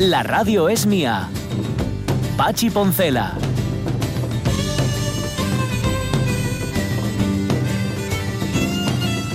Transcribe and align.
La 0.00 0.24
radio 0.24 0.68
es 0.68 0.86
mía. 0.86 1.28
Pachi 2.36 2.68
Poncela. 2.68 3.38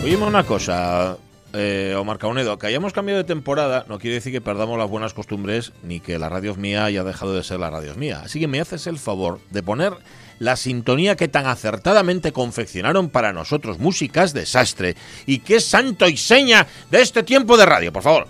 Oíme 0.03 0.25
una 0.25 0.43
cosa, 0.43 1.15
eh, 1.53 1.95
Omar 1.97 2.17
Caunedo, 2.17 2.59
que 2.59 2.67
hayamos 2.67 2.91
cambiado 2.91 3.19
de 3.19 3.23
temporada 3.23 3.85
no 3.87 3.99
quiere 3.99 4.15
decir 4.15 4.33
que 4.33 4.41
perdamos 4.41 4.77
las 4.77 4.89
buenas 4.89 5.13
costumbres 5.13 5.71
ni 5.81 6.01
que 6.01 6.19
la 6.19 6.27
radio 6.27 6.51
es 6.51 6.57
mía 6.57 6.83
haya 6.83 7.05
dejado 7.05 7.33
de 7.33 7.43
ser 7.43 7.61
la 7.61 7.69
radio 7.69 7.91
es 7.91 7.97
mía. 7.97 8.23
Así 8.25 8.41
que 8.41 8.49
me 8.49 8.59
haces 8.59 8.85
el 8.85 8.99
favor 8.99 9.39
de 9.51 9.63
poner 9.63 9.93
la 10.39 10.57
sintonía 10.57 11.15
que 11.15 11.29
tan 11.29 11.47
acertadamente 11.47 12.33
confeccionaron 12.33 13.07
para 13.07 13.31
nosotros, 13.31 13.79
músicas 13.79 14.33
desastre, 14.33 14.97
y 15.25 15.39
que 15.39 15.55
es 15.55 15.65
santo 15.65 16.09
y 16.09 16.17
seña 16.17 16.67
de 16.91 17.01
este 17.01 17.23
tiempo 17.23 17.55
de 17.55 17.65
radio, 17.65 17.93
por 17.93 18.03
favor. 18.03 18.27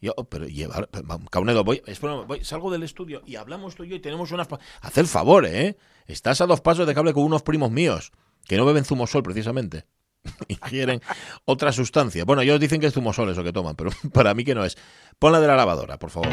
Yo, 0.00 0.14
pero 0.28 0.46
llevar, 0.46 0.88
Caunedo, 1.30 1.64
voy, 1.64 1.82
voy, 2.26 2.44
salgo 2.44 2.70
del 2.70 2.84
estudio 2.84 3.22
y 3.26 3.36
hablamos 3.36 3.74
tú 3.74 3.84
y 3.84 3.88
yo 3.88 3.96
y 3.96 4.00
tenemos 4.00 4.30
unas... 4.30 4.46
Haz 4.80 4.98
el 4.98 5.06
favor, 5.06 5.44
¿eh? 5.44 5.76
Estás 6.06 6.40
a 6.40 6.46
dos 6.46 6.60
pasos 6.60 6.86
de 6.86 6.94
cable 6.94 7.12
con 7.12 7.24
unos 7.24 7.42
primos 7.42 7.70
míos, 7.70 8.12
que 8.46 8.56
no 8.56 8.64
beben 8.64 8.84
zumosol 8.84 9.22
precisamente. 9.22 9.86
Ingieren 10.48 11.00
otra 11.44 11.72
sustancia. 11.72 12.24
Bueno, 12.24 12.42
ellos 12.42 12.60
dicen 12.60 12.80
que 12.80 12.86
es 12.86 12.94
zumosol 12.94 13.30
eso 13.30 13.42
que 13.42 13.52
toman, 13.52 13.74
pero 13.74 13.90
para 14.12 14.34
mí 14.34 14.44
que 14.44 14.54
no 14.54 14.64
es. 14.64 14.76
Ponla 15.18 15.40
de 15.40 15.48
la 15.48 15.56
lavadora, 15.56 15.98
por 15.98 16.10
favor. 16.10 16.30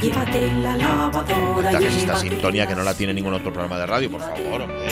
Llévate 0.00 0.52
la 0.54 0.76
lavadora, 0.76 1.70
es 1.72 1.84
esta 1.84 1.98
llévate 1.98 2.28
sintonía 2.28 2.66
que 2.66 2.74
no 2.76 2.84
la 2.84 2.94
tiene 2.94 3.12
ningún 3.12 3.34
otro 3.34 3.52
programa 3.52 3.78
de 3.78 3.86
radio, 3.86 4.10
por 4.10 4.20
favor, 4.20 4.62
hombre. 4.62 4.86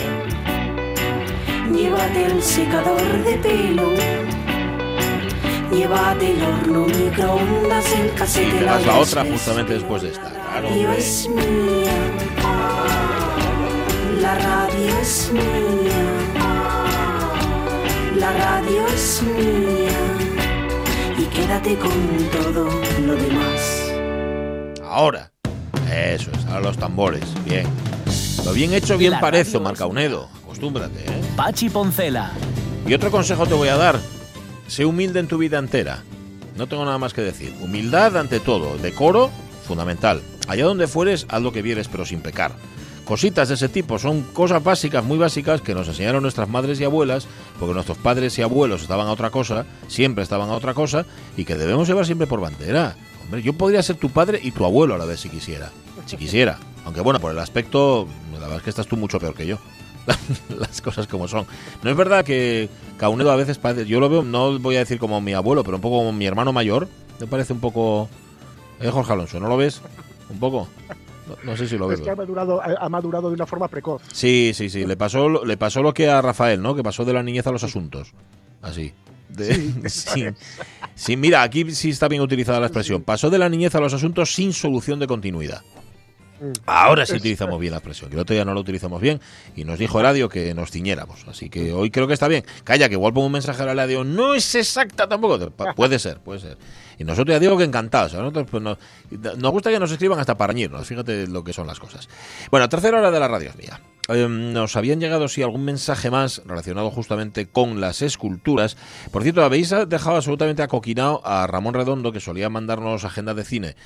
Llévate 1.73 2.27
el 2.27 2.43
secador 2.43 3.25
de 3.25 3.37
pelo. 3.39 4.46
Llévate 5.73 6.33
el 6.33 6.43
horno 6.43 6.87
microondas, 6.87 7.93
el 7.93 8.07
Y 8.07 8.11
casete, 8.11 8.59
te 8.59 8.65
das 8.65 8.87
la 8.87 8.99
otra 8.99 9.25
justamente 9.25 9.75
después 9.75 10.03
de 10.03 10.11
esta. 10.11 10.31
Claro, 10.31 10.69
radio 10.69 10.93
es 10.93 11.29
mía. 11.29 11.93
La 14.21 14.35
radio 14.37 14.99
es 15.01 15.31
mía. 15.33 16.43
La 18.17 18.33
radio 18.33 18.87
es 18.87 19.23
mía. 19.23 19.91
Y 21.19 21.25
quédate 21.25 21.77
con 21.77 21.91
todo 22.33 22.71
lo 23.05 23.15
demás. 23.17 23.93
Ahora. 24.85 25.33
Eso 25.93 26.31
es, 26.33 26.47
ahora 26.47 26.61
los 26.61 26.79
tambores. 26.79 27.23
Bien. 27.45 27.67
Lo 28.45 28.53
bien 28.53 28.73
hecho, 28.73 28.97
bien 28.97 29.13
La 29.13 29.21
parece, 29.21 29.53
radio 29.53 29.61
Omar 29.61 29.73
es- 29.75 29.79
Caunedo. 29.79 30.29
Acostúmbrate, 30.45 31.01
¿eh? 31.01 31.21
Pachi 31.37 31.69
Poncela. 31.71 32.31
Y 32.87 32.95
otro 32.95 33.11
consejo 33.11 33.47
te 33.47 33.55
voy 33.55 33.69
a 33.69 33.77
dar. 33.77 33.99
Sé 34.69 34.85
humilde 34.85 35.21
en 35.21 35.29
tu 35.29 35.39
vida 35.39 35.59
entera. 35.59 36.03
No 36.57 36.67
tengo 36.67 36.85
nada 36.85 36.99
más 36.99 37.13
que 37.13 37.21
decir. 37.21 37.53
Humildad 37.61 38.17
ante 38.17 38.41
todo. 38.41 38.77
Decoro, 38.79 39.31
fundamental. 39.67 40.23
Allá 40.49 40.65
donde 40.65 40.87
fueres, 40.87 41.27
haz 41.29 41.43
lo 41.43 41.53
que 41.53 41.63
vieres, 41.63 41.89
pero 41.89 42.05
sin 42.05 42.21
pecar. 42.21 42.53
Cositas 43.05 43.49
de 43.49 43.55
ese 43.55 43.69
tipo 43.69 44.01
son 44.01 44.23
cosas 44.23 44.65
básicas, 44.65 45.05
muy 45.05 45.17
básicas, 45.17 45.61
que 45.61 45.75
nos 45.75 45.87
enseñaron 45.87 46.23
nuestras 46.23 46.49
madres 46.49 46.81
y 46.81 46.85
abuelas, 46.85 47.29
porque 47.59 47.75
nuestros 47.75 47.99
padres 47.99 48.37
y 48.39 48.43
abuelos 48.43 48.83
estaban 48.83 49.07
a 49.07 49.13
otra 49.13 49.31
cosa, 49.31 49.65
siempre 49.87 50.25
estaban 50.25 50.51
a 50.51 50.55
otra 50.55 50.75
cosa, 50.75 51.07
y 51.37 51.45
que 51.45 51.55
debemos 51.55 51.87
llevar 51.87 52.05
siempre 52.05 52.27
por 52.27 52.41
bandera. 52.41 52.97
Hombre, 53.23 53.43
yo 53.43 53.53
podría 53.53 53.83
ser 53.83 53.97
tu 53.97 54.11
padre 54.11 54.41
y 54.43 54.51
tu 54.51 54.65
abuelo 54.65 54.95
a 54.95 54.99
la 54.99 55.05
vez 55.05 55.21
si 55.21 55.29
quisiera. 55.29 55.71
Si 56.07 56.17
quisiera. 56.17 56.59
Aunque 56.85 57.01
bueno, 57.01 57.21
por 57.21 57.31
el 57.31 57.39
aspecto, 57.39 58.09
la 58.33 58.41
verdad 58.41 58.57
es 58.57 58.63
que 58.63 58.71
estás 58.71 58.89
tú 58.89 58.97
mucho 58.97 59.21
peor 59.21 59.35
que 59.35 59.47
yo 59.47 59.59
las 60.59 60.81
cosas 60.83 61.07
como 61.07 61.29
son. 61.29 61.47
No 61.83 61.91
es 61.91 61.97
verdad 61.97 62.25
que 62.25 62.69
Caunedo 62.97 63.31
a 63.31 63.37
veces 63.37 63.59
parece, 63.59 63.87
yo 63.87 64.01
lo 64.01 64.09
veo, 64.09 64.23
no 64.23 64.59
voy 64.59 64.77
a 64.77 64.81
decir 64.81 64.99
como 64.99 65.21
mi 65.21 65.33
abuelo, 65.33 65.65
pero 65.65 65.77
un 65.77 65.81
poco 65.81 65.99
como 65.99 66.13
mi 66.13 66.27
hermano 66.27 66.53
mayor, 66.53 66.89
me 67.21 67.27
parece 67.27 67.53
un 67.53 67.61
poco... 67.61 68.09
¿Eh, 68.81 68.91
Jorge 68.91 69.13
Alonso? 69.13 69.41
¿No 69.41 69.49
lo 69.49 69.57
ves? 69.57 69.81
¿Un 70.29 70.39
poco? 70.39 70.69
No, 71.29 71.37
no 71.43 71.57
sé 71.57 71.67
si 71.67 71.77
lo 71.79 71.89
ves. 71.89 71.99
Es 72.01 72.05
que 72.05 72.11
ha 72.11 72.17
madurado, 72.17 72.61
ha 72.63 72.89
madurado 72.89 73.29
de 73.29 73.35
una 73.35 73.47
forma 73.47 73.69
precoz. 73.69 74.03
Sí, 74.13 74.53
sí, 74.55 74.69
sí. 74.71 74.85
Le 74.87 74.97
pasó, 74.97 75.29
lo- 75.29 75.45
le 75.45 75.57
pasó 75.57 75.83
lo 75.83 75.93
que 75.95 76.09
a 76.09 76.21
Rafael, 76.23 76.63
¿no? 76.63 76.75
Que 76.77 76.83
pasó 76.83 77.05
de 77.05 77.13
la 77.13 77.23
niñez 77.23 77.47
a 77.47 77.51
los 77.53 77.65
asuntos. 77.65 78.13
Así. 78.63 78.93
De- 79.29 79.89
sí. 79.89 80.25
Sí, 80.95 81.15
mira, 81.15 81.43
aquí 81.43 81.73
sí 81.75 81.91
está 81.91 82.09
bien 82.09 82.23
utilizada 82.23 82.59
la 82.59 82.69
expresión. 82.69 83.03
Pasó 83.03 83.29
de 83.29 83.37
la 83.37 83.51
niñez 83.51 83.75
a 83.75 83.81
los 83.81 83.93
asuntos 83.93 84.35
sin 84.35 84.55
solución 84.55 84.99
de 84.99 85.07
continuidad. 85.07 85.61
Ahora 86.67 87.07
sí 87.07 87.15
utilizamos 87.15 87.59
bien 87.61 87.73
la 87.73 87.79
expresión, 87.79 88.11
que 88.11 88.17
el 88.17 88.21
otro 88.21 88.35
día 88.35 88.45
no 88.45 88.55
la 88.55 88.61
utilizamos 88.61 89.01
bien 89.01 89.21
y 89.55 89.65
nos 89.65 89.79
dijo 89.79 90.01
Eladio 90.01 90.29
que 90.29 90.55
nos 90.55 90.71
ciñéramos. 90.71 91.27
Así 91.29 91.49
que 91.49 91.73
hoy 91.73 91.91
creo 91.91 92.07
que 92.07 92.15
está 92.15 92.29
bien. 92.29 92.45
Calla, 92.65 92.89
que 92.89 92.95
igual 92.95 93.13
pongo 93.13 93.27
un 93.27 93.33
mensaje 93.33 93.63
a 93.63 93.73
Eladio. 93.73 94.05
No 94.05 94.35
es 94.35 94.55
exacta 94.55 95.09
tampoco. 95.09 95.51
Puede 95.75 95.99
ser, 95.99 96.19
puede 96.21 96.41
ser. 96.41 96.59
Y 96.99 97.05
nosotros 97.05 97.35
ya 97.35 97.41
digo 97.41 97.57
que 97.57 97.65
encantados. 97.65 98.15
A 98.15 98.19
nosotros 98.19 98.47
pues, 98.51 98.63
nos, 98.63 98.79
nos 99.39 99.53
gusta 99.53 99.71
que 99.71 99.79
nos 99.79 99.91
escriban 99.91 100.19
hasta 100.19 100.37
para 100.37 100.53
reñirnos. 100.53 100.87
Fíjate 100.87 101.27
lo 101.27 101.45
que 101.45 101.53
son 101.53 101.67
las 101.67 101.79
cosas. 101.79 102.09
Bueno, 102.51 102.69
tercera 102.69 102.99
hora 102.99 103.11
de 103.11 103.21
la 103.21 103.29
radio 103.29 103.51
es 103.51 103.57
mía. 103.57 103.81
Eh, 104.09 104.29
nos 104.29 104.77
habían 104.77 105.01
llegado, 105.01 105.29
sí, 105.29 105.43
algún 105.43 105.65
mensaje 105.65 106.11
más 106.11 106.43
relacionado 106.45 106.91
justamente 106.91 107.47
con 107.47 107.81
las 107.81 108.03
esculturas. 108.03 108.77
Por 109.11 109.23
cierto, 109.23 109.43
habéis 109.43 109.75
dejado 109.89 110.17
absolutamente 110.17 110.63
acoquinado 110.63 111.21
a 111.25 111.47
Ramón 111.47 111.75
Redondo, 111.75 112.13
que 112.13 112.21
solía 112.21 112.49
mandarnos 112.49 113.05
agendas 113.05 113.37
de 113.37 113.45
cine 113.45 113.77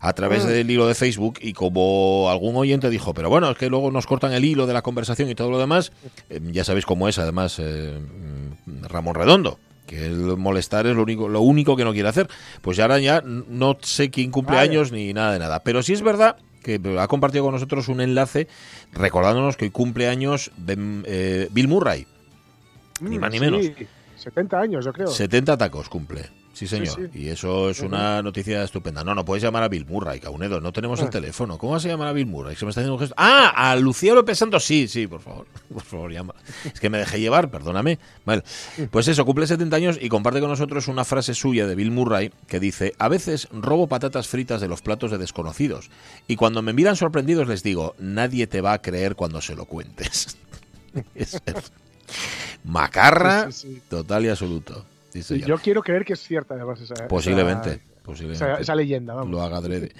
a 0.00 0.12
través 0.12 0.44
del 0.44 0.70
hilo 0.70 0.86
de 0.86 0.94
Facebook 0.94 1.38
y 1.40 1.52
como 1.52 2.28
algún 2.30 2.56
oyente 2.56 2.90
dijo, 2.90 3.14
pero 3.14 3.30
bueno, 3.30 3.50
es 3.50 3.56
que 3.56 3.68
luego 3.68 3.90
nos 3.90 4.06
cortan 4.06 4.32
el 4.32 4.44
hilo 4.44 4.66
de 4.66 4.72
la 4.72 4.82
conversación 4.82 5.28
y 5.28 5.34
todo 5.34 5.50
lo 5.50 5.58
demás, 5.58 5.92
eh, 6.30 6.40
ya 6.52 6.64
sabéis 6.64 6.86
cómo 6.86 7.08
es 7.08 7.18
además 7.18 7.58
eh, 7.58 7.98
mm, 7.98 8.84
Ramón 8.84 9.14
Redondo. 9.14 9.58
Que 9.86 10.04
el 10.04 10.36
molestar 10.36 10.86
es 10.86 10.94
lo 10.94 11.02
único, 11.02 11.30
lo 11.30 11.40
único 11.40 11.74
que 11.74 11.82
no 11.82 11.94
quiere 11.94 12.10
hacer. 12.10 12.28
Pues 12.60 12.76
ya 12.76 12.84
ahora 12.84 12.98
ya 12.98 13.22
no 13.22 13.78
sé 13.80 14.10
quién 14.10 14.30
cumple 14.30 14.56
Vale. 14.56 14.68
años 14.68 14.92
ni 14.92 15.14
nada 15.14 15.32
de 15.32 15.38
nada. 15.38 15.62
Pero 15.62 15.82
sí 15.82 15.94
es 15.94 16.02
verdad 16.02 16.36
que 16.68 16.98
ha 17.00 17.08
compartido 17.08 17.44
con 17.44 17.52
nosotros 17.54 17.88
un 17.88 18.00
enlace 18.02 18.46
recordándonos 18.92 19.56
que 19.56 19.64
hoy 19.66 19.70
cumple 19.70 20.08
años 20.08 20.50
Ben- 20.58 21.02
eh, 21.06 21.48
Bill 21.50 21.68
Murray. 21.68 22.06
Ni 23.00 23.16
Mm, 23.16 23.20
más 23.20 23.30
ni 23.30 23.40
menos. 23.40 23.64
sí, 23.64 23.74
70 24.16 24.60
años, 24.60 24.84
yo 24.84 24.92
creo. 24.92 25.06
70 25.08 25.56
tacos 25.56 25.88
cumple. 25.88 26.28
Sí, 26.58 26.66
señor. 26.66 26.88
sí. 27.12 27.18
Y 27.20 27.28
eso 27.28 27.70
es 27.70 27.80
una 27.80 28.22
noticia 28.22 28.62
estupenda. 28.64 29.04
No, 29.04 29.14
no 29.14 29.24
puedes 29.24 29.42
llamar 29.42 29.62
a 29.62 29.68
Bill 29.68 29.86
Murray, 29.86 30.18
Caunedo. 30.20 30.60
No 30.60 30.72
tenemos 30.72 30.98
el 31.00 31.06
Ah. 31.06 31.10
teléfono. 31.10 31.56
¿Cómo 31.58 31.72
vas 31.74 31.84
a 31.84 31.88
llamar 31.88 32.08
a 32.08 32.12
Bill 32.12 32.26
Murray? 32.26 32.56
Se 32.56 32.64
me 32.64 32.70
está 32.70 32.80
haciendo 32.80 32.94
un 32.94 33.00
gesto. 33.00 33.14
Ah, 33.16 33.70
a 33.70 33.76
Lucía 33.76 34.14
López 34.14 34.38
Santos. 34.38 34.64
Sí, 34.64 34.88
sí, 34.88 35.06
por 35.06 35.20
favor. 35.20 35.46
Por 35.72 35.82
favor, 35.82 36.10
llama. 36.12 36.34
Es 36.64 36.80
que 36.80 36.90
me 36.90 36.98
dejé 36.98 37.20
llevar, 37.20 37.50
perdóname. 37.50 37.98
Vale. 38.24 38.42
Pues 38.90 39.06
eso, 39.08 39.24
cumple 39.24 39.46
70 39.46 39.76
años 39.76 39.98
y 40.00 40.08
comparte 40.08 40.40
con 40.40 40.48
nosotros 40.50 40.88
una 40.88 41.04
frase 41.04 41.34
suya 41.34 41.66
de 41.66 41.74
Bill 41.74 41.90
Murray 41.90 42.30
que 42.48 42.58
dice: 42.58 42.94
A 42.98 43.08
veces 43.08 43.48
robo 43.52 43.86
patatas 43.86 44.26
fritas 44.28 44.60
de 44.60 44.68
los 44.68 44.82
platos 44.82 45.10
de 45.10 45.18
desconocidos. 45.18 45.90
Y 46.26 46.36
cuando 46.36 46.62
me 46.62 46.72
miran 46.72 46.96
sorprendidos 46.96 47.46
les 47.48 47.62
digo: 47.62 47.94
Nadie 47.98 48.46
te 48.46 48.60
va 48.60 48.72
a 48.72 48.82
creer 48.82 49.14
cuando 49.14 49.40
se 49.40 49.54
lo 49.54 49.66
cuentes. 49.66 50.36
Es- 51.14 51.40
Macarra 52.64 53.50
sí. 53.52 53.80
total 53.88 54.24
y 54.24 54.28
absoluto. 54.28 54.84
Sí, 55.10 55.20
Y 55.20 55.22
señor. 55.22 55.48
yo 55.48 55.58
quiero 55.58 55.82
creer 55.82 56.04
que 56.04 56.12
es 56.14 56.20
cierta, 56.20 56.54
además, 56.54 56.80
esa, 56.80 57.08
Posiblemente. 57.08 57.70
esa, 57.70 57.80
posiblemente. 58.02 58.44
esa- 58.44 58.60
esa 58.60 58.74
leyenda. 58.74 59.14
Vamos. 59.14 59.30
lo 59.30 59.42
haga 59.42 59.56
adrede. 59.58 59.92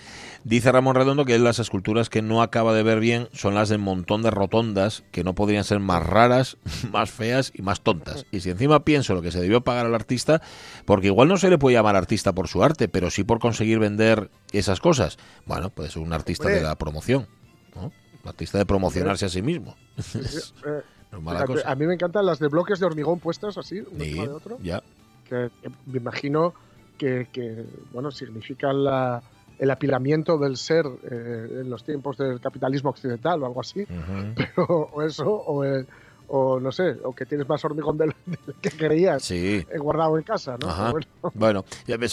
Dice 0.45 0.71
Ramón 0.71 0.95
Redondo 0.97 1.25
que 1.25 1.39
las 1.39 1.59
esculturas 1.59 2.11
que 2.11 2.21
no 2.23 2.43
acaba 2.43 2.75
de 2.75 2.83
ver 2.83 3.01
bien 3.01 3.29
son 3.33 3.55
las 3.55 3.69
del 3.71 3.79
montón 3.79 4.23
de 4.23 4.31
rotondas 4.31 5.05
que 5.11 5.25
no 5.25 5.35
podrían 5.35 5.65
ser 5.65 5.81
más 5.81 6.05
raras, 6.07 6.59
más 6.93 7.11
feas 7.11 7.51
y 7.55 7.63
más 7.63 7.81
tontas. 7.81 8.27
Y 8.31 8.41
si 8.41 8.51
encima 8.51 8.85
pienso 8.85 9.15
lo 9.15 9.23
que 9.23 9.31
se 9.33 9.41
debió 9.41 9.63
pagar 9.63 9.87
al 9.87 9.95
artista, 9.95 10.43
porque 10.85 11.07
igual 11.09 11.29
no 11.29 11.39
se 11.39 11.49
le 11.51 11.59
puede 11.59 11.75
llamar 11.77 11.97
artista 11.97 12.33
por 12.35 12.49
su 12.49 12.63
arte, 12.63 12.89
pero 12.89 13.11
sí 13.11 13.25
por 13.25 13.39
conseguir 13.41 13.79
vender 13.79 14.31
esas 14.53 14.81
cosas. 14.81 15.17
Bueno, 15.47 15.71
pues 15.71 15.97
un 15.97 16.13
artista 16.13 16.45
Hombre. 16.45 16.57
de 16.61 16.63
la 16.67 16.77
promoción. 16.77 17.27
¿no? 17.75 17.85
Un 18.23 18.29
artista 18.29 18.59
de 18.59 18.67
promocionarse 18.67 19.25
a 19.27 19.29
sí 19.31 19.41
mismo. 19.43 19.75
Eh, 20.15 20.83
No 21.13 21.19
es 21.19 21.25
mala 21.25 21.39
fíjate, 21.41 21.55
cosa. 21.63 21.73
a 21.73 21.75
mí 21.75 21.87
me 21.87 21.95
encantan 21.95 22.27
las 22.27 22.39
de 22.39 22.49
bloques 22.49 22.79
de 22.81 22.85
hormigón 22.85 23.19
puestas 23.19 23.57
así, 23.57 23.81
uno 23.81 24.05
Sí, 24.05 24.13
de 24.13 24.29
otro. 24.29 24.59
ya. 24.63 24.83
Que 25.29 25.51
que 25.61 25.71
me 25.87 25.99
imagino 25.99 26.55
que, 26.97 27.29
que, 27.33 27.65
bueno 27.93 28.11
significa 28.11 28.73
la- 28.73 29.23
el 29.59 29.71
apilamiento 29.73 30.39
del 30.39 30.57
ser 30.57 30.85
eh, 30.87 31.49
en 31.63 31.69
los 31.69 31.83
tiempos 31.85 32.17
del 32.17 32.41
capitalismo 32.41 32.91
occidental 32.91 33.43
o 33.43 33.47
algo 33.47 33.61
así, 33.61 33.85
pero 34.37 34.65
o 34.67 35.03
eso 35.03 35.25
o, 35.29 35.65
el- 35.65 35.87
o 36.29 36.61
no 36.61 36.71
sé, 36.73 36.97
o 37.05 37.15
que 37.15 37.27
tienes 37.27 37.49
más 37.49 37.65
hormigón 37.65 37.97
del, 37.99 38.15
del 38.27 38.55
que 38.61 38.71
creías 38.71 39.23
Sí. 39.25 39.65
eh, 39.71 39.79
guardado 39.79 40.17
en 40.19 40.25
casa, 40.25 40.57
¿no? 40.61 40.69
Ajá. 40.69 40.93
Bueno, 40.93 41.07
Bueno, 41.35 41.65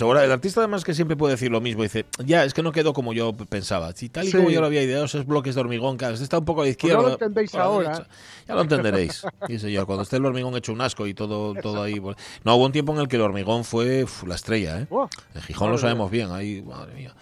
ahora 0.02 0.24
el 0.24 0.32
artista 0.32 0.62
además 0.62 0.84
que 0.84 0.94
siempre 0.94 1.16
puede 1.18 1.34
decir 1.34 1.52
lo 1.52 1.62
mismo, 1.62 1.84
dice, 1.84 2.06
ya, 2.26 2.44
es 2.46 2.54
que 2.54 2.64
no 2.64 2.72
quedó 2.72 2.94
como 2.94 3.14
yo 3.14 3.34
pensaba. 3.34 3.92
Si 3.94 4.10
tal 4.10 4.26
y 4.26 4.32
Sí. 4.32 4.38
como 4.38 4.50
yo 4.50 4.62
lo 4.62 4.68
había 4.68 4.82
ideado, 4.84 5.06
esos 5.06 5.26
bloques 5.26 5.56
de 5.56 5.62
hormigón, 5.62 5.98
claro, 5.98 6.16
está 6.16 6.40
un 6.40 6.46
poco 6.46 6.62
a 6.62 6.64
la 6.64 6.68
Pues 6.68 6.72
izquierda. 6.78 7.02
no 7.02 7.08
lo 7.08 7.14
entendéis 7.14 7.54
ahora. 7.56 8.08
Ya 8.48 8.56
lo 8.56 8.62
entenderéis. 8.62 9.26
Sí, 9.48 9.60
señor, 9.60 9.86
cuando 9.86 10.04
esté 10.04 10.18
el 10.18 10.26
hormigón 10.26 10.56
hecho 10.56 10.72
un 10.74 10.82
asco 10.82 11.06
y 11.08 11.14
todo, 11.14 11.54
todo 11.56 11.84
ahí. 11.84 12.00
pues- 12.00 12.16
No, 12.44 12.56
hubo 12.56 12.66
un 12.66 12.72
tiempo 12.72 12.94
en 12.94 13.00
el 13.02 13.08
que 13.08 13.16
el 13.18 13.22
hormigón 13.22 13.64
fue 13.64 14.04
uf, 14.04 14.24
la 14.24 14.36
estrella, 14.36 14.80
¿eh? 14.82 14.88
En 15.34 15.42
Gijón 15.42 15.72
lo 15.72 15.78
sabemos 15.78 16.10
bien, 16.10 16.32
ahí, 16.32 16.62
madre 16.62 16.94
mía. 16.96 17.14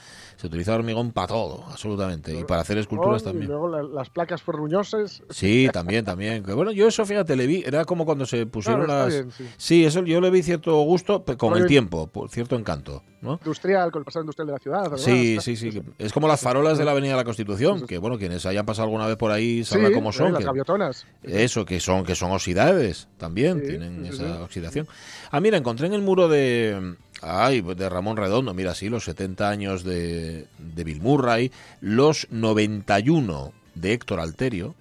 Se 0.44 0.48
utiliza 0.48 0.76
hormigón 0.76 1.14
para 1.14 1.28
todo, 1.28 1.64
absolutamente. 1.72 2.38
Y 2.38 2.44
para 2.44 2.60
hacer 2.64 2.78
esculturas 2.78 3.22
Y 3.22 3.26
también. 3.26 3.48
luego 3.48 3.70
la- 3.70 3.82
las 3.82 4.10
placas 4.10 4.42
ferruñosas. 4.42 5.24
Sí, 5.30 5.70
también, 5.72 6.04
también. 6.04 6.44
Bueno, 6.44 6.74
yo 6.74 6.86
eso, 6.90 7.06
fíjate, 7.06 7.38
le 7.38 7.48
vi, 7.48 7.64
era 7.66 7.86
como 7.86 8.04
cuando 8.04 8.26
se 8.26 8.46
pusieron 8.46 8.84
Claro, 8.84 9.06
las... 9.06 9.14
bien, 9.14 9.32
sí. 9.32 9.46
Sí, 9.56 9.86
eso 9.86 10.04
yo 10.04 10.20
le 10.20 10.30
vi 10.32 10.44
cierto 10.44 10.76
gusto 10.82 11.24
con 11.38 11.54
el 11.54 11.60
Rollo- 11.60 11.68
tiempo, 11.68 12.08
por 12.08 12.30
cierto 12.30 12.58
encanto, 12.58 13.04
¿no? 13.22 13.36
Industrial, 13.42 13.90
con 13.90 14.02
el 14.02 14.04
pasado 14.06 14.24
industrial 14.24 14.48
de 14.48 14.52
la 14.52 14.60
ciudad. 14.60 14.98
Sí, 14.98 15.38
sí, 15.40 15.56
sí. 15.56 15.82
Es 15.98 16.12
como 16.12 16.28
las 16.28 16.42
farolas 16.42 16.78
de 16.78 16.84
la 16.84 16.92
Avenida 16.92 17.12
de 17.14 17.18
la 17.20 17.24
Constitución, 17.24 17.88
que 17.88 17.98
bueno, 17.98 18.18
quienes 18.18 18.46
hayan 18.46 18.66
pasado 18.66 18.88
alguna 18.88 19.08
vez 19.08 19.16
por 19.16 19.32
ahí 19.32 19.64
Sí, 19.64 19.76
sabrán 19.76 19.94
cómo 19.94 20.10
eh, 20.10 20.14
son. 20.14 20.34
las 20.34 20.40
que- 20.40 20.46
gaviotonas. 20.46 21.08
eso, 21.24 21.64
que 21.64 21.80
son, 21.80 22.04
que 22.04 22.16
son 22.16 22.34
oxidades 22.34 23.08
también, 23.16 23.62
Sí, 23.62 23.68
tienen 23.68 24.06
esa 24.08 24.44
oxidación. 24.44 24.90
Ah, 25.32 25.40
mira, 25.40 25.56
encontré 25.56 25.88
en 25.88 25.94
el 25.94 26.02
muro 26.02 26.28
de. 26.28 26.96
Ay, 27.26 27.62
de 27.62 27.90
Ramón 27.90 28.18
Redondo, 28.18 28.54
mira, 28.54 28.76
sí, 28.76 28.90
los 28.90 29.06
70 29.06 29.50
años 29.50 29.84
de, 29.84 30.48
de 30.58 30.84
Bill 30.84 31.02
Murray, 31.02 31.52
los 31.82 32.28
91 32.32 33.54
de 33.76 33.94
Héctor 33.94 34.20
Alterio, 34.20 34.76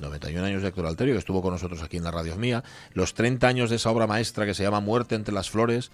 91 0.00 0.44
años 0.46 0.62
de 0.62 0.68
Héctor 0.68 0.86
Alterio, 0.86 1.14
que 1.14 1.18
estuvo 1.18 1.42
con 1.42 1.52
nosotros 1.52 1.82
aquí 1.82 1.98
en 1.98 2.04
la 2.04 2.10
radio 2.10 2.36
mía, 2.36 2.64
los 2.94 3.14
30 3.14 3.46
años 3.46 3.70
de 3.70 3.76
esa 3.76 3.90
obra 3.90 4.06
maestra 4.06 4.46
que 4.46 4.54
se 4.54 4.62
llama 4.62 4.80
Muerte 4.80 5.14
entre 5.14 5.34
las 5.34 5.50
Flores, 5.50 5.90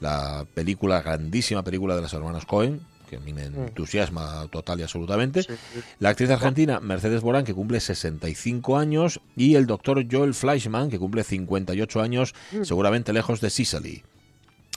la 0.00 0.44
película, 0.54 1.00
grandísima 1.02 1.62
película 1.64 1.96
de 1.96 2.02
las 2.02 2.12
hermanas 2.12 2.44
Cohen, 2.44 2.80
que 3.08 3.16
a 3.16 3.20
mí 3.20 3.32
me 3.32 3.44
entusiasma 3.44 4.46
total 4.50 4.80
y 4.80 4.82
absolutamente. 4.82 5.40
Mm. 5.40 5.44
Sí, 5.44 5.54
sí. 5.74 5.80
La 5.98 6.10
actriz 6.10 6.28
argentina 6.30 6.78
Mercedes 6.78 7.22
Borán, 7.22 7.44
que 7.44 7.54
cumple 7.54 7.80
65 7.80 8.76
años, 8.76 9.20
y 9.34 9.54
el 9.54 9.66
doctor 9.66 10.04
Joel 10.10 10.34
Fleischman, 10.34 10.90
que 10.90 10.98
cumple 10.98 11.24
58 11.24 12.00
años, 12.02 12.34
Mm. 12.52 12.64
seguramente 12.64 13.12
lejos 13.14 13.40
de 13.40 13.48
Sicily. 13.50 14.02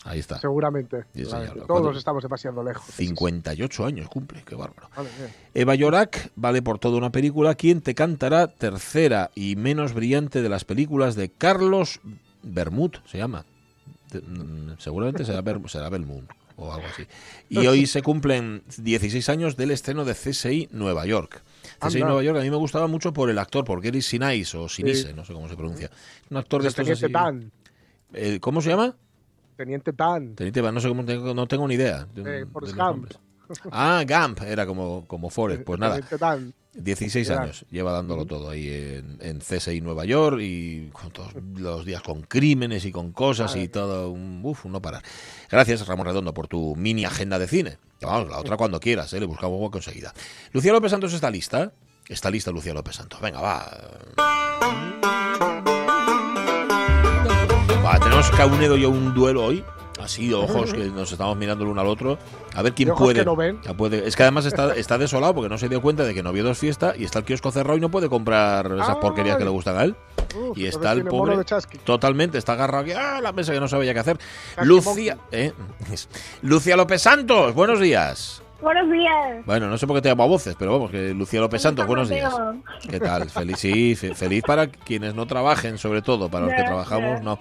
Ahí 0.03 0.19
está. 0.19 0.39
Seguramente. 0.39 1.05
Sí. 1.13 1.23
Todos 1.67 1.95
estamos 1.95 2.23
demasiado 2.23 2.63
lejos. 2.63 2.85
58 2.95 3.85
años 3.85 4.09
cumple, 4.09 4.41
qué 4.43 4.55
bárbaro. 4.55 4.89
Vale. 4.95 5.09
Eva 5.53 5.75
Yorak 5.75 6.31
vale 6.35 6.61
por 6.61 6.79
toda 6.79 6.97
una 6.97 7.11
película. 7.11 7.53
¿Quién 7.55 7.81
te 7.81 7.93
cantará? 7.93 8.47
Tercera 8.47 9.29
y 9.35 9.55
menos 9.55 9.93
brillante 9.93 10.41
de 10.41 10.49
las 10.49 10.65
películas 10.65 11.15
de 11.15 11.29
Carlos 11.29 11.99
Bermud, 12.41 12.93
se 13.05 13.19
llama. 13.19 13.45
Mm, 14.13 14.71
seguramente 14.79 15.23
será, 15.23 15.41
Ber- 15.41 15.61
será 15.69 15.89
o 16.57 16.73
algo 16.73 16.85
así. 16.91 17.03
Y 17.49 17.57
hoy 17.67 17.85
se 17.85 18.01
cumplen 18.01 18.63
16 18.77 19.29
años 19.29 19.55
del 19.55 19.71
estreno 19.71 20.03
de 20.05 20.13
CSI 20.13 20.69
Nueva 20.71 21.05
York. 21.05 21.43
CSI 21.79 21.97
Anda. 21.97 22.07
Nueva 22.07 22.23
York 22.23 22.39
a 22.39 22.41
mí 22.41 22.49
me 22.49 22.57
gustaba 22.57 22.87
mucho 22.87 23.13
por 23.13 23.29
el 23.29 23.37
actor, 23.39 23.65
por 23.65 23.81
Gary 23.81 24.01
Sinise 24.01 24.57
o 24.57 24.67
Sinise, 24.67 25.13
no 25.13 25.25
sé 25.25 25.33
cómo 25.33 25.47
se 25.47 25.55
pronuncia. 25.55 25.89
Un 26.29 26.37
actor 26.37 26.61
de 26.61 26.69
estos 26.69 26.89
así. 26.89 27.05
Eh, 28.13 28.39
¿Cómo 28.41 28.61
se 28.61 28.69
llama? 28.69 28.95
Teniente 29.61 29.91
Dan. 29.91 30.33
Teniente 30.35 30.59
Van, 30.61 30.73
no 30.73 30.81
sé 30.81 30.87
cómo 30.87 31.05
tengo, 31.05 31.33
no 31.35 31.47
tengo 31.47 31.67
ni 31.67 31.75
idea. 31.75 32.07
de- 32.15 32.21
Eh, 32.41 32.45
de 32.45 32.73
Gump. 32.73 33.11
Ah, 33.71 34.03
Gump, 34.07 34.41
era 34.43 34.65
como, 34.65 35.05
como 35.07 35.29
Forrest. 35.29 35.63
Pues 35.63 35.79
nada, 35.79 35.95
Teniente 35.95 36.17
Dan. 36.17 36.53
16 36.73 37.29
Era. 37.29 37.41
años 37.41 37.65
lleva 37.69 37.91
dándolo 37.91 38.25
todo 38.25 38.49
ahí 38.49 38.69
en, 38.69 39.17
en 39.21 39.39
CSI 39.39 39.81
Nueva 39.81 40.05
York 40.05 40.37
y 40.39 40.87
con 40.93 41.11
todos 41.11 41.33
los 41.57 41.85
días 41.85 42.01
con 42.01 42.21
crímenes 42.21 42.85
y 42.85 42.93
con 42.93 43.11
cosas 43.11 43.55
y 43.57 43.67
todo 43.67 44.09
un 44.09 44.39
uf, 44.43 44.63
no 44.65 44.81
parar. 44.81 45.03
Gracias, 45.51 45.85
Ramón 45.85 46.05
Redondo, 46.07 46.33
por 46.33 46.47
tu 46.47 46.75
mini 46.77 47.03
agenda 47.03 47.37
de 47.39 47.47
cine. 47.47 47.77
Vamos, 48.01 48.29
la 48.29 48.39
otra 48.39 48.55
cuando 48.57 48.79
quieras, 48.79 49.11
¿eh? 49.13 49.19
le 49.19 49.25
buscamos 49.25 49.59
hueco 49.61 49.79
enseguida. 49.79 50.13
Lucía 50.53 50.71
López 50.71 50.91
Santos 50.91 51.13
está 51.13 51.29
lista. 51.29 51.73
Está 52.07 52.31
lista 52.31 52.51
Lucía 52.51 52.73
López 52.73 52.95
Santos. 52.95 53.19
Venga, 53.19 53.41
va. 53.41 53.69
Va, 57.91 57.99
tenemos 57.99 58.29
Caunedo 58.31 58.77
y 58.77 58.81
yo 58.81 58.89
un 58.89 59.13
duelo 59.13 59.43
hoy. 59.45 59.63
Así 60.01 60.33
ojos 60.33 60.73
que 60.73 60.85
nos 60.85 61.11
estamos 61.11 61.37
mirando 61.37 61.63
el 61.63 61.69
uno 61.69 61.81
al 61.81 61.87
otro. 61.87 62.17
A 62.55 62.61
ver 62.63 62.73
quién 62.73 62.87
De 62.87 62.93
ojos 62.93 63.03
puede. 63.05 63.19
que 63.19 63.25
no 63.25 63.35
ven. 63.35 63.59
ya 63.61 63.73
puede- 63.75 64.07
Es 64.07 64.15
que 64.15 64.23
además 64.23 64.45
está, 64.45 64.73
está 64.75 64.97
desolado 64.97 65.35
porque 65.35 65.49
no 65.49 65.57
se 65.59 65.69
dio 65.69 65.79
cuenta 65.81 66.03
de 66.03 66.13
que 66.15 66.23
no 66.23 66.31
vio 66.31 66.43
dos 66.43 66.57
fiestas 66.57 66.97
y 66.97 67.03
está 67.03 67.19
el 67.19 67.25
kiosco 67.25 67.51
cerrado 67.51 67.77
y 67.77 67.81
no 67.81 67.89
puede 67.89 68.09
comprar 68.09 68.71
esas 68.81 68.95
porquerías 68.97 69.37
que 69.37 69.43
le 69.43 69.51
gustan 69.51 69.77
a 69.77 69.83
él. 69.83 69.95
Uf, 70.35 70.57
Y 70.57 70.65
está 70.65 70.93
el 70.93 71.03
pobre 71.05 71.37
totalmente, 71.83 72.37
está 72.39 72.53
agarrado 72.53 72.83
aquí 72.83 72.93
a 72.93 73.21
la 73.21 73.31
mesa 73.31 73.51
que 73.53 73.59
no 73.59 73.67
sabía 73.67 73.93
qué 73.93 73.99
hacer. 73.99 74.17
Lucía, 74.63 75.17
¿eh? 75.31 75.51
Lucía 76.41 76.75
López 76.77 77.01
Santos, 77.01 77.53
buenos 77.53 77.79
días. 77.79 78.41
Buenos 78.61 78.91
días. 78.91 79.43
Bueno, 79.45 79.67
no 79.67 79.77
sé 79.77 79.87
por 79.87 79.95
qué 79.97 80.03
te 80.03 80.09
llamo 80.09 80.23
a 80.23 80.27
voces, 80.27 80.55
pero 80.57 80.71
vamos, 80.73 80.91
que 80.91 81.13
Lucía 81.15 81.39
López 81.41 81.61
Santos, 81.63 81.85
buenos 81.87 82.09
días. 82.09 82.31
¿Qué 82.89 82.99
tal? 82.99 83.27
Feliz, 83.29 83.57
sí, 83.57 83.95
fe- 83.95 84.13
feliz 84.13 84.43
para 84.45 84.67
quienes 84.67 85.15
no 85.15 85.25
trabajen, 85.25 85.77
sobre 85.79 86.01
todo, 86.03 86.29
para 86.29 86.45
los 86.45 86.55
que 86.55 86.63
trabajamos, 86.63 87.21
no. 87.21 87.39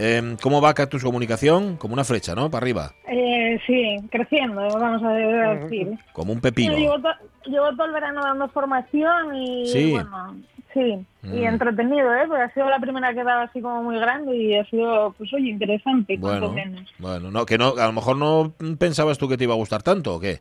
Eh, 0.00 0.36
¿Cómo 0.40 0.60
va 0.60 0.74
Cactus 0.74 1.02
Comunicación? 1.02 1.76
Como 1.76 1.92
una 1.94 2.04
flecha, 2.04 2.34
¿no? 2.36 2.50
Para 2.50 2.62
arriba, 2.64 2.92
Eh, 3.08 3.58
sí, 3.66 3.96
creciendo, 4.10 4.60
vamos 4.78 5.02
a 5.02 5.08
decir. 5.12 5.98
como 6.12 6.32
un 6.32 6.40
pepino. 6.40 6.76
Llevo, 6.76 7.00
to- 7.00 7.08
llevo 7.50 7.70
todo 7.72 7.86
el 7.86 7.92
verano 7.94 8.20
dando 8.22 8.48
formación 8.50 9.34
y 9.34 9.66
Sí. 9.66 9.90
bueno, 9.90 10.36
sí, 10.72 11.04
Mm. 11.22 11.34
y 11.38 11.44
entretenido, 11.46 12.14
¿eh? 12.14 12.26
Porque 12.28 12.44
ha 12.44 12.54
sido 12.54 12.70
la 12.70 12.78
primera 12.78 13.12
que 13.12 13.24
daba 13.24 13.42
así 13.42 13.60
como 13.60 13.82
muy 13.82 13.98
grande 13.98 14.36
y 14.36 14.54
ha 14.56 14.64
sido, 14.66 15.12
pues 15.18 15.32
oye, 15.34 15.48
interesante, 15.50 16.16
Bueno, 16.16 16.52
menos. 16.52 16.82
bueno, 16.98 17.30
no, 17.32 17.44
que 17.44 17.58
no, 17.58 17.74
a 17.76 17.86
lo 17.86 17.92
mejor 17.92 18.16
no 18.16 18.52
pensabas 18.78 19.18
tú 19.18 19.28
que 19.28 19.36
te 19.36 19.44
iba 19.44 19.54
a 19.54 19.56
gustar 19.56 19.82
tanto, 19.82 20.14
¿o 20.14 20.20
qué? 20.20 20.40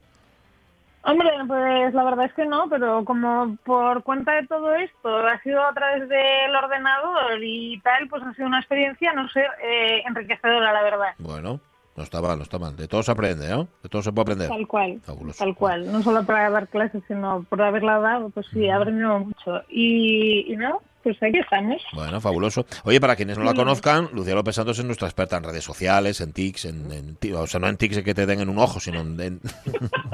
Hombre, 1.08 1.30
pues 1.48 1.94
la 1.94 2.04
verdad 2.04 2.26
es 2.26 2.34
que 2.34 2.46
no, 2.46 2.68
pero 2.70 3.06
como 3.06 3.56
por 3.66 4.04
cuenta 4.04 4.34
de 4.34 4.46
todo 4.46 4.74
esto 4.76 5.18
ha 5.18 5.42
sido 5.42 5.64
a 5.64 5.74
través 5.74 6.10
del 6.10 6.56
ordenador 6.56 7.42
y 7.42 7.80
tal, 7.80 8.10
pues 8.10 8.24
ha 8.24 8.34
sido 8.34 8.48
una 8.48 8.60
experiencia, 8.60 9.14
no 9.14 9.28
sé, 9.30 9.42
eh, 9.64 10.04
enriquecedora, 10.06 10.74
la 10.74 10.84
verdad. 10.84 11.14
Bueno, 11.18 11.62
no 11.96 12.04
está 12.04 12.22
mal, 12.22 12.38
no 12.38 12.44
está 12.44 12.60
mal. 12.60 12.76
De 12.76 12.90
todo 12.90 13.04
se 13.04 13.12
aprende, 13.12 13.48
¿no? 13.50 13.70
De 13.82 13.90
todo 13.90 14.02
se 14.02 14.12
puede 14.12 14.24
aprender. 14.34 14.50
Tal 14.50 14.68
cual, 14.68 15.00
Fabuloso. 15.02 15.44
tal 15.44 15.56
cual. 15.56 15.92
No 15.92 16.02
solo 16.04 16.26
para 16.26 16.50
dar 16.50 16.68
clases, 16.68 17.02
sino 17.08 17.46
por 17.48 17.62
haberla 17.62 18.00
dado, 18.00 18.30
pues 18.30 18.46
sí, 18.52 18.66
he 18.66 18.72
aprendido 18.72 19.20
mucho. 19.20 19.64
Y, 19.70 20.52
y 20.52 20.58
no, 20.58 20.82
pues 21.08 21.24
aquí 21.24 21.40
estamos. 21.40 21.82
Bueno, 21.94 22.20
fabuloso. 22.20 22.66
Oye, 22.84 23.00
para 23.00 23.16
quienes 23.16 23.38
no 23.38 23.46
la 23.46 23.54
conozcan, 23.54 24.10
Lucía 24.12 24.36
López 24.36 24.56
Santos 24.56 24.78
es 24.78 24.84
nuestra 24.84 25.08
experta 25.08 25.38
en 25.38 25.44
redes 25.44 25.64
sociales, 25.64 26.20
en 26.20 26.34
TICs, 26.34 26.66
en, 26.66 26.92
en 26.92 27.34
o 27.34 27.48
sea, 27.48 27.62
no 27.62 27.70
en 27.70 27.78
TICs 27.78 28.04
que 28.04 28.14
te 28.14 28.26
den 28.26 28.42
en 28.42 28.50
un 28.50 28.58
ojo, 28.58 28.82
sino 28.82 29.00
en, 29.00 29.40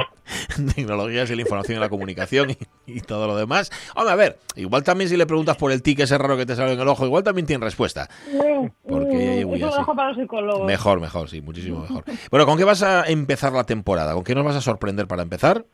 tecnologías 0.75 1.31
y 1.31 1.36
la 1.36 1.42
información 1.42 1.78
y 1.78 1.81
la 1.81 1.90
comunicación 1.90 2.51
y, 2.51 2.57
y 2.86 3.01
todo 3.01 3.25
lo 3.25 3.36
demás. 3.36 3.72
Hombre, 3.95 4.13
a 4.13 4.16
ver, 4.16 4.38
igual 4.56 4.84
también 4.84 5.10
si 5.10 5.18
le 5.18 5.25
preguntas 5.25 5.57
por 5.57 5.72
el 5.72 5.81
tic 5.81 6.00
ese 6.00 6.16
raro 6.16 6.38
que 6.38 6.45
te 6.45 6.56
sale 6.56 6.74
en 6.74 6.80
el 6.80 6.88
ojo, 6.88 7.07
igual 7.07 7.24
también 7.24 7.48
tiene 7.48 7.66
respuesta. 7.66 8.07
Porque 8.88 9.45
así. 9.51 9.60
dejo 9.60 9.95
para 9.95 10.10
los 10.10 10.18
psicólogos. 10.18 10.68
Mejor, 10.68 11.01
mejor, 11.01 11.28
sí, 11.28 11.42
muchísimo 11.42 11.81
mejor. 11.81 12.04
Bueno, 12.30 12.45
¿con 12.45 12.56
qué 12.60 12.66
vas 12.66 12.84
a 12.84 13.06
empezar 13.06 13.51
la 13.54 13.63
temporada? 13.63 14.13
¿Con 14.13 14.24
qué 14.24 14.36
nos 14.36 14.45
vas 14.45 14.57
a 14.57 14.62
sorprender 14.62 15.07
para 15.07 15.24
empezar? 15.24 15.66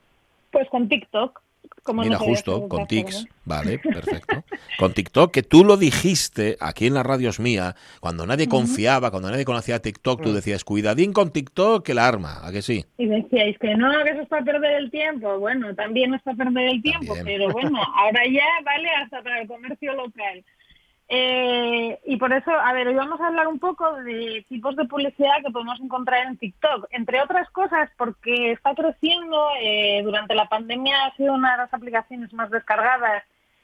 Pues 0.51 0.69
con 0.69 0.87
TikTok. 0.87 1.41
Como 1.83 2.03
Mira, 2.03 2.17
no 2.17 2.23
justo, 2.23 2.67
con 2.67 2.87
tics. 2.87 3.25
Vale, 3.45 3.79
perfecto. 3.83 4.43
Con 4.77 4.93
TikTok, 4.93 5.31
que 5.31 5.43
tú 5.43 5.63
lo 5.63 5.77
dijiste 5.77 6.57
aquí 6.59 6.87
en 6.87 6.93
la 6.93 7.03
radio 7.03 7.29
es 7.29 7.39
mía, 7.39 7.75
cuando 7.99 8.25
nadie 8.25 8.47
confiaba, 8.47 9.11
cuando 9.11 9.31
nadie 9.31 9.45
conocía 9.45 9.81
TikTok, 9.81 10.21
tú 10.21 10.33
decías, 10.33 10.63
cuidadín 10.63 11.13
con 11.13 11.31
TikTok, 11.31 11.85
que 11.85 11.93
la 11.93 12.07
arma, 12.07 12.45
¿a 12.45 12.51
que 12.51 12.61
sí? 12.61 12.85
Y 12.97 13.07
decíais 13.07 13.57
que 13.59 13.75
no, 13.75 13.91
que 14.03 14.11
eso 14.11 14.21
es 14.21 14.27
para 14.27 14.43
perder 14.43 14.73
el 14.75 14.91
tiempo. 14.91 15.39
Bueno, 15.39 15.73
también 15.75 16.13
es 16.13 16.21
para 16.21 16.37
perder 16.37 16.69
el 16.69 16.81
tiempo, 16.81 17.13
También. 17.15 17.39
pero 17.39 17.51
bueno, 17.51 17.79
ahora 17.95 18.21
ya 18.25 18.45
vale 18.63 18.89
hasta 19.03 19.21
para 19.21 19.41
el 19.41 19.47
comercio 19.47 19.93
local. 19.93 20.43
Eh, 21.11 21.99
y 22.05 22.17
por 22.17 22.31
eso, 22.31 22.51
a 22.51 22.71
ver, 22.71 22.87
hoy 22.87 22.93
vamos 22.93 23.19
a 23.19 23.27
hablar 23.27 23.47
un 23.47 23.57
poco 23.57 23.91
de 24.03 24.45
tipos 24.47 24.75
de 24.75 24.85
publicidad 24.85 25.41
que 25.43 25.51
podemos 25.51 25.79
encontrar 25.79 26.27
en 26.27 26.37
TikTok. 26.37 26.85
Entre 26.91 27.19
otras 27.19 27.49
cosas, 27.49 27.89
porque 27.97 28.51
está 28.51 28.75
creciendo, 28.75 29.47
eh, 29.59 30.01
durante 30.03 30.35
la 30.35 30.47
pandemia 30.47 31.05
ha 31.05 31.15
sido 31.15 31.33
una 31.33 31.53
de 31.53 31.57
las 31.57 31.73
aplicaciones 31.73 32.31
más 32.33 32.51
descargadas 32.51 33.23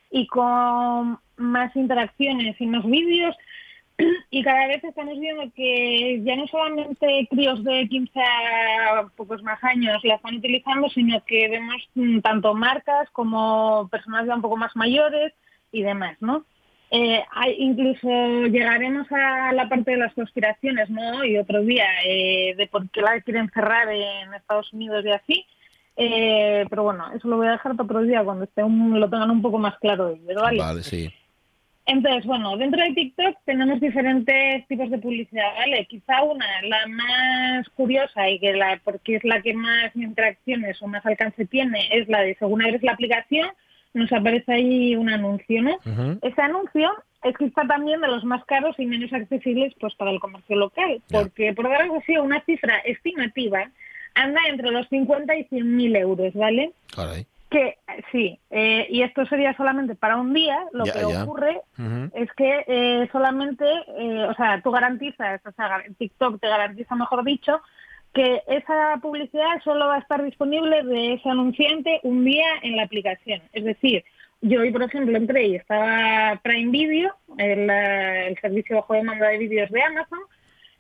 y 0.10 0.26
con 0.26 1.20
más 1.38 1.76
interacciones 1.76 2.60
y 2.60 2.66
más 2.66 2.84
vídeos. 2.86 3.36
Y 4.30 4.44
cada 4.44 4.68
vez 4.68 4.84
estamos 4.84 5.18
viendo 5.20 5.44
que 5.56 6.22
ya 6.24 6.36
no 6.36 6.48
solamente 6.48 7.28
críos 7.30 7.64
de 7.64 7.88
15 7.88 8.20
a 8.22 9.08
pocos 9.16 9.42
más 9.44 9.64
años 9.64 10.04
la 10.04 10.16
están 10.16 10.36
utilizando, 10.36 10.90
sino 10.90 11.24
que 11.24 11.48
vemos 11.48 11.78
mm, 11.94 12.20
tanto 12.20 12.54
marcas 12.56 13.10
como 13.12 13.88
personas 13.90 14.26
ya 14.28 14.36
un 14.36 14.42
poco 14.42 14.58
más 14.58 14.76
mayores 14.76 15.34
y 15.72 15.84
demás, 15.84 16.18
¿no? 16.20 16.44
Eh, 16.98 17.22
hay- 17.32 17.56
incluso 17.60 18.08
llegaremos 18.48 19.06
a 19.12 19.52
la 19.52 19.68
parte 19.68 19.92
de 19.92 19.98
las 19.98 20.14
conspiraciones, 20.14 20.90
¿no? 20.90 21.26
Y 21.26 21.38
otro 21.38 21.62
día 21.62 21.86
eh, 22.06 22.54
de 22.56 22.68
por 22.68 22.90
qué 22.90 23.02
la 23.02 23.20
quieren 23.22 23.50
cerrar 23.50 23.90
en 23.92 24.34
Estados 24.34 24.72
Unidos 24.72 25.04
y 25.06 25.10
así. 25.12 25.46
Eh, 25.98 26.66
pero 26.70 26.84
bueno, 26.84 27.06
eso 27.14 27.28
lo 27.28 27.38
voy 27.38 27.48
a 27.48 27.52
dejar 27.54 27.74
para 27.76 27.84
otro 27.86 28.02
día 28.04 28.24
cuando 28.24 28.46
esté 28.46 28.64
un- 28.64 29.00
lo 29.00 29.10
tengan 29.10 29.32
un 29.32 29.42
poco 29.42 29.58
más 29.58 29.78
claro 29.80 30.10
ellos, 30.10 30.36
¿vale? 30.42 30.60
Vale, 30.60 30.84
sí. 30.84 31.10
Entonces, 31.88 32.26
bueno, 32.26 32.58
dentro 32.58 32.82
de 32.82 32.94
TikTok 32.94 33.38
tenemos 33.46 33.80
diferentes 33.80 34.66
tipos 34.68 34.90
de 34.90 34.98
publicidad, 34.98 35.54
¿vale? 35.58 35.86
Quizá 35.86 36.24
una, 36.24 36.46
la 36.64 36.88
más 36.88 37.70
curiosa 37.70 38.28
y 38.30 38.40
que 38.40 38.54
la, 38.54 38.80
porque 38.84 39.18
es 39.18 39.24
la 39.24 39.42
que 39.42 39.54
más 39.54 39.96
interacciones 39.96 40.82
o 40.82 40.88
más 40.88 41.06
alcance 41.06 41.46
tiene, 41.46 41.88
es 41.92 42.08
la 42.08 42.22
de 42.22 42.36
según 42.36 42.64
abres 42.64 42.82
la 42.84 42.94
aplicación, 42.94 43.50
nos 43.96 44.12
aparece 44.12 44.54
ahí 44.54 44.96
un 44.96 45.10
anuncio, 45.10 45.64
¿no? 45.64 45.80
Ese 46.22 46.42
anuncio 46.42 46.92
es 47.24 47.36
quizá 47.38 47.64
también 47.66 48.02
de 48.02 48.08
los 48.08 48.24
más 48.24 48.44
caros 48.46 48.76
y 48.78 48.86
menos 48.86 49.12
accesibles 49.12 49.74
pues 49.80 49.96
para 49.96 50.12
el 50.12 50.20
comercio 50.20 50.56
local, 50.56 51.02
porque 51.10 51.54
por 51.54 51.68
daros 51.68 51.98
así 51.98 52.18
una 52.18 52.44
cifra 52.46 52.78
estimativa, 52.80 53.72
anda 54.14 54.42
entre 54.50 54.70
los 54.72 54.88
50 54.90 55.36
y 55.36 55.44
100 55.46 55.76
mil 55.76 55.96
euros, 55.96 56.34
¿vale? 56.34 56.74
Caray. 56.94 57.26
Que 57.50 57.78
sí, 58.12 58.38
eh, 58.50 58.86
y 58.90 59.02
esto 59.02 59.26
sería 59.28 59.56
solamente 59.56 59.96
para 59.96 60.18
un 60.18 60.34
día. 60.34 60.58
Lo 60.74 60.84
que 60.84 61.06
ocurre 61.06 61.62
es 62.14 62.30
que 62.34 62.66
eh, 62.68 63.08
solamente, 63.12 63.66
eh, 63.98 64.26
o 64.30 64.34
sea, 64.36 64.62
tú 64.62 64.72
garantizas, 64.72 65.42
o 65.46 65.52
sea, 65.52 65.84
TikTok 65.98 66.42
te 66.42 66.50
garantiza, 66.50 66.96
mejor 66.96 67.24
dicho, 67.24 67.62
que 68.16 68.42
esa 68.48 68.98
publicidad 69.02 69.62
solo 69.64 69.88
va 69.88 69.96
a 69.96 70.00
estar 70.00 70.24
disponible 70.24 70.84
de 70.84 71.14
ese 71.14 71.30
anunciante 71.30 72.00
un 72.04 72.24
día 72.24 72.48
en 72.64 72.78
la 72.78 72.84
aplicación. 72.84 73.42
Es 73.52 73.66
decir, 73.66 74.06
yo 74.42 74.62
hoy, 74.62 74.72
por 74.72 74.84
ejemplo, 74.84 75.18
entré 75.18 75.48
y 75.48 75.56
estaba 75.56 76.40
Prime 76.42 76.72
Video, 76.72 77.14
el, 77.38 77.70
eh, 77.70 78.28
el 78.28 78.38
servicio 78.40 78.78
bajo 78.78 78.94
demanda 78.94 79.28
de 79.28 79.38
vídeos 79.38 79.70
de 79.70 79.84
Amazon, 79.84 80.20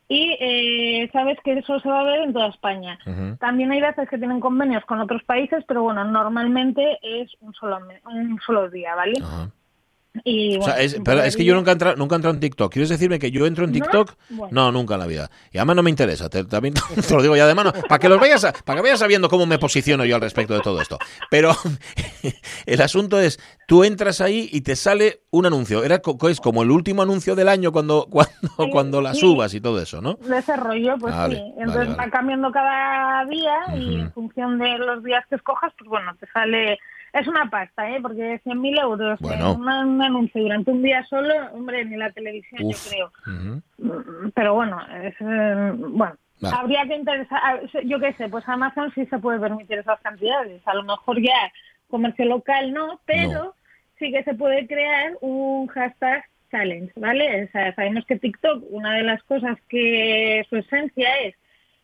y 0.07 0.37
eh, 0.39 1.09
sabes 1.11 1.37
que 1.43 1.53
eso 1.53 1.79
se 1.81 1.89
va 1.89 2.01
a 2.01 2.03
ver 2.03 2.21
en 2.21 2.31
toda 2.31 2.47
España. 2.47 2.97
También 3.39 3.71
hay 3.71 3.81
veces 3.81 4.07
que 4.07 4.17
tienen 4.17 4.39
convenios 4.39 4.85
con 4.85 4.99
otros 4.99 5.23
países, 5.23 5.63
pero 5.67 5.83
bueno, 5.83 6.05
normalmente 6.05 6.99
es 7.01 7.31
un 7.41 7.53
solo, 7.53 7.79
un 8.05 8.39
solo 8.45 8.69
día, 8.69 8.95
¿vale? 8.95 9.15
Ajá. 9.21 9.49
Y, 10.23 10.57
O 10.57 10.61
sea, 10.63 10.75
bueno, 10.75 10.85
es, 10.85 10.97
pero 11.03 11.21
que 11.35 11.43
yo 11.43 11.55
nunca 11.55 11.71
he 11.71 11.73
entrado, 11.73 11.95
nunca 11.97 12.15
entrado 12.15 12.33
en 12.35 12.39
TikTok. 12.39 12.71
¿Quieres 12.71 12.89
decirme 12.89 13.19
que 13.19 13.31
yo 13.31 13.45
entro 13.45 13.65
en 13.65 13.71
¿No? 13.71 13.73
TikTok? 13.73 14.15
Bueno. 14.29 14.47
No, 14.51 14.71
nunca 14.71 14.93
en 14.93 14.99
la 15.01 15.07
vida. 15.07 15.29
Y 15.51 15.57
además 15.57 15.75
no 15.75 15.83
me 15.83 15.89
interesa. 15.89 16.29
Te, 16.29 16.43
también 16.45 16.73
te 17.07 17.13
lo 17.15 17.21
digo 17.21 17.35
ya 17.35 17.47
de 17.47 17.53
mano. 17.55 17.73
Para 17.89 17.99
que 17.99 18.07
los 18.09 18.19
vayas, 18.19 18.43
a- 18.45 18.53
para 18.53 18.77
que 18.77 18.83
vayas 18.83 18.99
sabiendo 18.99 19.27
cómo 19.29 19.45
me 19.45 19.59
posiciono 19.59 20.05
yo 20.05 20.15
al 20.15 20.21
respecto 20.21 20.53
de 20.53 20.61
todo 20.61 20.81
esto. 20.81 20.97
Pero 21.29 21.51
el 22.65 22.81
asunto 22.81 23.19
es, 23.19 23.39
tú 23.67 23.83
entras 23.83 24.21
ahí 24.21 24.49
y 24.51 24.61
te 24.61 24.75
sale 24.75 25.21
un 25.31 25.45
anuncio. 25.45 25.83
Era 25.83 26.01
es 26.29 26.39
como 26.39 26.63
el 26.63 26.71
último 26.71 27.01
anuncio 27.01 27.35
del 27.35 27.49
año 27.49 27.71
cuando 27.71 28.07
cuando 28.09 28.31
Sí, 28.57 28.69
cuando 28.71 29.01
la 29.01 29.13
sí. 29.13 29.19
subas 29.19 29.53
y 29.53 29.61
todo 29.61 29.81
eso, 29.81 30.01
¿no? 30.01 30.13
de 30.15 30.37
ese 30.37 30.55
rollo, 30.55 30.95
pues 30.99 31.13
Vale, 31.15 31.35
sí. 31.35 31.41
Entonces 31.57 31.87
vale. 31.87 31.97
va 31.97 32.09
cambiando 32.09 32.51
cada 32.51 33.25
día 33.25 33.53
y 33.77 33.95
en 34.01 34.11
función 34.13 34.57
de 34.59 34.77
los 34.77 35.03
días 35.03 35.23
que 35.29 35.35
escojas, 35.35 35.73
pues 35.77 35.89
bueno, 35.89 36.15
te 36.19 36.27
sale... 36.27 36.79
Es 37.19 37.27
una 37.27 37.49
pasta, 37.49 37.89
¿eh? 37.89 37.99
Porque 38.01 38.39
100.000 38.43 38.77
euros 38.77 39.19
Bueno. 39.21 39.53
en 39.53 39.61
una- 39.61 39.85
un 39.85 40.01
anuncio 40.01 40.41
durante 40.41 40.71
un 40.71 40.83
día 40.83 41.03
solo, 41.05 41.33
hombre, 41.53 41.85
ni 41.85 41.95
la 41.95 42.11
televisión, 42.11 42.63
Uf. 42.65 42.91
yo 42.91 42.91
creo. 42.91 43.11
Mm, 43.77 44.29
Pero 44.33 44.53
bueno, 44.55 44.79
es, 45.03 45.15
eh, 45.21 45.71
bueno. 45.77 46.15
Vale. 46.41 46.55
Habría 46.59 46.85
que 46.85 46.95
interesar, 46.97 47.61
yo 47.85 47.97
qué 48.01 48.11
sé, 48.15 48.27
pues 48.27 48.43
Amazon 48.49 48.91
sí 48.93 49.05
se 49.05 49.17
puede 49.19 49.39
permitir 49.39 49.77
esas 49.79 50.01
cantidades. 50.01 50.61
A 50.67 50.73
lo 50.75 50.83
mejor 50.83 51.21
ya 51.21 51.31
comercio 51.89 52.25
local 52.25 52.73
no, 52.73 52.99
pero 53.05 53.31
No. 53.45 53.53
sí 53.97 54.11
que 54.11 54.21
se 54.23 54.33
puede 54.33 54.67
crear 54.67 55.13
un 55.21 55.67
hashtag 55.67 56.25
challenge, 56.51 56.91
¿vale? 56.97 57.45
O 57.45 57.51
sea, 57.53 57.73
sabemos 57.75 58.05
que 58.05 58.19
TikTok, 58.19 58.63
una 58.69 58.95
de 58.95 59.03
las 59.03 59.23
cosas 59.23 59.57
que 59.69 60.45
su 60.49 60.57
esencia 60.57 61.07
es, 61.23 61.35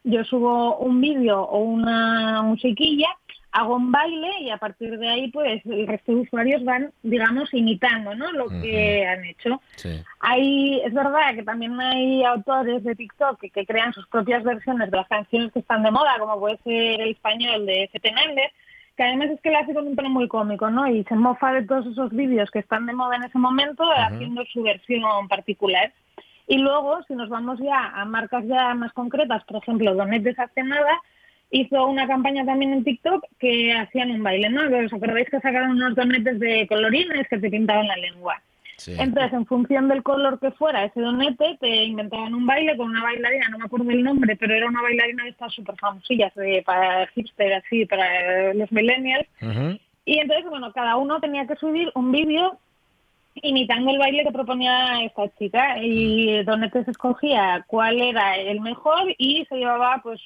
yo 0.04 0.24
subo 0.26 0.78
un 0.80 1.00
vídeo 1.00 1.42
o 1.44 1.60
una 1.60 2.42
musiquilla, 2.42 3.08
hago 3.52 3.76
un 3.76 3.92
baile 3.92 4.30
y 4.42 4.50
a 4.50 4.58
partir 4.58 4.98
de 4.98 5.10
ahí, 5.10 5.30
pues 5.30 5.66
el 5.66 5.88
resto 5.88 6.14
de 6.14 6.22
usuarios 6.22 6.64
van, 6.64 6.92
digamos, 7.04 7.54
imitando, 7.54 8.16
¿no? 8.16 8.32
Lo 8.32 8.48
que 8.48 9.06
han 9.06 9.26
hecho. 9.26 9.62
Sí. 9.76 10.02
Hay, 10.20 10.82
es 10.82 10.94
verdad 10.94 11.36
que 11.36 11.44
también 11.44 11.80
hay 11.80 12.24
autores 12.24 12.84
de 12.84 12.96
TikTok 12.96 13.40
que, 13.40 13.50
que 13.50 13.66
crean 13.66 13.94
sus 13.94 14.08
propias 14.08 14.44
versiones 14.44 14.90
de 14.90 14.98
las 14.98 15.08
canciones 15.08 15.52
que 15.52 15.60
están 15.60 15.84
de 15.84 15.92
moda, 15.92 16.18
como 16.20 16.40
puede 16.40 16.58
ser 16.64 17.02
el 17.02 17.12
español 17.12 17.66
de 17.66 17.90
Fernández, 18.02 18.52
que 18.96 19.04
además 19.04 19.30
es 19.32 19.42
que 19.42 19.52
lo 19.52 19.60
hace 19.60 19.74
con 19.74 19.88
un 19.88 19.96
tono 19.96 20.10
muy 20.10 20.28
cómico, 20.28 20.70
¿no? 20.70 20.88
Y 20.88 21.04
se 21.06 21.16
mofa 21.16 21.54
de 21.54 21.64
todos 21.64 21.88
esos 21.88 22.12
vídeos 22.12 22.50
que 22.52 22.60
están 22.60 22.86
de 22.86 22.94
moda 22.94 23.18
en 23.18 23.24
ese 23.24 23.38
momento, 23.38 23.84
haciendo 23.92 24.44
su 24.46 24.64
versión 24.64 25.28
particular. 25.28 25.92
Y 26.48 26.58
luego, 26.58 27.02
si 27.08 27.16
nos 27.16 27.30
vamos 27.30 27.60
ya 27.60 27.92
a 27.96 28.06
marcas 28.06 28.46
ya 28.46 28.74
más 28.76 28.92
concretas, 28.94 29.44
por 29.46 29.58
ejemplo, 29.58 29.94
Donet 29.96 30.24
desde 30.24 30.44
hace 30.44 30.64
nada, 30.64 31.02
hizo 31.52 31.86
una 31.86 32.08
campaña 32.08 32.46
también 32.46 32.74
en 32.74 32.84
TikTok 32.84 33.26
que 33.38 33.74
hacían 33.74 34.12
un 34.12 34.24
baile, 34.24 34.50
¿no? 34.50 34.62
¿Os 34.64 34.94
acordáis 34.94 35.30
que 35.30 35.40
sacaron 35.42 35.72
unos 35.72 35.96
donetes 35.96 36.40
de 36.40 36.66
colorines 36.68 37.28
que 37.28 37.38
te 37.38 37.50
pintaban 37.50 37.88
la 37.88 37.98
lengua? 37.98 38.42
Sí. 38.78 38.96
Entonces, 38.98 39.34
en 39.34 39.46
función 39.46 39.90
del 39.90 40.02
color 40.02 40.40
que 40.40 40.50
fuera 40.52 40.86
ese 40.86 41.02
donete, 41.02 41.58
te 41.60 41.84
inventaban 41.84 42.34
un 42.34 42.48
baile 42.48 42.76
con 42.76 42.90
una 42.90 43.04
bailarina, 43.04 43.50
no 43.50 43.60
me 43.60 43.66
acuerdo 43.66 43.92
el 43.92 44.04
nombre, 44.04 44.36
pero 44.38 44.56
era 44.56 44.66
una 44.66 44.82
bailarina 44.82 45.24
de 45.24 45.30
estas 45.30 45.54
súper 45.54 45.76
famosillas, 45.76 46.34
de, 46.34 46.64
para 46.66 47.06
hipster, 47.08 47.54
así, 47.54 47.86
para 47.86 48.54
los 48.56 48.72
millennials. 48.72 49.28
Y 50.06 50.18
entonces, 50.18 50.50
bueno, 50.50 50.72
cada 50.72 50.96
uno 50.96 51.20
tenía 51.20 51.46
que 51.46 51.58
subir 51.58 51.92
un 51.94 52.12
vídeo 52.12 52.58
imitando 53.36 53.92
el 53.92 54.00
baile 54.00 54.24
que 54.24 54.32
proponía 54.32 55.04
esta 55.04 55.30
chica 55.38 55.78
y 55.80 56.44
Donete 56.44 56.84
se 56.84 56.92
escogía 56.92 57.64
cuál 57.68 58.02
era 58.02 58.36
el 58.36 58.62
mejor 58.62 59.14
y 59.18 59.46
se 59.46 59.56
llevaba 59.56 60.02
pues 60.04 60.20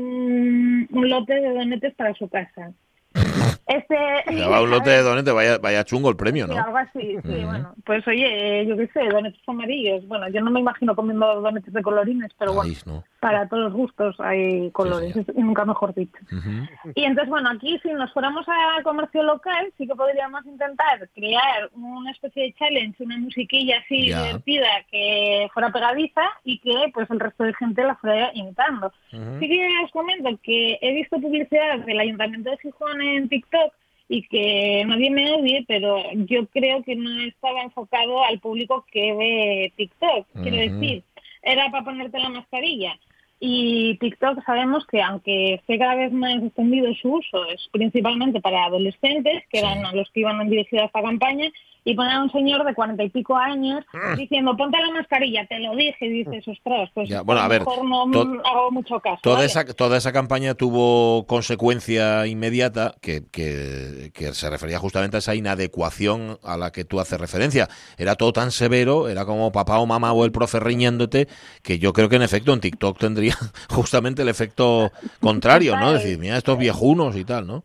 un, 0.00 0.88
un 0.92 1.08
lote 1.08 1.34
de 1.34 1.54
donetes 1.54 1.94
para 1.94 2.14
su 2.14 2.28
casa. 2.28 2.72
Este, 3.66 3.96
Ya 4.36 4.46
va 4.48 4.62
un 4.62 4.70
lote 4.70 4.90
de 4.90 5.02
donete, 5.02 5.32
vaya, 5.32 5.58
vaya 5.58 5.82
chungo 5.84 6.08
el 6.10 6.16
premio, 6.16 6.46
Sí, 6.46 6.52
¿no? 6.54 6.62
algo 6.62 6.76
así, 6.76 7.00
sí, 7.00 7.16
Ujú. 7.16 7.46
bueno. 7.46 7.74
Pues 7.84 8.06
oye, 8.06 8.64
yo 8.64 8.76
qué 8.76 8.86
sé, 8.88 9.08
donetes 9.08 9.40
amarillos. 9.48 10.06
Bueno, 10.06 10.28
yo 10.28 10.40
no 10.40 10.52
me 10.52 10.60
imagino 10.60 10.94
comiendo 10.94 11.40
donetes 11.40 11.72
de 11.74 11.82
colorines, 11.82 12.30
pero 12.38 12.52
bueno, 12.52 12.70
Ay, 12.72 12.78
no. 12.86 13.02
Para 13.26 13.48
todos 13.48 13.64
los 13.64 13.72
gustos 13.72 14.14
hay 14.20 14.70
colores, 14.70 15.16
y 15.34 15.42
nunca 15.42 15.64
mejor 15.64 15.92
dicho. 15.92 16.16
Y 16.94 17.02
entonces, 17.02 17.28
bueno, 17.28 17.50
aquí 17.50 17.76
si 17.82 17.88
nos 17.92 18.12
fuéramos 18.12 18.46
a 18.48 18.80
comercio 18.84 19.24
local, 19.24 19.72
sí 19.76 19.84
que 19.84 19.96
podríamos 19.96 20.46
intentar 20.46 21.08
crear 21.12 21.68
una 21.74 22.12
especie 22.12 22.44
de 22.44 22.52
challenge, 22.52 23.02
una 23.02 23.18
musiquilla 23.18 23.78
así 23.78 24.12
divertida 24.12 24.68
que 24.92 25.48
fuera 25.52 25.72
pegadiza 25.72 26.22
y 26.44 26.60
que 26.60 26.72
pues 26.94 27.10
el 27.10 27.18
resto 27.18 27.42
de 27.42 27.54
gente 27.54 27.82
la 27.82 27.96
fuera 27.96 28.30
imitando. 28.32 28.92
Ujú. 29.12 29.40
Sí 29.40 29.48
que 29.48 29.68
os 29.84 29.90
comento 29.90 30.30
que 30.44 30.78
he 30.80 30.92
visto 30.92 31.20
publicidad 31.20 31.80
del 31.80 31.98
Ayuntamiento 31.98 32.50
de 32.50 32.58
Gijón 32.58 33.02
en 33.02 33.28
TikTok 33.28 33.72
y 34.08 34.22
que 34.28 34.84
nadie 34.86 35.10
me 35.10 35.32
odie, 35.32 35.64
pero 35.66 36.00
yo 36.12 36.46
creo 36.46 36.80
que 36.84 36.94
no 36.94 37.10
estaba 37.22 37.62
enfocado 37.62 38.22
al 38.22 38.38
público 38.38 38.86
que 38.92 39.12
ve 39.14 39.72
TikTok. 39.74 40.28
Quiero 40.44 40.58
decir, 40.58 41.02
era 41.42 41.70
para 41.70 41.84
ponerte 41.84 42.18
la 42.18 42.28
mascarilla. 42.28 42.98
Y 43.38 43.98
TikTok 43.98 44.44
sabemos 44.44 44.86
que 44.86 45.02
aunque 45.02 45.54
esté 45.54 45.78
cada 45.78 45.94
vez 45.94 46.12
más 46.12 46.42
extendido 46.42 46.92
su 46.94 47.14
uso, 47.14 47.44
es 47.46 47.68
principalmente 47.70 48.40
para 48.40 48.64
adolescentes, 48.64 49.44
que 49.50 49.58
eran 49.58 49.84
a 49.84 49.92
los 49.92 50.10
que 50.10 50.20
iban 50.20 50.48
dirigidas 50.48 50.86
esta 50.86 51.02
campaña, 51.02 51.50
y 51.88 51.94
poner 51.94 52.14
a 52.14 52.22
un 52.24 52.32
señor 52.32 52.64
de 52.66 52.74
cuarenta 52.74 53.04
y 53.04 53.10
pico 53.10 53.36
años 53.36 53.84
diciendo, 54.16 54.56
ponte 54.56 54.76
la 54.76 54.92
mascarilla, 54.92 55.46
te 55.46 55.60
lo 55.60 55.76
dije, 55.76 55.96
y 56.06 56.24
dices, 56.24 56.46
ostras, 56.48 56.90
pues 56.92 57.08
Ya, 57.08 57.22
bueno, 57.22 57.40
a 57.40 57.46
ver, 57.46 57.60
mejor 57.60 57.84
no 57.88 58.06
mm, 58.06 58.40
hago 58.44 58.72
mucho 58.72 58.98
caso. 58.98 59.20
Toda 59.22 59.36
¿vale? 59.36 59.46
esa, 59.46 59.64
toda 59.64 59.96
esa 59.96 60.12
campaña 60.12 60.54
tuvo 60.54 61.24
consecuencia 61.28 62.26
inmediata 62.26 62.96
que, 63.00 63.22
que- 63.30 64.10
que 64.12 64.34
se 64.34 64.50
refería 64.50 64.80
justamente 64.80 65.16
a 65.16 65.18
esa 65.20 65.36
inadecuación 65.36 66.38
a 66.42 66.56
la 66.56 66.72
que 66.72 66.84
tú 66.84 66.98
haces 66.98 67.20
referencia. 67.20 67.68
Era 67.98 68.16
todo 68.16 68.32
tan 68.32 68.50
severo, 68.50 69.08
era 69.08 69.24
como 69.24 69.52
papá 69.52 69.78
o 69.78 69.86
mamá 69.86 70.12
o 70.12 70.24
el 70.24 70.32
profe 70.32 70.58
riñéndote, 70.58 71.28
que 71.62 71.78
yo 71.78 71.92
creo 71.92 72.08
que 72.08 72.16
en 72.16 72.22
efecto 72.22 72.52
en 72.52 72.60
TikTok 72.60 72.98
tendría 72.98 73.36
justamente 73.70 74.22
el 74.22 74.28
efecto 74.28 74.90
contrario, 75.20 75.76
¿no? 75.76 75.92
Decir, 75.92 76.18
mira, 76.18 76.36
estos 76.36 76.58
viejunos 76.58 77.14
y 77.16 77.24
tal, 77.24 77.46
¿no? 77.46 77.62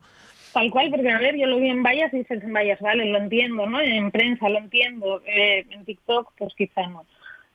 Tal 0.54 0.70
cual, 0.70 0.90
porque 0.90 1.10
a 1.10 1.18
ver, 1.20 1.38
yo 1.38 1.48
lo 1.48 1.58
vi 1.58 1.70
en 1.70 1.82
vallas 1.84 2.14
y 2.14 2.18
dices 2.18 2.44
en 2.44 2.54
vallas, 2.54 2.80
vale, 2.82 3.06
lo 3.06 3.18
entiendo, 3.20 3.66
¿no? 3.68 3.80
En 3.80 4.12
prensa 4.12 4.50
lo 4.50 4.58
entiendo, 4.58 5.22
eh, 5.26 5.66
en 5.70 5.86
TikTok 5.86 6.34
pues 6.38 6.54
quizá 6.56 6.86
no. 6.88 7.06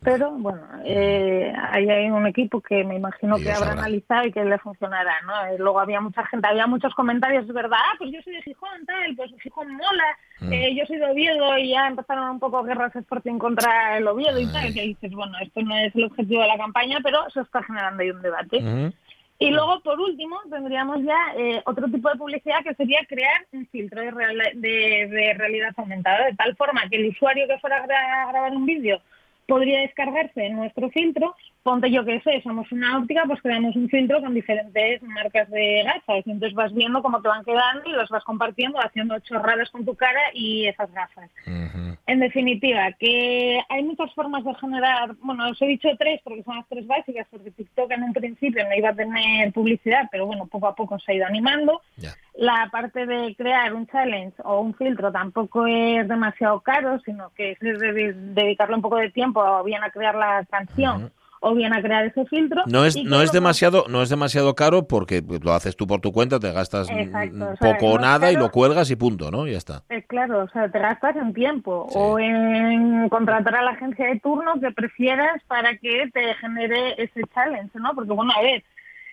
Pero 0.03 0.31
bueno, 0.33 0.63
eh, 0.85 1.53
ahí 1.73 1.89
hay 1.91 2.11
un 2.11 2.27
equipo 2.27 2.61
que 2.61 2.85
me 2.85 2.95
imagino 2.97 3.39
que 3.41 3.51
habrá 3.51 3.73
analizado 3.73 4.27
y 4.27 4.31
que 4.33 4.45
le 4.45 4.59
funcionará, 4.59 5.15
¿no? 5.23 5.47
Eh, 5.47 5.57
luego 5.59 5.81
había 5.81 6.01
mucha 6.01 6.25
gente, 6.27 6.47
había 6.47 6.67
muchos 6.67 6.95
comentarios, 6.95 7.45
es 7.47 7.53
verdad, 7.53 7.79
ah, 7.81 7.95
pues 7.99 8.13
yo 8.13 8.21
soy 8.23 8.35
de 8.35 8.43
Gijón, 8.43 8.87
tal, 8.87 9.17
pues 9.17 9.33
Gijón 9.43 9.73
mola, 9.75 10.17
Mm. 10.39 10.53
eh, 10.53 10.75
yo 10.77 10.85
soy 10.87 10.99
de 10.99 11.11
Oviedo 11.11 11.57
y 11.59 11.71
ya 11.71 11.89
empezaron 11.89 12.29
un 12.29 12.39
poco 12.39 12.63
guerras 12.63 12.95
Sporting 12.95 13.39
contra 13.39 13.97
el 13.97 14.07
Oviedo 14.07 14.39
y 14.39 14.47
tal, 14.47 14.73
que 14.75 14.83
dices, 14.83 15.11
bueno, 15.13 15.33
esto 15.41 15.63
no 15.63 15.75
es 15.75 15.95
el 15.97 16.05
objetivo 16.05 16.43
de 16.43 16.49
la 16.49 16.59
campaña, 16.59 16.99
pero 17.03 17.29
se 17.31 17.41
está 17.41 17.63
generando 17.63 18.03
ahí 18.03 18.11
un 18.11 18.21
debate. 18.23 18.59
Ujú. 18.59 18.93
Y 19.39 19.51
luego, 19.51 19.81
por 19.81 20.01
último, 20.01 20.41
tendríamos 20.51 21.03
ya 21.03 21.19
eh, 21.37 21.63
otro 21.67 21.89
tipo 21.89 22.09
de 22.09 22.17
publicidad 22.17 22.63
que 22.63 22.75
sería 22.75 23.01
crear 23.07 23.47
un 23.53 23.67
filtro 23.67 24.01
de, 24.01 24.11
real- 24.11 24.53
de- 24.55 25.09
de 25.11 25.35
realidad 25.35 25.75
aumentada, 25.77 26.25
de 26.25 26.35
tal 26.35 26.57
forma 26.57 26.89
que 26.89 26.97
el 26.97 27.09
usuario 27.09 27.47
que 27.47 27.59
fuera 27.59 27.77
a 27.77 27.87
gra- 27.87 28.29
grabar 28.33 28.53
un 28.53 28.65
vídeo 28.65 29.01
podría 29.47 29.81
descargarse 29.81 30.47
en 30.47 30.57
nuestro 30.57 30.91
filtro. 30.91 31.35
Ponte 31.63 31.91
yo 31.91 32.05
que 32.05 32.21
sé, 32.21 32.43
somos 32.43 32.71
una 32.71 32.99
óptica, 32.99 33.25
pues 33.27 33.41
creamos 33.43 33.75
un 33.77 33.89
filtro 33.89 34.21
con 34.21 34.35
diferentes 34.35 35.03
marcas 35.03 35.51
de 35.51 35.83
gafas. 35.85 36.27
Y 36.27 36.31
entonces 36.31 36.55
vas 36.55 36.73
viendo 36.75 37.03
cómo 37.03 37.21
te 37.21 37.29
van 37.29 37.45
quedando 37.45 37.89
y 37.89 37.93
los 37.93 38.09
vas 38.09 38.25
compartiendo, 38.25 38.79
haciendo 38.81 39.19
chorradas 39.21 39.71
con 39.71 39.85
tu 39.85 39.95
cara 39.95 40.21
y 40.35 40.67
esas 40.67 40.93
gafas. 40.93 41.31
En 42.07 42.21
definitiva, 42.21 42.93
que 42.93 43.61
hay 43.69 43.83
muchas 43.83 44.13
formas 44.15 44.45
de 44.45 44.55
generar, 44.55 45.15
bueno, 45.23 45.51
os 45.51 45.61
he 45.61 45.67
dicho 45.67 45.89
tres 45.99 46.21
porque 46.23 46.43
son 46.45 46.57
las 46.57 46.69
tres 46.69 46.87
básicas, 46.87 47.27
porque 47.31 47.51
TikTok 47.51 47.91
en 47.91 48.03
un 48.05 48.13
principio 48.13 48.65
no 48.65 48.75
iba 48.75 48.91
a 48.91 48.95
tener 48.95 49.53
publicidad, 49.53 50.09
pero 50.11 50.27
bueno, 50.27 50.47
poco 50.47 50.69
a 50.69 50.75
poco 50.75 50.99
se 50.99 51.13
ha 51.13 51.15
ido 51.17 51.27
animando. 51.27 51.83
La 52.39 52.69
parte 52.71 53.07
de 53.07 53.35
crear 53.37 53.73
un 53.73 53.87
challenge 53.87 54.35
o 54.45 54.61
un 54.61 54.75
filtro 54.75 55.11
tampoco 55.11 55.67
es 55.67 56.07
demasiado 56.07 56.61
caro, 56.61 56.99
sino 57.05 57.31
que 57.35 57.53
es 57.53 57.59
de- 57.61 57.73
de- 57.93 58.13
dedicarle 58.13 58.75
un 58.77 58.83
poco 58.83 58.97
de 58.97 59.11
tiempo 59.11 59.41
o 59.41 59.65
bien 59.65 59.83
a 59.83 59.91
crear 59.91 60.15
la 60.15 60.45
canción 60.51 61.11
o 61.41 61.55
bien 61.55 61.73
a 61.73 61.81
crear 61.83 62.05
ese 62.07 62.25
filtro. 62.27 62.63
No 62.67 62.85
es, 62.85 62.97
no 63.05 63.23
es 63.23 63.31
demasiado, 63.33 63.85
no 63.89 64.03
es 64.03 64.09
demasiado 64.11 64.55
caro 64.55 64.87
porque 64.89 65.23
lo 65.43 65.53
haces 65.53 65.77
tú 65.77 65.87
por 65.87 66.01
tu 66.01 66.13
cuenta, 66.13 66.39
te 66.41 66.51
gastas 66.53 66.91
mm, 66.91 66.99
Exacto, 66.99 67.37
o 67.53 67.57
sea, 67.57 67.73
poco 67.73 67.87
o 67.93 67.95
es 67.97 68.01
nada 68.03 68.33
y 68.33 68.37
lo 68.37 68.51
cuelgas 68.51 68.91
y 68.91 68.97
punto, 68.97 69.31
¿no? 69.31 69.47
Ya 69.47 69.57
está. 69.59 69.83
Eh, 69.91 70.03
claro, 70.07 70.45
o 70.45 70.49
sea, 70.49 70.69
te 70.71 70.79
gastas 70.79 71.17
en 71.17 71.33
tiempo 71.33 71.87
Sí. 71.91 71.99
o 71.99 72.19
en 72.19 73.09
contratar 73.09 73.55
a 73.55 73.63
la 73.63 73.71
agencia 73.73 74.07
de 74.09 74.19
turno 74.21 74.61
que 74.61 74.73
prefieras 74.73 75.43
para 75.47 75.77
que 75.79 76.11
te 76.13 76.35
genere 76.35 77.03
ese 77.03 77.23
challenge, 77.35 77.79
¿no? 77.79 77.95
Porque, 77.95 78.13
bueno, 78.13 78.33
a 78.37 78.43
ver, 78.43 78.63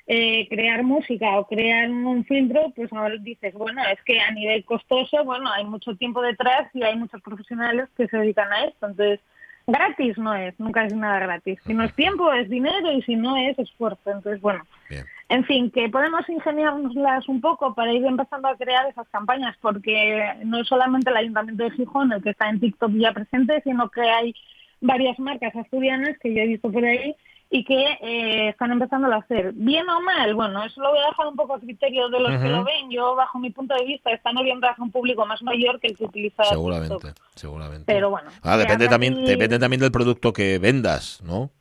eh, 0.06 0.48
crear 0.50 0.84
música 0.84 1.38
o 1.38 1.48
crear 1.48 1.90
un 1.90 2.26
filtro, 2.26 2.72
pues 2.76 2.92
ahora 2.92 3.16
dices, 3.20 3.54
bueno, 3.54 3.82
es 3.86 4.02
que 4.04 4.20
a 4.20 4.32
nivel 4.32 4.66
costoso, 4.66 5.24
bueno, 5.24 5.50
hay 5.52 5.64
mucho 5.64 5.96
tiempo 5.96 6.22
detrás 6.22 6.70
y 6.74 6.84
hay 6.84 6.98
muchos 6.98 7.22
profesionales 7.22 7.88
que 7.96 8.08
se 8.08 8.18
dedican 8.18 8.52
a 8.52 8.66
esto. 8.66 8.88
Entonces, 8.88 9.22
gratis 9.66 10.18
no 10.18 10.36
es, 10.36 10.60
nunca 10.60 10.86
es 10.86 10.94
nada 10.94 11.20
gratis. 11.20 11.60
Si 11.66 11.74
no 11.74 11.84
es 11.84 11.94
tiempo, 11.96 12.32
es 12.34 12.50
dinero 12.50 12.92
y 12.92 13.02
si 13.04 13.16
no 13.16 13.38
es 13.38 13.58
esfuerzo. 13.58 14.12
Entonces, 14.12 14.42
bueno, 14.42 14.66
Bien. 14.90 15.06
en 15.30 15.46
fin, 15.46 15.72
que 15.72 15.88
podemos 15.88 16.28
ingeniárnoslas 16.28 17.30
un 17.30 17.40
poco 17.40 17.74
para 17.74 17.94
ir 17.94 18.06
empezando 18.06 18.50
a 18.50 18.58
crear 18.58 18.90
esas 18.90 19.08
campañas, 19.08 19.56
porque 19.62 20.34
no 20.44 20.60
es 20.60 20.68
solamente 20.68 21.12
el 21.12 21.18
Ayuntamiento 21.18 21.64
de 21.64 21.72
Gijón 21.72 22.12
el 22.12 22.22
que 22.22 22.32
está 22.32 22.50
en 22.50 22.60
TikTok 22.60 22.92
ya 22.96 23.14
presente, 23.14 23.62
sino 23.64 23.90
que 23.90 24.02
hay 24.02 24.36
varias 24.82 25.18
marcas 25.18 25.56
asturianas 25.56 26.18
que 26.20 26.34
yo 26.34 26.42
he 26.42 26.48
visto 26.48 26.70
por 26.70 26.84
ahí 26.84 27.16
y 27.56 27.64
que 27.64 27.86
eh, 28.02 28.50
están 28.50 28.72
empezando 28.72 29.14
a 29.14 29.18
hacer. 29.18 29.52
Bien 29.54 29.88
o 29.88 30.02
mal, 30.02 30.34
bueno, 30.34 30.64
eso 30.64 30.82
lo 30.82 30.90
voy 30.90 30.98
a 30.98 31.06
dejar 31.10 31.28
un 31.28 31.36
poco 31.36 31.54
a 31.54 31.60
criterio 31.60 32.10
de 32.10 32.20
los 32.20 32.42
que 32.42 32.48
lo 32.50 32.64
ven. 32.64 32.90
Yo, 32.90 33.14
bajo 33.16 33.38
mi 33.38 33.52
punto 33.52 33.76
de 33.76 33.86
vista, 33.86 34.10
están 34.12 34.36
orientadas 34.38 34.80
a 34.80 34.82
un 34.82 34.90
público 34.92 35.24
más 35.28 35.44
mayor 35.44 35.80
que 35.80 35.90
el 35.90 35.96
que 35.98 36.06
utiliza 36.06 36.44
Seguramente, 36.46 36.96
TikTok. 36.96 37.16
seguramente. 37.36 37.84
Pero 37.86 38.10
bueno. 38.10 38.32
Ah, 38.42 38.58
depende 38.58 38.88
también, 38.88 39.24
depende 39.24 39.60
también 39.60 39.82
del 39.82 39.92
producto 39.92 40.34
que 40.34 40.58
vendas, 40.58 41.22
¿no? 41.24 41.52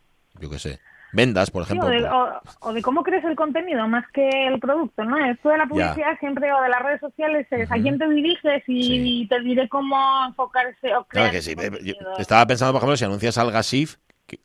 Yo 0.40 0.48
qué 0.48 0.58
sé. 0.58 0.80
Vendas, 1.12 1.50
por 1.50 1.66
Sí, 1.66 1.74
ejemplo. 1.74 1.88
o, 1.88 1.90
de, 1.90 2.08
o- 2.08 2.40
o 2.60 2.72
de 2.72 2.80
cómo 2.80 3.02
crees 3.02 3.22
el 3.24 3.36
contenido 3.36 3.86
más 3.86 4.10
que 4.12 4.46
el 4.46 4.58
producto, 4.60 5.04
¿no? 5.04 5.18
Esto 5.26 5.50
de 5.50 5.58
la 5.58 5.66
publicidad 5.66 6.18
siempre 6.20 6.50
o 6.54 6.62
de 6.62 6.70
las 6.70 6.80
redes 6.82 7.00
sociales 7.00 7.46
es 7.50 7.70
a 7.70 7.74
quién 7.74 7.98
te 7.98 8.08
diriges 8.08 8.62
y 8.66 8.82
Sí. 8.82 9.26
te 9.28 9.40
diré 9.40 9.68
cómo 9.68 9.94
enfocarse 10.26 10.96
o 10.96 11.04
crear 11.04 11.30
Claro 11.30 11.32
que 11.32 11.42
sí. 11.42 11.54
yo 11.84 11.94
estaba 12.16 12.46
pensando, 12.46 12.72
por 12.72 12.78
ejemplo, 12.78 12.96
si 12.96 13.04
anuncias 13.04 13.36
al 13.36 13.50
Gasif, 13.50 13.96
que- 14.26 14.40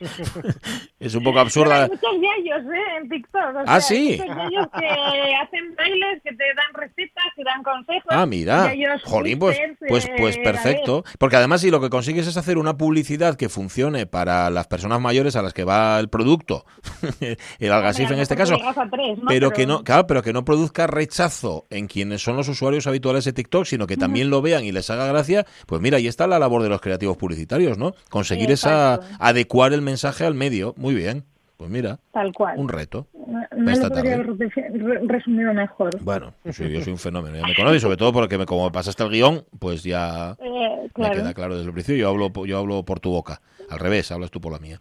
es 1.00 1.14
un 1.14 1.22
poco 1.24 1.38
absurda. 1.40 1.84
Hay 1.84 1.90
muchos 1.90 2.12
yayos, 2.14 2.72
¿eh? 2.72 2.96
En 3.00 3.08
TikTok. 3.08 3.42
o 3.42 3.58
Ah, 3.66 3.80
sea, 3.80 3.96
¿sí? 3.96 4.12
Hay 4.12 4.28
muchos 4.28 4.50
yayos 4.50 4.68
que 4.78 4.86
hacen 5.42 5.74
bailes, 5.76 6.22
que 6.22 6.32
te 6.32 6.44
dan 6.54 6.74
recetas, 6.74 7.24
que 7.34 7.44
dan 7.44 7.62
consejos. 7.62 8.06
Ah, 8.10 8.26
mira. 8.26 8.72
Jolín, 9.04 9.38
pues, 9.38 9.58
pues, 9.88 10.08
pues 10.16 10.36
eh, 10.36 10.40
perfecto. 10.42 11.04
Porque 11.18 11.36
además, 11.36 11.60
si 11.60 11.70
lo 11.70 11.80
que 11.80 11.90
consigues 11.90 12.26
es 12.26 12.36
hacer 12.36 12.58
una 12.58 12.76
publicidad 12.76 13.36
que 13.36 13.48
funcione 13.48 14.06
para 14.06 14.50
las 14.50 14.66
personas 14.66 15.00
mayores 15.00 15.36
a 15.36 15.42
las 15.42 15.52
que 15.52 15.64
va 15.64 15.98
el 15.98 16.08
producto, 16.08 16.64
el 17.58 17.72
Algasif 17.72 18.10
en 18.10 18.18
este 18.20 18.36
caso, 18.36 18.58
pero 19.28 19.50
que 19.50 19.66
no, 19.66 19.82
claro, 19.84 20.06
pero 20.06 20.22
que 20.22 20.32
no 20.32 20.44
produzca 20.44 20.86
rechazo 20.86 21.66
en 21.70 21.86
quienes 21.86 22.22
son 22.22 22.36
los 22.36 22.48
usuarios 22.48 22.86
habituales 22.86 23.24
de 23.24 23.32
TikTok, 23.32 23.64
sino 23.64 23.86
que 23.86 23.96
también 23.96 24.30
lo 24.30 24.42
vean 24.42 24.64
y 24.64 24.72
les 24.72 24.90
haga 24.90 25.06
gracia, 25.06 25.44
pues 25.66 25.80
mira, 25.80 25.96
ahí 25.98 26.06
está 26.06 26.26
la 26.26 26.38
labor 26.38 26.62
de 26.62 26.68
los 26.68 26.80
creativos 26.80 27.16
publicitarios, 27.16 27.78
¿no? 27.78 27.94
Conseguir 28.10 28.50
esa 28.50 29.00
adecuar 29.18 29.72
el 29.72 29.82
mensaje 29.86 30.24
al 30.26 30.34
medio, 30.34 30.74
muy 30.76 30.94
bien. 30.94 31.24
Pues 31.56 31.70
mira, 31.70 31.98
Tal 32.12 32.34
cual. 32.34 32.58
un 32.58 32.68
reto. 32.68 33.06
No, 33.14 33.40
no 33.56 33.70
lo 33.72 33.88
podría 33.88 33.88
tarde. 33.88 34.12
haber 34.12 35.08
resumido 35.08 35.54
mejor. 35.54 35.98
Bueno, 36.02 36.34
yo 36.44 36.52
soy, 36.52 36.70
yo 36.70 36.82
soy 36.82 36.92
un 36.92 36.98
fenómeno, 36.98 37.34
ya 37.38 37.46
me 37.46 37.54
conoces, 37.54 37.80
sobre 37.80 37.96
todo 37.96 38.12
porque 38.12 38.36
me, 38.36 38.44
como 38.44 38.66
me 38.66 38.70
pasaste 38.70 39.02
el 39.04 39.08
guion, 39.10 39.42
pues 39.58 39.82
ya 39.82 40.36
Eh, 40.38 40.90
me 40.98 41.10
queda 41.12 41.32
claro 41.32 41.54
desde 41.56 41.68
el 41.68 41.72
principio, 41.72 42.02
yo 42.02 42.08
hablo, 42.10 42.30
yo 42.44 42.58
hablo 42.58 42.84
por 42.84 43.00
tu 43.00 43.10
boca, 43.10 43.40
al 43.70 43.78
revés, 43.78 44.12
hablas 44.12 44.30
tú 44.30 44.38
por 44.38 44.52
la 44.52 44.58
mía. 44.58 44.78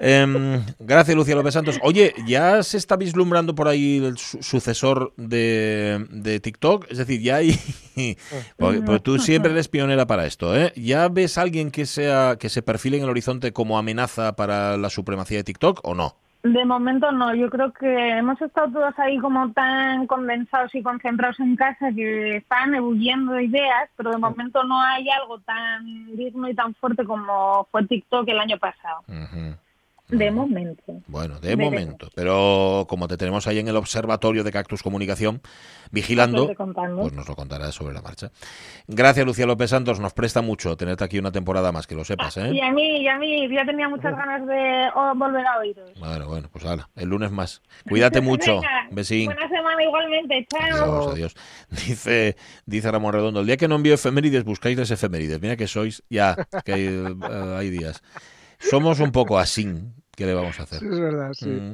Em, 0.00 0.62
gracias, 0.78 1.16
Lucía 1.16 1.34
López 1.34 1.54
Santos. 1.54 1.78
Oye, 1.82 2.14
¿ya 2.26 2.62
se 2.62 2.76
está 2.76 2.96
vislumbrando 2.96 3.54
por 3.54 3.68
ahí 3.68 3.98
el 4.04 4.16
su- 4.18 4.42
sucesor 4.42 5.12
de, 5.16 6.06
de 6.10 6.40
TikTok? 6.40 6.86
Es 6.90 6.98
decir, 6.98 7.20
ya 7.20 7.36
hay... 7.36 7.50
porque, 8.56 8.80
porque 8.80 9.00
tú 9.00 9.18
siempre 9.18 9.50
eres 9.52 9.68
pionera 9.68 10.06
para 10.06 10.26
esto, 10.26 10.56
¿eh? 10.56 10.72
¿Ya 10.76 11.08
ves 11.08 11.36
a 11.36 11.42
alguien 11.42 11.70
que, 11.70 11.84
sea, 11.86 12.36
que 12.38 12.48
se 12.48 12.62
perfile 12.62 12.98
en 12.98 13.04
el 13.04 13.10
horizonte 13.10 13.52
como 13.52 13.76
amenaza 13.78 14.36
para 14.36 14.76
la 14.76 14.88
supremacía 14.90 15.38
de 15.38 15.44
TikTok 15.44 15.80
o 15.82 15.94
no? 15.94 16.14
De 16.44 16.64
momento 16.64 17.10
no, 17.10 17.34
yo 17.34 17.50
creo 17.50 17.72
que 17.72 18.10
hemos 18.10 18.40
estado 18.40 18.70
todos 18.70 18.94
ahí 18.98 19.18
como 19.18 19.50
tan 19.52 20.06
condensados 20.06 20.72
y 20.72 20.82
concentrados 20.84 21.40
en 21.40 21.56
casa 21.56 21.90
que 21.94 22.36
están 22.36 22.72
ebulliendo 22.76 23.38
ideas, 23.40 23.90
pero 23.96 24.12
de 24.12 24.18
momento 24.18 24.62
no 24.62 24.80
hay 24.80 25.08
algo 25.10 25.40
tan 25.40 26.16
digno 26.16 26.48
y 26.48 26.54
tan 26.54 26.74
fuerte 26.76 27.04
como 27.04 27.66
fue 27.72 27.84
TikTok 27.88 28.28
el 28.28 28.38
año 28.38 28.56
pasado. 28.58 29.00
Ujú. 29.08 29.56
De 30.08 30.30
momento. 30.30 31.02
Bueno, 31.06 31.38
de 31.38 31.54
momento. 31.56 32.08
Pero 32.14 32.86
como 32.88 33.08
te 33.08 33.18
tenemos 33.18 33.46
ahí 33.46 33.58
en 33.58 33.68
el 33.68 33.76
observatorio 33.76 34.42
de 34.42 34.50
Cactus 34.50 34.82
Comunicación, 34.82 35.42
vigilando, 35.90 36.50
pues 36.96 37.12
nos 37.12 37.28
lo 37.28 37.36
contarás 37.36 37.74
sobre 37.74 37.92
la 37.92 38.00
marcha. 38.00 38.30
Gracias, 38.86 39.26
Lucía 39.26 39.44
López 39.44 39.68
Santos. 39.68 40.00
Nos 40.00 40.14
presta 40.14 40.40
mucho 40.40 40.76
tenerte 40.78 41.04
aquí 41.04 41.18
una 41.18 41.30
temporada 41.30 41.72
más, 41.72 41.86
que 41.86 41.94
lo 41.94 42.04
sepas, 42.06 42.38
Y 42.38 42.40
¿eh? 42.40 42.62
a 42.62 42.72
mí, 42.72 43.02
y 43.02 43.08
a 43.08 43.18
mí 43.18 43.54
ya 43.54 43.66
tenía 43.66 43.88
muchas 43.88 44.16
ganas 44.16 44.46
de 44.46 44.88
volver 45.14 45.46
a 45.46 45.58
oíros. 45.58 45.90
Bueno, 45.98 46.26
bueno, 46.26 46.48
pues 46.50 46.64
hala, 46.64 46.88
el 46.96 47.08
lunes 47.10 47.30
más. 47.30 47.60
Cuídate 47.86 48.20
mucho. 48.22 48.62
Besín. 48.90 49.26
Buena 49.26 49.48
semana 49.48 49.84
igualmente, 49.84 50.46
chao. 50.50 51.10
Adiós, 51.10 51.12
adiós. 51.12 51.36
Dice, 51.86 52.36
dice 52.64 52.90
Ramón 52.90 53.12
Redondo, 53.12 53.40
el 53.40 53.46
día 53.46 53.58
que 53.58 53.68
no 53.68 53.74
envío 53.76 53.92
efemérides, 53.94 54.44
buscáis 54.44 54.78
las 54.78 54.90
efemérides. 54.90 55.40
Mira 55.40 55.56
que 55.56 55.66
sois, 55.66 56.02
ya, 56.08 56.34
que 56.64 56.72
hay, 56.72 56.86
eh, 56.86 57.54
hay 57.58 57.70
días. 57.70 58.02
Somos 58.58 59.00
un 59.00 59.12
poco 59.12 59.38
así. 59.38 59.68
¿Qué 60.18 60.26
le 60.26 60.34
vamos 60.34 60.58
a 60.58 60.64
hacer? 60.64 60.80
Sí, 60.80 60.86
es 60.90 60.98
verdad, 60.98 61.32
sí. 61.32 61.46
Mm. 61.46 61.72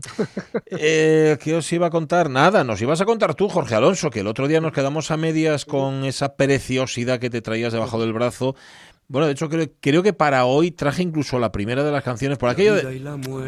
Eh, 0.66 1.38
¿Qué 1.42 1.56
os 1.56 1.72
iba 1.72 1.86
a 1.86 1.90
contar? 1.90 2.28
Nada, 2.28 2.62
nos 2.62 2.82
ibas 2.82 3.00
a 3.00 3.06
contar 3.06 3.34
tú, 3.34 3.48
Jorge 3.48 3.74
Alonso, 3.74 4.10
que 4.10 4.20
el 4.20 4.26
otro 4.26 4.48
día 4.48 4.60
nos 4.60 4.72
quedamos 4.72 5.10
a 5.10 5.16
medias 5.16 5.64
con 5.64 6.04
esa 6.04 6.36
preciosidad 6.36 7.18
que 7.18 7.30
te 7.30 7.40
traías 7.40 7.72
debajo 7.72 7.98
del 7.98 8.12
brazo. 8.12 8.54
Bueno, 9.08 9.26
de 9.28 9.32
hecho, 9.32 9.48
creo, 9.48 9.66
creo 9.80 10.02
que 10.02 10.12
para 10.12 10.44
hoy 10.44 10.72
traje 10.72 11.02
incluso 11.02 11.38
la 11.38 11.52
primera 11.52 11.82
de 11.84 11.90
las 11.90 12.04
canciones, 12.04 12.36
por 12.36 12.50
aquello 12.50 12.74
de, 12.74 13.02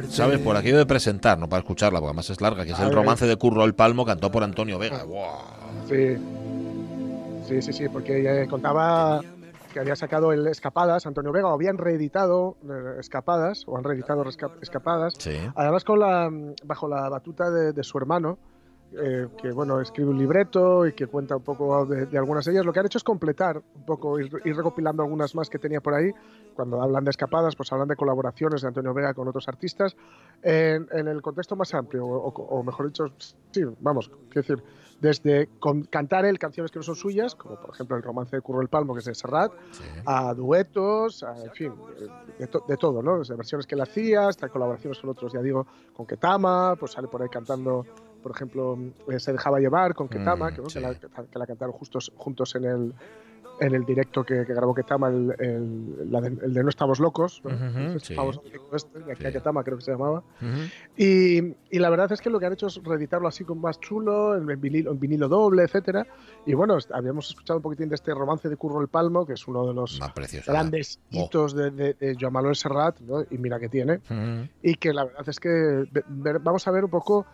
¿sabes? 0.09 0.39
Por 0.39 0.57
aquello 0.57 0.79
de 0.79 0.87
presentar, 0.87 1.39
no 1.39 1.47
para 1.47 1.61
escucharla, 1.61 1.99
porque 1.99 2.13
además 2.13 2.31
es 2.31 2.41
larga, 2.41 2.65
que 2.65 2.73
es 2.73 2.81
el 2.81 2.91
romance 2.91 3.27
de 3.27 3.37
Curro 3.37 3.67
el 3.67 3.75
Palmo, 3.75 4.07
cantado 4.07 4.33
por 4.33 4.45
Antonio 4.45 4.79
Vega. 4.79 5.03
¡Guau! 5.03 5.43
Sí. 5.91 6.17
Sí, 7.47 7.61
sí, 7.61 7.73
sí, 7.75 7.89
porque 7.91 8.47
contaba 8.49 9.21
que 9.77 9.81
había 9.81 9.95
sacado 9.95 10.33
el 10.33 10.47
Escapadas, 10.47 11.05
Antonio 11.07 11.33
Vega, 11.33 11.49
o 11.49 11.53
habían 11.53 11.77
reeditado 11.77 12.57
eh, 12.65 12.97
Escapadas, 12.99 13.63
o 13.67 13.77
han 13.77 13.85
reeditado 13.85 14.25
Escapadas, 14.63 15.13
Sí. 15.19 15.37
además 15.55 15.85
con 15.85 15.99
la, 16.01 16.31
bajo 16.65 16.89
la 16.89 17.11
batuta 17.11 17.51
de, 17.51 17.75
de 17.75 17.85
su 17.85 17.99
hermano, 17.99 18.39
eh, 18.99 19.27
que 19.37 19.51
bueno, 19.53 19.79
escribe 19.83 20.09
un 20.09 20.17
libreto 20.17 20.87
y 20.87 20.95
que 20.95 21.09
cuenta 21.09 21.37
un 21.37 21.43
poco 21.43 21.85
de, 21.85 22.07
de 22.07 22.17
algunas 22.17 22.47
de 22.47 22.53
ellas. 22.53 22.65
Lo 22.65 22.73
que 22.73 22.81
han 22.81 22.87
hecho 22.87 22.97
es 22.97 23.05
completar 23.05 23.59
un 23.75 23.85
poco, 23.85 24.19
ir, 24.19 24.31
ir 24.47 24.57
recopilando 24.57 25.03
algunas 25.03 25.35
más 25.35 25.51
que 25.51 25.59
tenía 25.59 25.83
por 25.83 25.93
ahí. 25.93 26.11
Cuando 26.55 26.81
hablan 26.81 27.05
de 27.05 27.11
escapadas, 27.11 27.55
pues 27.55 27.71
hablan 27.71 27.89
de 27.89 27.97
colaboraciones 27.97 28.63
de 28.63 28.69
Antonio 28.69 28.95
Vega 28.95 29.13
con 29.13 29.29
otros 29.29 29.47
artistas. 29.47 29.95
En, 30.43 30.87
en 30.91 31.07
el 31.09 31.21
contexto 31.21 31.55
más 31.55 31.75
amplio, 31.75 32.07
o, 32.07 32.29
o 32.29 32.63
mejor 32.63 32.87
dicho, 32.87 33.05
sí, 33.51 33.61
vamos, 33.81 34.09
quiero 34.31 34.41
decir, 34.49 34.63
desde 35.01 35.49
con- 35.59 35.83
cantar 35.85 36.25
él 36.25 36.39
canciones 36.39 36.71
que 36.71 36.79
no 36.79 36.83
son 36.83 36.97
suyas, 36.97 37.35
como 37.35 37.57
por 37.61 37.71
ejemplo 37.75 37.97
el 37.97 38.03
romance 38.03 38.35
de 38.37 38.43
Curro 38.43 38.63
el 38.63 38.69
Palmo, 38.69 38.95
que 38.95 39.01
es 39.01 39.05
de 39.07 39.15
Serrat, 39.15 39.53
sí. 39.73 39.83
a 40.07 40.33
duetos, 40.35 41.23
a, 41.23 41.37
en 41.45 41.51
fin, 41.53 41.73
de, 42.39 42.47
to- 42.47 42.65
de 42.67 42.77
todo, 42.77 43.03
¿no? 43.03 43.19
Desde 43.19 43.35
versiones 43.35 43.67
que 43.67 43.75
él 43.75 43.81
hacía 43.83 44.29
hasta 44.29 44.49
colaboraciones 44.49 44.99
con 44.99 45.11
otros, 45.11 45.33
ya 45.33 45.41
digo, 45.43 45.67
con 45.95 46.07
Ketama, 46.07 46.77
pues 46.79 46.93
sale 46.93 47.09
por 47.09 47.21
ahí 47.23 47.29
cantando, 47.29 47.85
por 48.23 48.33
ejemplo, 48.33 48.79
eh, 49.09 49.21
Se 49.21 49.33
dejaba 49.33 49.59
llevar 49.61 49.95
con 49.95 50.09
Ketama, 50.09 50.51
Mm, 50.51 50.55
que, 50.55 50.63
¿no? 50.63 50.69
sí. 50.71 50.75
que, 50.79 50.81
la, 50.81 50.95
que 50.95 51.39
la 51.39 51.47
cantaron 51.47 51.73
justos, 51.75 52.11
juntos 52.17 52.55
en 52.55 52.65
el 52.65 52.95
en 53.61 53.75
el 53.75 53.85
directo 53.85 54.23
que, 54.25 54.45
que 54.47 54.53
grabó 54.55 54.75
Ketama, 54.75 55.09
el, 55.09 55.35
el- 55.39 56.11
la 56.13 56.21
de, 56.21 56.29
el 56.29 56.53
de 56.55 56.63
No 56.63 56.69
estamos 56.69 57.01
locos. 57.01 57.41
Ujú, 57.45 57.97
Ese 57.97 58.01
sí. 58.01 58.17
este, 58.75 58.99
de 59.01 59.17
Sí. 59.17 59.23
Ketama 59.33 59.65
creo 59.65 59.79
que 59.79 59.85
se 59.85 59.93
llamaba. 59.93 60.19
Ujú. 60.43 60.61
Y, 60.97 61.55
y 61.71 61.79
la 61.79 61.91
verdad 61.91 62.11
es 62.13 62.21
que 62.21 62.31
lo 62.31 62.39
que 62.39 62.47
han 62.47 62.53
hecho 62.53 62.67
es 62.67 62.81
reeditarlo 62.83 63.29
así 63.29 63.45
con 63.45 63.61
más 63.61 63.81
chulo, 63.81 64.37
en 64.37 64.61
vinilo, 64.61 64.93
en 64.93 65.01
vinilo 65.01 65.29
doble, 65.29 65.63
etcétera. 65.65 66.07
Y 66.45 66.55
bueno, 66.55 66.77
habíamos 66.93 67.31
escuchado 67.31 67.59
un 67.59 67.63
poquitín 67.63 67.89
de 67.89 67.95
este 67.95 68.13
romance 68.15 68.49
de 68.49 68.57
Curro 68.57 68.81
el 68.81 68.89
Palmo, 68.89 69.25
que 69.27 69.33
es 69.35 69.49
uno 69.49 69.67
de 69.67 69.75
los 69.75 69.99
grandes 70.47 71.01
Oh. 71.13 71.25
hitos 71.25 71.55
de, 71.55 71.71
de, 71.71 71.95
de 71.95 72.17
Joan 72.21 72.33
Manuel 72.33 72.57
Serrat, 72.57 73.01
¿no? 73.01 73.23
y 73.31 73.39
mira 73.39 73.59
que 73.59 73.69
tiene. 73.69 74.01
Ujú. 74.11 74.49
Y 74.63 74.75
que 74.75 74.93
la 74.93 75.05
verdad 75.05 75.29
es 75.29 75.41
que 75.41 75.49
ve- 75.91 76.05
ver- 76.09 76.39
vamos 76.41 76.67
a 76.67 76.71
ver 76.71 76.85
un 76.85 76.91
poco. 76.91 77.27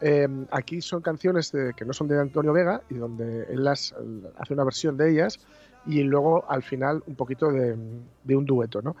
Eh, 0.00 0.28
aquí 0.50 0.80
son 0.80 1.02
canciones 1.02 1.50
de- 1.52 1.74
que 1.74 1.84
no 1.84 1.92
son 1.92 2.08
de 2.08 2.18
Antonio 2.18 2.52
Vega 2.52 2.82
y 2.88 2.94
donde 2.94 3.44
él 3.44 3.64
las 3.64 3.94
hace 4.38 4.54
una 4.54 4.64
versión 4.64 4.96
de 4.96 5.10
ellas 5.10 5.38
y 5.86 6.02
luego 6.02 6.48
al 6.50 6.62
final 6.62 7.02
un 7.06 7.14
poquito 7.16 7.50
de, 7.50 7.76
de 8.24 8.36
un 8.36 8.44
dueto, 8.44 8.82
¿no? 8.82 8.96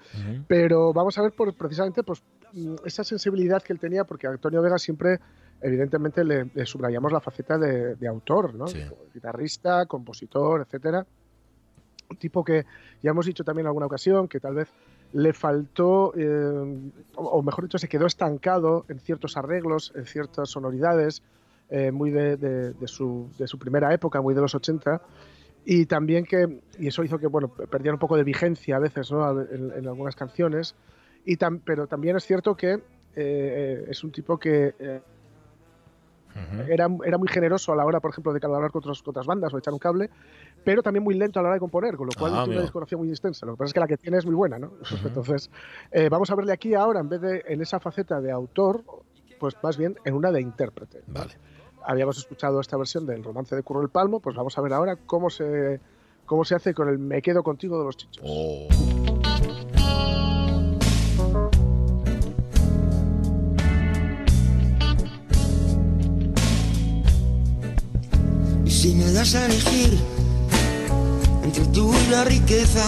Pero 0.46 0.92
vamos 0.92 1.18
a 1.18 1.22
ver 1.22 1.32
por 1.32 1.54
precisamente 1.54 2.02
pues 2.02 2.22
mm, 2.52 2.76
esa 2.84 3.04
sensibilidad 3.04 3.62
que 3.62 3.72
él 3.72 3.78
tenía 3.78 4.04
porque 4.04 4.26
a 4.26 4.30
Antonio 4.30 4.62
Vega 4.62 4.78
siempre 4.78 5.20
evidentemente 5.60 6.24
le, 6.24 6.46
le 6.54 6.64
subrayamos 6.66 7.12
la 7.12 7.20
faceta 7.20 7.58
de, 7.58 7.96
de 7.96 8.06
autor 8.08 8.54
no 8.54 8.68
Sí. 8.68 8.80
guitarrista 9.12 9.86
compositor 9.86 10.60
etcétera 10.62 11.04
un 12.10 12.16
tipo 12.16 12.44
que 12.44 12.64
ya 13.02 13.10
hemos 13.10 13.26
dicho 13.26 13.44
también 13.44 13.64
en 13.64 13.68
alguna 13.68 13.86
ocasión 13.86 14.28
que 14.28 14.38
tal 14.40 14.54
vez 14.54 14.68
le 15.12 15.32
faltó, 15.32 16.12
eh, 16.16 16.92
o 17.14 17.42
mejor 17.42 17.64
dicho, 17.64 17.78
se 17.78 17.88
quedó 17.88 18.06
estancado 18.06 18.84
en 18.88 19.00
ciertos 19.00 19.36
arreglos, 19.36 19.92
en 19.94 20.04
ciertas 20.06 20.50
sonoridades, 20.50 21.22
eh, 21.70 21.90
muy 21.90 22.10
de, 22.10 22.36
de, 22.36 22.72
de, 22.72 22.88
su, 22.88 23.30
de, 23.38 23.46
su, 23.46 23.58
primera 23.58 23.92
época, 23.92 24.20
muy 24.20 24.34
de 24.34 24.40
los 24.40 24.54
80, 24.54 25.00
y 25.64 25.86
también 25.86 26.24
que, 26.24 26.60
y 26.78 26.88
eso 26.88 27.04
hizo 27.04 27.18
que, 27.18 27.26
bueno, 27.26 27.48
perdiera 27.48 27.94
un 27.94 27.98
poco 27.98 28.16
de 28.16 28.24
vigencia 28.24 28.76
a 28.76 28.78
veces, 28.78 29.10
¿no? 29.10 29.40
En, 29.42 29.72
en 29.76 29.86
algunas 29.86 30.16
canciones, 30.16 30.74
y 31.24 31.36
tam, 31.36 31.60
pero 31.60 31.86
también 31.86 32.16
es 32.16 32.24
cierto 32.24 32.56
que 32.56 32.80
eh, 33.16 33.84
es 33.88 34.04
un 34.04 34.12
tipo 34.12 34.38
que 34.38 34.74
era, 36.68 36.88
era, 37.04 37.18
muy 37.18 37.28
generoso 37.28 37.72
a 37.72 37.76
la 37.76 37.84
hora, 37.84 38.00
por 38.00 38.12
ejemplo, 38.12 38.32
de 38.32 38.40
con, 38.40 38.52
otros, 38.52 39.02
con 39.02 39.10
otras 39.10 39.26
bandas 39.26 39.52
o 39.52 39.58
echar 39.58 39.72
un 39.72 39.80
cable, 39.80 40.08
pero 40.68 40.82
también 40.82 41.02
muy 41.02 41.14
lento 41.14 41.40
a 41.40 41.42
la 41.42 41.48
hora 41.48 41.54
de 41.54 41.60
componer, 41.60 41.96
con 41.96 42.08
lo 42.08 42.12
cual 42.12 42.30
ah, 42.34 42.40
tiene 42.42 42.56
una 42.56 42.60
discografía 42.60 42.98
muy 42.98 43.08
extensa. 43.08 43.46
Lo 43.46 43.52
que 43.52 43.56
pasa 43.56 43.68
es 43.68 43.72
que 43.72 43.80
la 43.80 43.86
que 43.86 43.96
tiene 43.96 44.18
es 44.18 44.26
muy 44.26 44.34
buena, 44.34 44.58
¿no? 44.58 44.66
Uh 44.66 44.82
-huh. 44.82 45.06
Entonces, 45.06 45.50
eh, 45.90 46.10
vamos 46.10 46.30
a 46.30 46.34
verle 46.34 46.52
aquí 46.52 46.74
ahora, 46.74 47.00
en 47.00 47.08
vez 47.08 47.22
de 47.22 47.42
en 47.48 47.62
esa 47.62 47.80
faceta 47.80 48.20
de 48.20 48.30
autor, 48.30 48.84
pues 49.40 49.56
más 49.62 49.78
bien 49.78 49.96
en 50.04 50.12
una 50.12 50.30
de 50.30 50.42
intérprete. 50.42 51.04
Vale. 51.06 51.32
Habíamos 51.86 52.18
escuchado 52.18 52.60
esta 52.60 52.76
versión 52.76 53.06
del 53.06 53.24
romance 53.24 53.56
de 53.56 53.62
Curro 53.62 53.80
el 53.80 53.88
Palmo, 53.88 54.20
pues 54.20 54.36
vamos 54.36 54.58
a 54.58 54.60
ver 54.60 54.74
ahora 54.74 54.96
cómo 54.96 55.30
se, 55.30 55.80
cómo 56.26 56.44
se 56.44 56.54
hace 56.54 56.74
con 56.74 56.90
el 56.90 56.98
Me 56.98 57.22
quedo 57.22 57.42
contigo 57.42 57.78
de 57.78 57.84
los 57.86 57.96
chichos. 57.96 58.22
Oh. 58.28 58.68
Y 68.66 68.70
si 68.70 68.94
me 68.94 69.10
das 69.12 69.34
a 69.34 69.46
elegir 69.46 70.17
entre 71.48 71.64
tú 71.68 71.90
y 71.94 72.10
la 72.10 72.24
riqueza, 72.24 72.84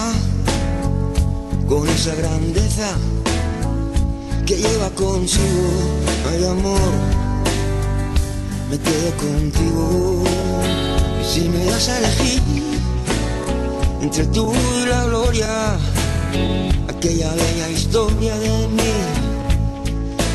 con 1.67 1.89
esa 1.89 2.13
grandeza 2.13 2.89
que 4.45 4.55
lleva 4.55 4.91
consigo, 4.91 5.67
hay 6.29 6.45
amor, 6.45 6.91
me 8.69 8.77
quedo 8.77 9.11
contigo. 9.17 10.23
Y 11.21 11.25
si 11.33 11.49
me 11.49 11.65
das 11.65 11.89
a 11.89 11.97
elegir 11.97 12.43
entre 13.99 14.25
tú 14.27 14.53
y 14.53 14.85
la 14.85 15.05
gloria, 15.05 15.77
aquella 16.87 17.33
bella 17.33 17.67
historia 17.67 18.37
de 18.37 18.67
mí, 18.67 18.93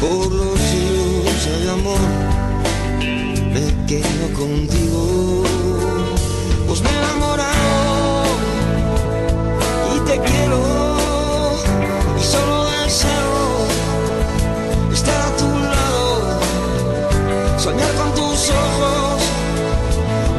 por 0.01 0.33
los 0.33 0.59
siglos 0.59 1.41
hay 1.55 1.69
amor, 1.69 2.07
me 3.55 3.87
quedo 3.87 4.27
contigo. 4.35 5.45
Pues 6.67 6.83
me 6.83 6.91
enamorado 6.91 7.86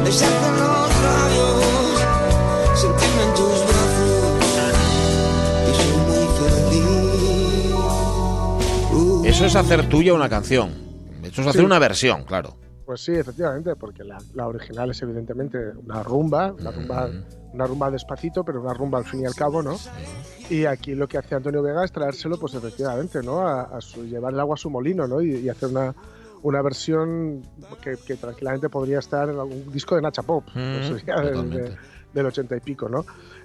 besarte 0.08 0.46
en 0.46 0.54
los 0.54 0.88
labios, 1.04 2.00
sentirme 2.80 3.22
en 3.24 3.34
tus 3.34 3.58
brazos 3.68 4.32
y 5.68 5.70
ser 5.74 5.96
muy 6.08 6.26
feliz. 6.38 7.74
Uh. 8.94 9.22
Eso 9.26 9.44
es 9.44 9.54
hacer 9.54 9.86
tuya 9.90 10.14
una 10.14 10.28
canción. 10.30 10.70
Eso 11.22 11.42
es 11.42 11.46
hacer 11.48 11.60
Sí. 11.60 11.66
una 11.66 11.78
versión, 11.78 12.24
claro. 12.24 12.56
Pues 12.86 13.02
sí, 13.02 13.12
efectivamente, 13.12 13.76
porque 13.76 14.02
la, 14.02 14.16
la 14.34 14.46
original 14.48 14.90
es 14.92 15.02
evidentemente 15.02 15.58
una 15.86 16.02
rumba, 16.02 16.54
una 16.58 16.70
rumba, 16.70 17.10
una 17.52 17.66
rumba 17.66 17.90
despacito, 17.90 18.42
pero 18.44 18.62
una 18.62 18.72
rumba 18.72 18.96
al 19.00 19.04
fin 19.04 19.20
y 19.20 19.26
al 19.26 19.34
cabo, 19.34 19.62
¿no? 19.62 19.76
Y 20.48 20.64
aquí 20.64 20.94
lo 20.94 21.06
que 21.06 21.18
hace 21.18 21.34
Antonio 21.34 21.60
Vega 21.62 21.84
es 21.84 21.92
traérselo, 21.92 22.38
pues 22.40 22.54
efectivamente, 22.54 23.22
¿no? 23.22 23.40
A, 23.46 23.64
a 23.64 23.80
su, 23.82 24.04
llevar 24.06 24.32
el 24.32 24.40
agua 24.40 24.54
a 24.54 24.56
su 24.56 24.70
molino, 24.70 25.06
¿no? 25.06 25.20
Y, 25.20 25.34
y 25.36 25.50
hacer 25.50 25.68
una, 25.68 25.94
una 26.42 26.62
versión 26.62 27.42
que, 27.80 27.96
que 28.04 28.16
tranquilamente 28.16 28.68
podría 28.68 28.98
estar 28.98 29.28
en 29.28 29.38
algún 29.38 29.70
disco 29.72 29.94
de 29.96 30.02
Nacha 30.02 30.22
Pop, 30.22 30.48
Mm, 30.54 31.50
de- 31.50 31.76
del 32.12 32.26
ochenta 32.26 32.56
y 32.56 32.60
pico, 32.60 32.88
¿no? 32.88 33.04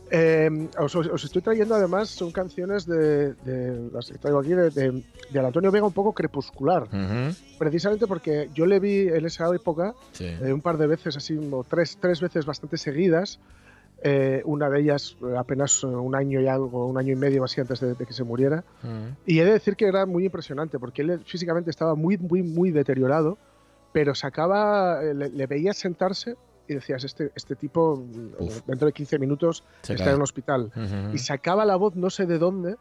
Eh, 0.10 0.50
os, 0.80 0.96
os- 0.96 1.24
estoy 1.24 1.42
trayendo 1.42 1.76
además, 1.76 2.10
son 2.10 2.32
canciones 2.32 2.86
de, 2.86 3.34
de- 3.34 3.90
las 3.92 4.10
que 4.10 4.18
traigo 4.18 4.40
aquí, 4.40 4.50
de, 4.52 4.70
de, 4.72 5.04
de 5.30 5.40
Antonio 5.40 5.72
Vega 5.72 5.86
un 5.86 5.94
poco 5.94 6.14
crepuscular, 6.14 6.84
Ujú, 6.84 7.36
precisamente 7.58 8.08
porque 8.08 8.50
yo 8.54 8.66
le 8.66 8.80
vi 8.80 9.08
en 9.10 9.26
esa 9.26 9.54
época 9.54 9.96
sí. 10.12 10.26
eh, 10.26 10.54
un 10.54 10.62
par 10.62 10.78
de 10.78 10.88
veces, 10.88 11.18
así, 11.18 11.38
o 11.38 11.64
tres, 11.64 11.98
tres 12.00 12.22
veces 12.22 12.46
bastante 12.46 12.78
seguidas. 12.78 13.40
Eh, 14.06 14.42
una 14.46 14.70
de 14.70 14.82
ellas 14.82 15.16
apenas 15.38 15.84
un 15.84 16.14
año 16.14 16.42
y 16.42 16.48
algo, 16.48 16.86
un 16.88 16.98
año 16.98 17.14
y 17.14 17.16
medio 17.16 17.44
así 17.44 17.62
antes 17.62 17.80
de, 17.80 17.96
de 17.96 18.06
que 18.06 18.14
se 18.14 18.24
muriera. 18.24 18.64
Ujú. 18.84 19.16
Y 19.26 19.40
he 19.40 19.46
de 19.46 19.54
decir 19.54 19.76
que 19.78 19.86
era 19.88 20.06
muy 20.06 20.26
impresionante, 20.26 20.78
porque 20.78 21.02
él 21.04 21.22
físicamente 21.26 21.70
estaba 21.70 21.96
muy, 21.96 22.18
muy, 22.18 22.44
muy 22.44 22.72
deteriorado, 22.72 23.38
pero 23.94 24.14
sacaba, 24.14 25.02
eh, 25.04 25.14
le, 25.14 25.30
le 25.30 25.48
veías 25.48 25.78
sentarse 25.78 26.36
y 26.68 26.74
decías, 26.76 27.04
este, 27.04 27.32
este 27.36 27.56
tipo 27.56 27.98
mm, 27.98 28.44
Uf. 28.44 28.66
dentro 28.66 28.86
de 28.88 28.94
15 28.94 29.20
minutos 29.20 29.64
Se 29.82 29.94
está 29.94 30.06
cae. 30.06 30.14
en 30.14 30.18
un 30.18 30.24
hospital. 30.24 30.72
Ujú. 30.76 31.14
Y 31.16 31.18
sacaba 31.20 31.64
la 31.66 31.76
voz 31.78 31.96
no 31.96 32.10
sé 32.10 32.26
de 32.26 32.38
dónde 32.40 32.76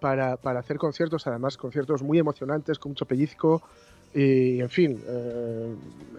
para, 0.00 0.36
para 0.36 0.60
hacer 0.60 0.78
conciertos, 0.78 1.26
además 1.26 1.56
conciertos 1.56 2.02
muy 2.02 2.18
emocionantes, 2.18 2.78
con 2.78 2.92
mucho 2.92 3.04
pellizco 3.06 3.62
y, 4.14 4.60
en 4.60 4.68
fin, 4.68 5.02
eh, 5.06 5.74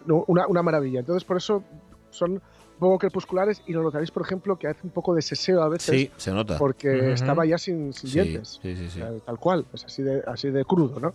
una, 0.07 0.47
una 0.47 0.63
maravilla. 0.63 0.99
Entonces, 1.01 1.23
por 1.23 1.37
eso 1.37 1.63
son 2.11 2.41
poco 2.83 2.99
crepusculares 2.99 3.61
y 3.65 3.73
lo 3.73 3.81
notaréis, 3.83 4.11
por 4.11 4.23
ejemplo, 4.23 4.57
que 4.57 4.67
hace 4.67 4.81
un 4.83 4.91
poco 4.91 5.13
de 5.15 5.21
seseo 5.21 5.61
a 5.63 5.69
veces 5.69 5.95
Sí, 5.95 6.11
se 6.17 6.31
nota. 6.31 6.57
porque 6.57 7.13
estaba 7.13 7.45
ya 7.45 7.57
sin, 7.57 7.93
sin 7.93 8.09
Sí, 8.09 8.19
dientes. 8.21 8.59
sí, 8.61 8.75
sí, 8.75 8.89
sí. 8.89 9.01
Tal 9.25 9.39
cual, 9.39 9.65
pues 9.69 9.85
así 9.85 10.01
de, 10.03 10.21
así 10.27 10.49
de 10.51 10.63
crudo, 10.65 10.99
¿no? 10.99 11.13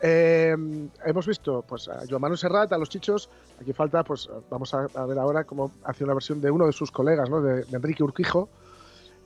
Eh, 0.00 0.56
hemos 1.04 1.26
visto 1.26 1.64
pues, 1.68 1.88
a 1.88 2.00
Joan 2.08 2.20
Manuel 2.22 2.38
Serrat, 2.38 2.72
a 2.72 2.78
los 2.78 2.88
chichos. 2.88 3.28
Aquí 3.60 3.72
falta, 3.72 4.02
pues 4.04 4.28
vamos 4.50 4.72
a, 4.74 4.86
a 4.94 5.06
ver 5.06 5.18
ahora 5.18 5.44
cómo 5.44 5.72
hace 5.84 6.04
una 6.04 6.14
versión 6.14 6.40
de 6.40 6.50
uno 6.50 6.66
de 6.66 6.72
sus 6.72 6.90
colegas, 6.90 7.28
¿no? 7.28 7.40
De, 7.42 7.64
de 7.64 7.76
Enrique 7.76 8.02
Urquijo. 8.02 8.48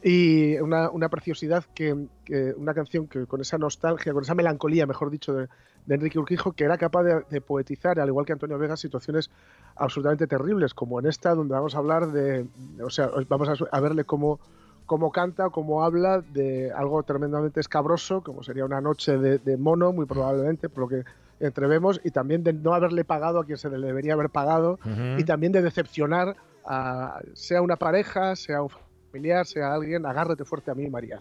Y 0.03 0.57
una, 0.59 0.91
una 0.91 1.09
preciosidad, 1.09 1.65
que, 1.75 2.07
que- 2.25 2.55
una 2.57 2.75
canción 2.75 3.07
que 3.07 3.27
con 3.27 3.41
esa 3.41 3.57
nostalgia, 3.59 4.13
con 4.13 4.23
esa 4.23 4.35
melancolía, 4.35 4.87
mejor 4.87 5.11
dicho, 5.11 5.33
de, 5.33 5.49
de 5.87 5.95
Enrique 5.95 6.19
Urquijo, 6.19 6.53
que 6.53 6.65
era 6.65 6.77
capaz 6.77 7.05
de, 7.05 7.23
de 7.31 7.41
poetizar, 7.41 8.01
al 8.01 8.09
igual 8.09 8.27
que 8.27 8.33
Antonio 8.33 8.59
Vega, 8.59 8.77
situaciones 8.77 9.31
absolutamente 9.77 10.27
terribles, 10.27 10.75
como 10.75 10.99
en 10.99 11.07
esta, 11.07 11.35
donde 11.35 11.55
vamos 11.55 11.75
a 11.75 11.79
hablar 11.79 12.09
de. 12.13 12.47
O 12.83 12.91
sea, 12.91 13.11
vamos 13.29 13.49
a, 13.49 13.55
a 13.71 13.81
verle 13.81 14.05
cómo 14.05 14.41
cómo 14.85 15.13
canta, 15.13 15.49
cómo 15.51 15.85
habla 15.85 16.21
de 16.21 16.73
algo 16.73 17.03
tremendamente 17.05 17.61
escabroso, 17.61 18.21
como 18.23 18.43
sería 18.43 18.65
una 18.65 18.81
noche 18.81 19.17
de, 19.17 19.39
de 19.39 19.57
mono, 19.57 19.93
muy 19.93 20.07
probablemente, 20.07 20.69
por 20.69 20.81
lo 20.83 20.89
que 20.89 21.05
entrevemos, 21.39 22.01
y 22.05 22.11
también 22.11 22.43
de 22.43 22.53
no 22.53 22.75
haberle 22.75 23.05
pagado 23.05 23.39
a 23.39 23.45
quien 23.47 23.57
se 23.59 23.71
le 23.71 23.79
debería 23.87 24.15
haber 24.15 24.29
pagado, 24.31 24.81
y 25.19 25.25
también 25.25 25.53
de 25.53 25.63
decepcionar 25.63 26.37
a 26.65 27.21
sea 27.33 27.63
una 27.63 27.77
pareja, 27.77 28.35
sea 28.37 28.63
un 28.63 28.71
familiar, 29.13 29.47
sea 29.47 29.75
alguien, 29.75 30.07
agárrate 30.07 30.45
fuerte 30.45 30.71
a 30.71 30.75
mí, 30.75 30.89
María. 30.89 31.21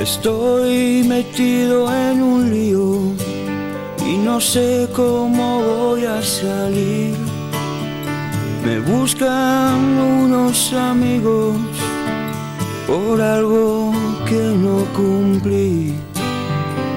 Estoy 0.00 1.04
metido 1.04 1.94
en 1.94 2.22
un 2.22 2.50
lío 2.50 3.14
y 4.04 4.16
no 4.18 4.40
sé 4.40 4.88
cómo 4.92 5.62
voy 5.62 6.04
a 6.06 6.20
salir. 6.22 7.31
Me 8.64 8.78
buscan 8.78 9.98
unos 9.98 10.72
amigos 10.72 11.56
por 12.86 13.20
algo 13.20 13.92
que 14.28 14.42
no 14.64 14.84
cumplí. 14.94 15.94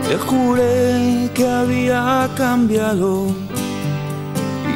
Te 0.07 0.17
juré 0.17 1.29
que 1.33 1.47
había 1.47 2.29
cambiado 2.37 3.27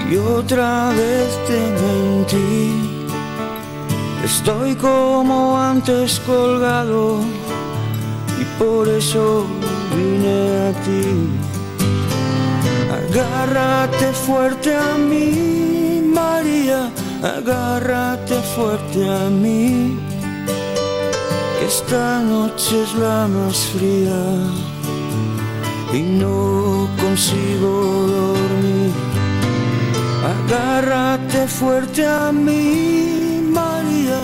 y 0.10 0.18
otra 0.18 0.90
vez 0.90 1.30
te 1.48 1.60
mentí. 1.82 3.00
Estoy 4.26 4.76
como 4.76 5.58
antes 5.58 6.20
colgado 6.22 7.20
y 8.42 8.44
por 8.62 8.88
eso 8.88 9.46
vine 9.96 10.68
a 10.68 10.72
ti. 10.84 11.06
Agárrate 13.00 14.12
fuerte 14.26 14.76
a 14.76 14.98
mí, 14.98 15.69
María, 16.40 16.90
agárrate 17.22 18.36
fuerte 18.56 19.00
a 19.10 19.30
mí. 19.30 20.00
que 21.60 21.66
Esta 21.66 22.22
noche 22.22 22.84
es 22.84 22.94
la 22.96 23.28
más 23.28 23.58
fría 23.74 24.22
y 25.92 26.02
no 26.22 26.88
consigo 27.02 27.72
dormir. 28.18 28.94
Agárrate 30.34 31.46
fuerte 31.46 32.06
a 32.06 32.32
mí, 32.32 33.42
María, 33.60 34.20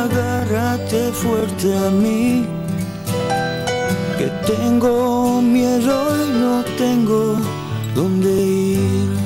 agárrate 0.00 1.10
fuerte 1.10 1.76
a 1.76 1.90
mí. 1.90 2.46
Que 4.16 4.28
tengo 4.52 5.42
miedo 5.42 5.96
y 6.24 6.38
no 6.38 6.64
tengo 6.76 7.36
dónde 7.96 8.30
ir. 8.30 9.17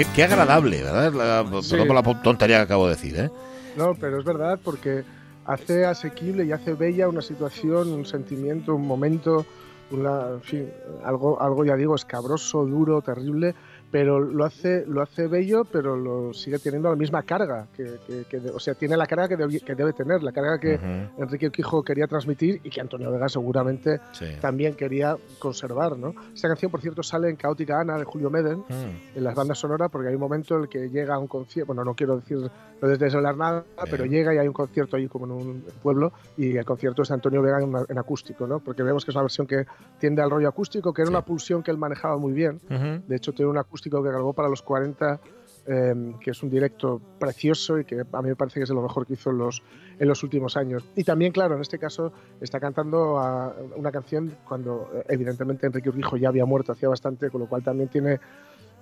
Qué, 0.00 0.06
qué 0.14 0.24
agradable, 0.24 0.82
¿verdad? 0.82 1.12
La, 1.12 1.60
Sí. 1.60 1.76
Por 1.76 1.94
la 1.94 2.22
tontería 2.22 2.56
que 2.56 2.62
acabo 2.62 2.86
de 2.86 2.94
decir, 2.94 3.18
¿eh? 3.18 3.30
No, 3.76 3.94
pero 3.94 4.18
es 4.18 4.24
verdad 4.24 4.58
porque 4.64 5.04
hace 5.44 5.84
asequible 5.84 6.46
y 6.46 6.52
hace 6.52 6.72
bella 6.72 7.06
una 7.06 7.20
situación, 7.20 7.92
un 7.92 8.06
sentimiento, 8.06 8.74
un 8.74 8.86
momento, 8.86 9.44
una, 9.90 10.30
en 10.30 10.40
fin, 10.40 10.70
algo, 11.04 11.38
algo 11.42 11.66
ya 11.66 11.76
digo, 11.76 11.94
escabroso, 11.94 12.64
duro, 12.64 13.02
terrible, 13.02 13.54
pero 13.90 14.20
lo 14.20 14.44
hace, 14.44 14.84
lo 14.86 15.02
hace 15.02 15.26
bello, 15.26 15.64
pero 15.64 15.96
lo 15.96 16.32
sigue 16.32 16.58
teniendo 16.58 16.88
la 16.90 16.96
misma 16.96 17.22
carga, 17.22 17.66
que, 17.76 17.96
que- 18.06 18.24
que 18.30 18.50
o 18.50 18.60
sea, 18.60 18.74
tiene 18.74 18.96
la 18.96 19.06
carga 19.06 19.28
que, 19.28 19.36
debe- 19.36 19.60
que 19.64 19.74
debe 19.74 19.92
tener, 19.92 20.22
la 20.22 20.32
carga 20.32 20.58
que 20.60 20.74
Ujú, 20.76 21.22
Enrique 21.24 21.50
Quijo 21.50 21.82
quería 21.82 22.06
transmitir 22.06 22.60
y 22.62 22.70
que 22.70 22.80
Antonio 22.80 23.10
Vega 23.10 23.28
seguramente 23.28 24.00
sí. 24.12 24.26
también 24.40 24.74
quería 24.74 25.16
conservar, 25.38 25.96
¿no? 25.98 26.14
Esta 26.34 26.48
canción, 26.48 26.70
por 26.70 26.80
cierto, 26.80 27.02
sale 27.02 27.28
en 27.30 27.36
Caótica 27.36 27.80
Ana 27.80 27.98
de 27.98 28.04
Julio 28.04 28.30
Meden, 28.30 28.58
Mm, 28.68 29.16
en 29.18 29.24
las 29.24 29.34
bandas 29.34 29.58
sonoras 29.58 29.90
porque 29.90 30.08
hay 30.08 30.14
un 30.14 30.20
momento 30.20 30.56
en 30.56 30.62
el 30.62 30.68
que 30.68 30.88
llega 30.88 31.14
a 31.14 31.18
un 31.18 31.26
concierto, 31.26 31.66
bueno, 31.68 31.84
no 31.84 31.94
quiero 31.94 32.16
decir, 32.16 32.38
no 32.80 32.88
desvelar 32.88 33.36
nada, 33.36 33.64
Bien. 33.76 33.86
pero 33.90 34.04
llega 34.06 34.34
y 34.34 34.38
hay 34.38 34.46
un 34.46 34.52
concierto 34.54 34.96
ahí 34.96 35.08
como 35.08 35.24
en 35.26 35.32
un 35.32 35.64
pueblo 35.82 36.12
y 36.36 36.56
el 36.56 36.64
concierto 36.64 37.02
es 37.02 37.08
de 37.08 37.14
Antonio 37.14 37.42
Vega 37.42 37.60
en, 37.60 37.72
en 37.88 37.98
acústico, 37.98 38.46
¿no? 38.46 38.60
Porque 38.60 38.82
vemos 38.82 39.04
que 39.04 39.10
es 39.10 39.14
una 39.16 39.22
versión 39.22 39.46
que 39.46 39.66
tiende 39.98 40.22
al 40.22 40.30
rollo 40.30 40.48
acústico, 40.48 40.92
que 40.92 41.02
era 41.02 41.08
Sí. 41.08 41.14
una 41.14 41.22
pulsión 41.24 41.62
que 41.62 41.70
él 41.70 41.76
manejaba 41.78 42.16
muy 42.16 42.32
bien. 42.32 42.60
ujú. 42.70 43.02
De 43.06 43.16
hecho, 43.16 43.32
tiene 43.32 43.50
un 43.50 43.58
acústico 43.80 44.02
que 44.02 44.10
grabó 44.10 44.32
para 44.34 44.48
los 44.48 44.62
40, 44.62 45.20
eh, 45.66 46.14
que 46.20 46.30
es 46.32 46.42
un 46.42 46.50
directo 46.50 47.00
precioso 47.18 47.78
y 47.78 47.84
que 47.84 48.00
a 48.00 48.22
mí 48.22 48.28
me 48.28 48.36
parece 48.36 48.60
que 48.60 48.64
es 48.64 48.68
de 48.68 48.74
lo 48.74 48.82
mejor 48.82 49.06
que 49.06 49.14
hizo 49.14 49.30
en 49.30 49.38
los, 49.38 49.62
en 49.98 50.06
los 50.06 50.22
últimos 50.22 50.56
años. 50.56 50.84
Y 50.96 51.04
también, 51.04 51.32
claro, 51.32 51.54
en 51.54 51.62
este 51.62 51.78
caso 51.78 52.12
está 52.40 52.60
cantando 52.60 53.18
a 53.18 53.54
una 53.76 53.90
canción 53.90 54.36
cuando 54.46 54.90
eh, 54.94 55.04
evidentemente 55.08 55.66
Enrique 55.66 55.88
Urquijo 55.88 56.16
ya 56.18 56.28
había 56.28 56.44
muerto 56.44 56.72
hacía 56.72 56.88
bastante, 56.90 57.30
con 57.30 57.40
lo 57.40 57.48
cual 57.48 57.62
también 57.62 57.88
tiene 57.88 58.20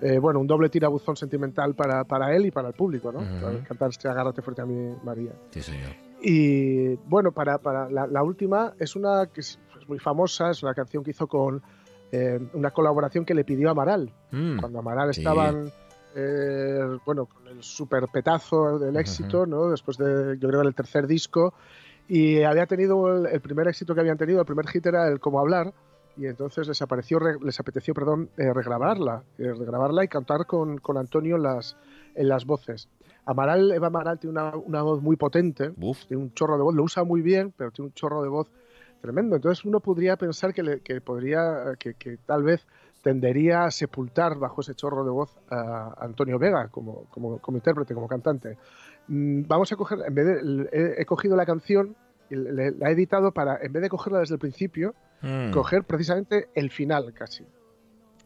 eh, 0.00 0.18
bueno, 0.18 0.40
un 0.40 0.46
doble 0.46 0.68
tirabuzón 0.68 1.16
sentimental 1.16 1.74
para, 1.74 2.04
para 2.04 2.34
él 2.34 2.46
y 2.46 2.50
para 2.50 2.68
el 2.68 2.74
público, 2.74 3.12
¿no? 3.12 3.20
Para 3.40 3.62
cantar 3.64 3.90
este 3.90 4.08
Agárrate 4.08 4.42
fuerte 4.42 4.62
a 4.62 4.66
mí, 4.66 4.94
María. 5.04 5.32
Sí, 5.50 5.62
señor. 5.62 5.90
Y 6.20 6.96
bueno, 7.06 7.30
para, 7.30 7.58
para 7.58 7.88
la, 7.88 8.06
la 8.08 8.22
última 8.24 8.74
es 8.78 8.96
una 8.96 9.26
que 9.26 9.40
es, 9.40 9.58
es 9.80 9.88
muy 9.88 10.00
famosa, 10.00 10.50
es 10.50 10.62
una 10.64 10.74
canción 10.74 11.04
que 11.04 11.12
hizo 11.12 11.28
con 11.28 11.62
eh, 12.12 12.40
una 12.54 12.70
colaboración 12.70 13.24
que 13.24 13.34
le 13.34 13.44
pidió 13.44 13.70
Amaral. 13.70 14.12
Mm, 14.30 14.58
Cuando 14.58 14.78
Amaral 14.78 15.12
sí. 15.14 15.20
estaban, 15.20 15.70
eh, 16.14 16.98
bueno, 17.04 17.26
con 17.26 17.46
el 17.48 17.62
super 17.62 18.04
petazo 18.12 18.78
del 18.78 18.96
éxito, 18.96 19.46
¿no? 19.46 19.70
Después 19.70 19.96
de, 19.98 20.38
yo 20.38 20.48
creo, 20.48 20.62
el 20.62 20.74
tercer 20.74 21.06
disco. 21.06 21.54
Y 22.08 22.42
había 22.42 22.66
tenido 22.66 23.14
el, 23.14 23.26
el 23.26 23.40
primer 23.40 23.68
éxito 23.68 23.94
que 23.94 24.00
habían 24.00 24.16
tenido, 24.16 24.40
el 24.40 24.46
primer 24.46 24.66
hit 24.68 24.86
era 24.86 25.08
el 25.08 25.20
Cómo 25.20 25.40
hablar. 25.40 25.72
Y 26.16 26.26
entonces 26.26 26.66
les, 26.66 26.82
apareció, 26.82 27.20
re- 27.20 27.36
les 27.40 27.60
apeteció 27.60 27.94
perdón, 27.94 28.28
eh, 28.38 28.52
regrabarla, 28.52 29.22
eh, 29.38 29.52
regrabarla 29.56 30.02
y 30.02 30.08
cantar 30.08 30.46
con, 30.46 30.78
con 30.78 30.96
Antonio 30.96 31.36
en 31.36 31.44
las, 31.44 31.76
en 32.16 32.28
las 32.28 32.44
voces. 32.44 32.88
Amaral, 33.24 33.70
Eva 33.70 33.86
Amaral 33.86 34.18
tiene 34.18 34.32
una, 34.32 34.56
una 34.56 34.82
voz 34.82 35.00
muy 35.00 35.14
potente, 35.14 35.70
Uf, 35.80 36.06
tiene 36.06 36.22
un 36.24 36.32
chorro 36.34 36.56
de 36.56 36.62
voz, 36.64 36.74
lo 36.74 36.82
usa 36.82 37.04
muy 37.04 37.20
bien, 37.22 37.52
pero 37.56 37.70
tiene 37.70 37.88
un 37.88 37.92
chorro 37.92 38.22
de 38.22 38.28
voz 38.30 38.50
tremendo. 39.00 39.36
Entonces 39.36 39.64
uno 39.64 39.80
podría 39.80 40.16
pensar 40.16 40.52
que, 40.54 40.62
le- 40.62 40.80
que 40.80 41.00
podría, 41.00 41.74
que, 41.78 41.94
que 41.94 42.18
tal 42.18 42.42
vez 42.42 42.66
tendería 43.02 43.64
a 43.64 43.70
sepultar 43.70 44.36
bajo 44.38 44.60
ese 44.60 44.74
chorro 44.74 45.04
de 45.04 45.10
voz 45.10 45.38
a 45.50 45.94
Antonio 46.00 46.38
Vega 46.38 46.68
como, 46.68 47.04
como, 47.10 47.38
como 47.38 47.56
intérprete, 47.58 47.94
como 47.94 48.08
cantante. 48.08 48.56
Mm, 49.06 49.42
Vamos 49.46 49.70
a 49.72 49.76
coger, 49.76 50.00
en 50.06 50.14
vez 50.14 50.26
de, 50.26 50.68
he, 50.72 51.02
he 51.02 51.06
cogido 51.06 51.36
la 51.36 51.46
canción, 51.46 51.94
y 52.30 52.36
le- 52.36 52.72
la 52.72 52.90
he 52.90 52.92
editado 52.92 53.32
para, 53.32 53.58
en 53.62 53.72
vez 53.72 53.82
de 53.82 53.88
cogerla 53.88 54.18
desde 54.20 54.34
el 54.34 54.40
principio, 54.40 54.94
mm, 55.22 55.50
coger 55.52 55.84
precisamente 55.84 56.48
el 56.54 56.70
final 56.70 57.12
casi 57.14 57.44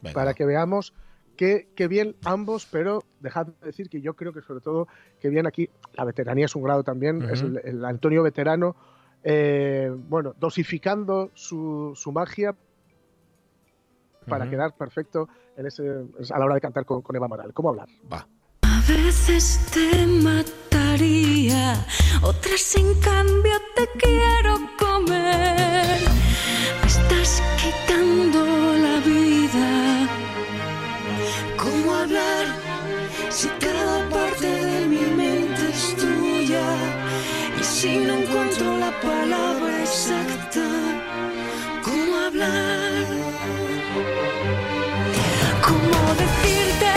venga. 0.01 0.13
para 0.13 0.33
que 0.33 0.45
veamos 0.45 0.93
qué, 1.37 1.67
qué 1.75 1.87
bien 1.87 2.15
ambos, 2.25 2.67
pero 2.69 3.03
dejad 3.19 3.47
de 3.47 3.53
decir 3.67 3.89
que 3.89 4.01
yo 4.01 4.15
creo 4.15 4.33
que 4.33 4.41
sobre 4.41 4.59
todo 4.61 4.87
que 5.19 5.29
bien 5.29 5.47
aquí, 5.47 5.69
la 5.93 6.03
veteranía 6.03 6.45
es 6.45 6.55
un 6.55 6.63
grado 6.63 6.83
también, 6.83 7.23
es 7.31 7.41
el, 7.43 7.61
el 7.63 7.85
Antonio 7.85 8.21
veterano, 8.23 8.75
eh, 9.23 9.89
bueno, 9.95 10.33
dosificando 10.37 11.31
su, 11.33 11.93
su 11.95 12.11
magia 12.11 12.55
para 14.27 14.43
Ujú. 14.45 14.51
quedar 14.51 14.75
perfecto 14.77 15.27
en 15.57 15.65
ese, 15.67 15.83
a 16.31 16.39
la 16.39 16.45
hora 16.45 16.55
de 16.55 16.61
cantar 16.61 16.85
con, 16.85 17.01
con 17.01 17.15
Eva 17.15 17.27
Maral. 17.27 17.53
¿Cómo 17.53 17.69
hablar? 17.69 17.87
Va. 18.11 18.27
A 18.63 18.81
veces 18.87 19.59
te 19.73 20.05
mataría, 20.05 21.85
otras 22.21 22.75
en 22.75 22.99
cambio 22.99 23.53
te 23.75 23.87
quiero 23.99 24.59
comer. 24.77 25.99
Me 26.81 26.87
estás 26.87 27.41
quitando 27.61 28.45
la 28.77 28.99
vida. 29.05 30.07
¿Cómo 31.57 31.93
hablar 31.93 32.45
si 33.29 33.47
cada 33.47 34.09
parte 34.09 34.47
de 34.47 34.85
mi 34.87 35.01
mente 35.15 35.69
es 35.69 35.95
tuya? 35.95 36.65
Y 37.59 37.63
si 37.63 37.97
no 37.99 38.13
encuentro 38.15 38.52
palabra 39.03 39.81
exacta, 39.81 40.65
¿cómo 41.83 42.17
hablar? 42.27 43.05
¿Cómo 45.67 45.97
decirte 46.23 46.93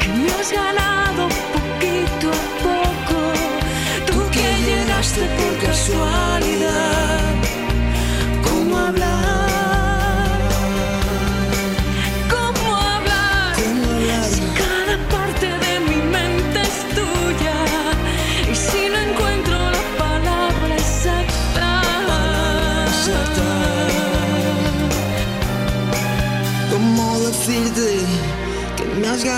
que 0.00 0.08
me 0.08 0.30
has 0.32 0.52
ganado 0.52 0.83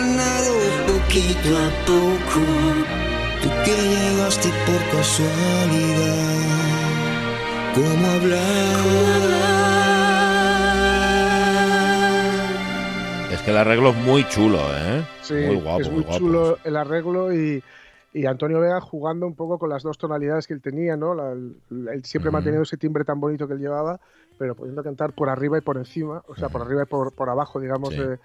ganado 0.01 0.55
poquito 0.87 1.57
a 1.57 1.69
poco? 1.87 2.41
Tú 3.43 3.49
que 3.65 3.75
llegaste 3.77 4.49
por 4.67 4.81
casualidad. 4.97 6.43
¿Cómo 7.75 8.07
hablar? 8.07 8.77
Es 13.33 13.43
que 13.43 13.51
el 13.51 13.57
arreglo 13.59 13.91
es 13.91 13.97
muy 13.97 14.27
chulo, 14.29 14.59
¿eh? 14.59 15.05
Sí, 15.23 15.35
muy 15.35 15.57
guapo, 15.57 15.81
es 15.83 15.91
muy 15.91 16.03
guapo. 16.03 16.19
chulo 16.19 16.59
el 16.65 16.77
arreglo 16.77 17.33
y, 17.33 17.63
y 18.15 18.27
Antonio 18.27 18.61
Vega 18.61 18.81
jugando 18.81 19.27
un 19.27 19.35
poco 19.35 19.59
con 19.59 19.69
las 19.69 19.83
dos 19.83 19.99
tonalidades 19.99 20.47
que 20.47 20.55
él 20.55 20.63
tenía, 20.63 20.97
¿no? 20.97 21.15
La- 21.15 21.33
el- 21.33 21.57
él 21.93 22.05
siempre 22.05 22.29
Ujú. 22.31 22.35
manteniendo 22.35 22.63
ese 22.63 22.77
timbre 22.79 23.05
tan 23.05 23.21
bonito 23.21 23.47
que 23.47 23.55
él 23.55 23.61
llevaba, 23.61 24.01
pero 24.39 24.55
pudiendo 24.55 24.83
cantar 24.83 25.13
por 25.13 25.29
arriba 25.29 25.59
y 25.59 25.61
por 25.61 25.77
encima, 25.77 26.23
o 26.29 26.35
sea, 26.35 26.49
por 26.49 26.63
arriba 26.63 26.83
y 26.85 26.87
por, 26.87 27.13
por 27.13 27.29
abajo, 27.29 27.61
digamos, 27.61 27.93
Sí. 27.95 28.01
de, 28.01 28.19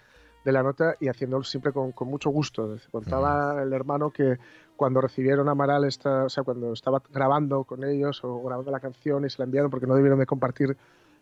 de 0.43 0.51
la 0.51 0.63
nota 0.63 0.95
y 0.99 1.07
haciéndolo 1.07 1.43
siempre 1.43 1.71
con, 1.71 1.91
con 1.91 2.07
mucho 2.07 2.29
gusto. 2.29 2.77
Contaba 2.91 3.61
el 3.61 3.73
hermano 3.73 4.11
que 4.11 4.37
cuando 4.75 5.01
recibieron 5.01 5.47
a 5.47 5.51
Amaral, 5.51 5.85
esta, 5.85 6.25
o 6.25 6.29
sea, 6.29 6.43
cuando 6.43 6.73
estaba 6.73 7.01
grabando 7.13 7.63
con 7.63 7.83
ellos 7.83 8.23
o 8.23 8.41
grabando 8.41 8.71
la 8.71 8.79
canción 8.79 9.25
y 9.25 9.29
se 9.29 9.37
la 9.37 9.45
enviaron 9.45 9.69
porque 9.69 9.85
no 9.85 9.95
debieron 9.95 10.17
de 10.17 10.25
compartir 10.25 10.75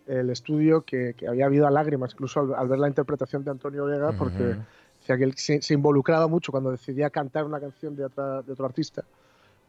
el 0.07 0.29
estudio, 0.29 0.81
que, 0.81 1.13
que 1.15 1.27
había 1.27 1.45
habido 1.45 1.69
lágrimas 1.69 2.13
incluso 2.13 2.39
al, 2.39 2.55
al 2.55 2.67
ver 2.67 2.79
la 2.79 2.87
interpretación 2.87 3.43
de 3.43 3.51
Antonio 3.51 3.85
Vega, 3.85 4.13
porque 4.17 4.55
decía 4.99 5.17
que 5.17 5.23
él 5.23 5.33
se, 5.35 5.61
se 5.61 5.73
involucraba 5.73 6.27
mucho 6.27 6.51
cuando 6.51 6.71
decidía 6.71 7.09
cantar 7.09 7.45
una 7.45 7.59
canción 7.59 7.95
de, 7.95 8.05
otra, 8.05 8.41
de 8.41 8.53
otro 8.53 8.65
artista, 8.65 9.03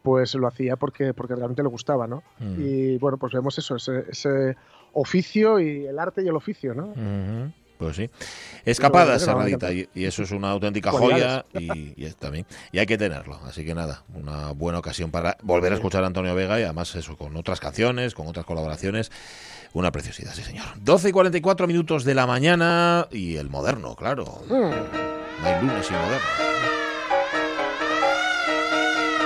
pues 0.03 0.35
lo 0.35 0.47
hacía 0.47 0.77
porque, 0.77 1.13
porque 1.13 1.35
realmente 1.35 1.63
le 1.63 1.69
gustaba, 1.69 2.07
¿no? 2.07 2.23
Mm. 2.39 2.55
Y 2.59 2.99
bueno, 2.99 3.19
pues 3.19 3.33
vemos 3.33 3.59
eso, 3.59 3.77
ese, 3.77 4.05
ese 4.09 4.57
oficio 4.93 5.61
y 5.61 5.87
el 5.87 5.99
arte 5.99 6.23
y 6.23 6.29
el 6.29 6.37
oficio, 6.37 6.75
¿no? 6.75 6.95
Pues 7.81 7.97
sí. 7.97 8.11
Escapada 8.67 9.07
Pero, 9.07 9.17
esa 9.17 9.35
bueno, 9.35 9.49
radita 9.49 9.73
y, 9.73 9.89
y 9.95 10.05
eso 10.05 10.23
es 10.23 10.33
una 10.33 10.51
auténtica 10.51 10.91
joya 10.91 11.47
y, 11.55 11.95
y 11.97 12.11
también 12.13 12.45
y 12.73 12.79
hay 12.79 12.85
que 12.85 12.99
tenerlo. 12.99 13.41
Así 13.47 13.65
que 13.65 13.75
nada, 13.75 14.05
una 14.15 14.53
buena 14.53 14.79
ocasión 14.79 15.11
para 15.11 15.39
volver 15.43 15.73
a 15.73 15.77
escuchar 15.77 16.05
a 16.05 16.07
Antonio 16.07 16.35
Vega 16.35 16.61
y 16.61 16.65
además 16.65 16.95
eso 16.95 17.17
con 17.17 17.35
otras 17.39 17.59
canciones, 17.59 18.15
con 18.15 18.27
otras 18.27 18.45
colaboraciones. 18.45 19.11
Una 19.73 19.91
preciosidad, 19.93 20.35
sí 20.35 20.43
señor. 20.43 20.67
12 20.83 21.09
y 21.09 21.13
44 21.13 21.67
minutos 21.67 22.05
de 22.05 22.15
la 22.15 22.27
mañana 22.27 23.09
y 23.11 23.37
el 23.37 23.49
moderno, 23.49 23.97
claro. 23.97 24.43
Mm. 24.49 24.53
No 24.53 25.47
hay 25.47 25.61
lunes 25.63 25.87
sin 25.87 25.97
moderno. 25.97 26.80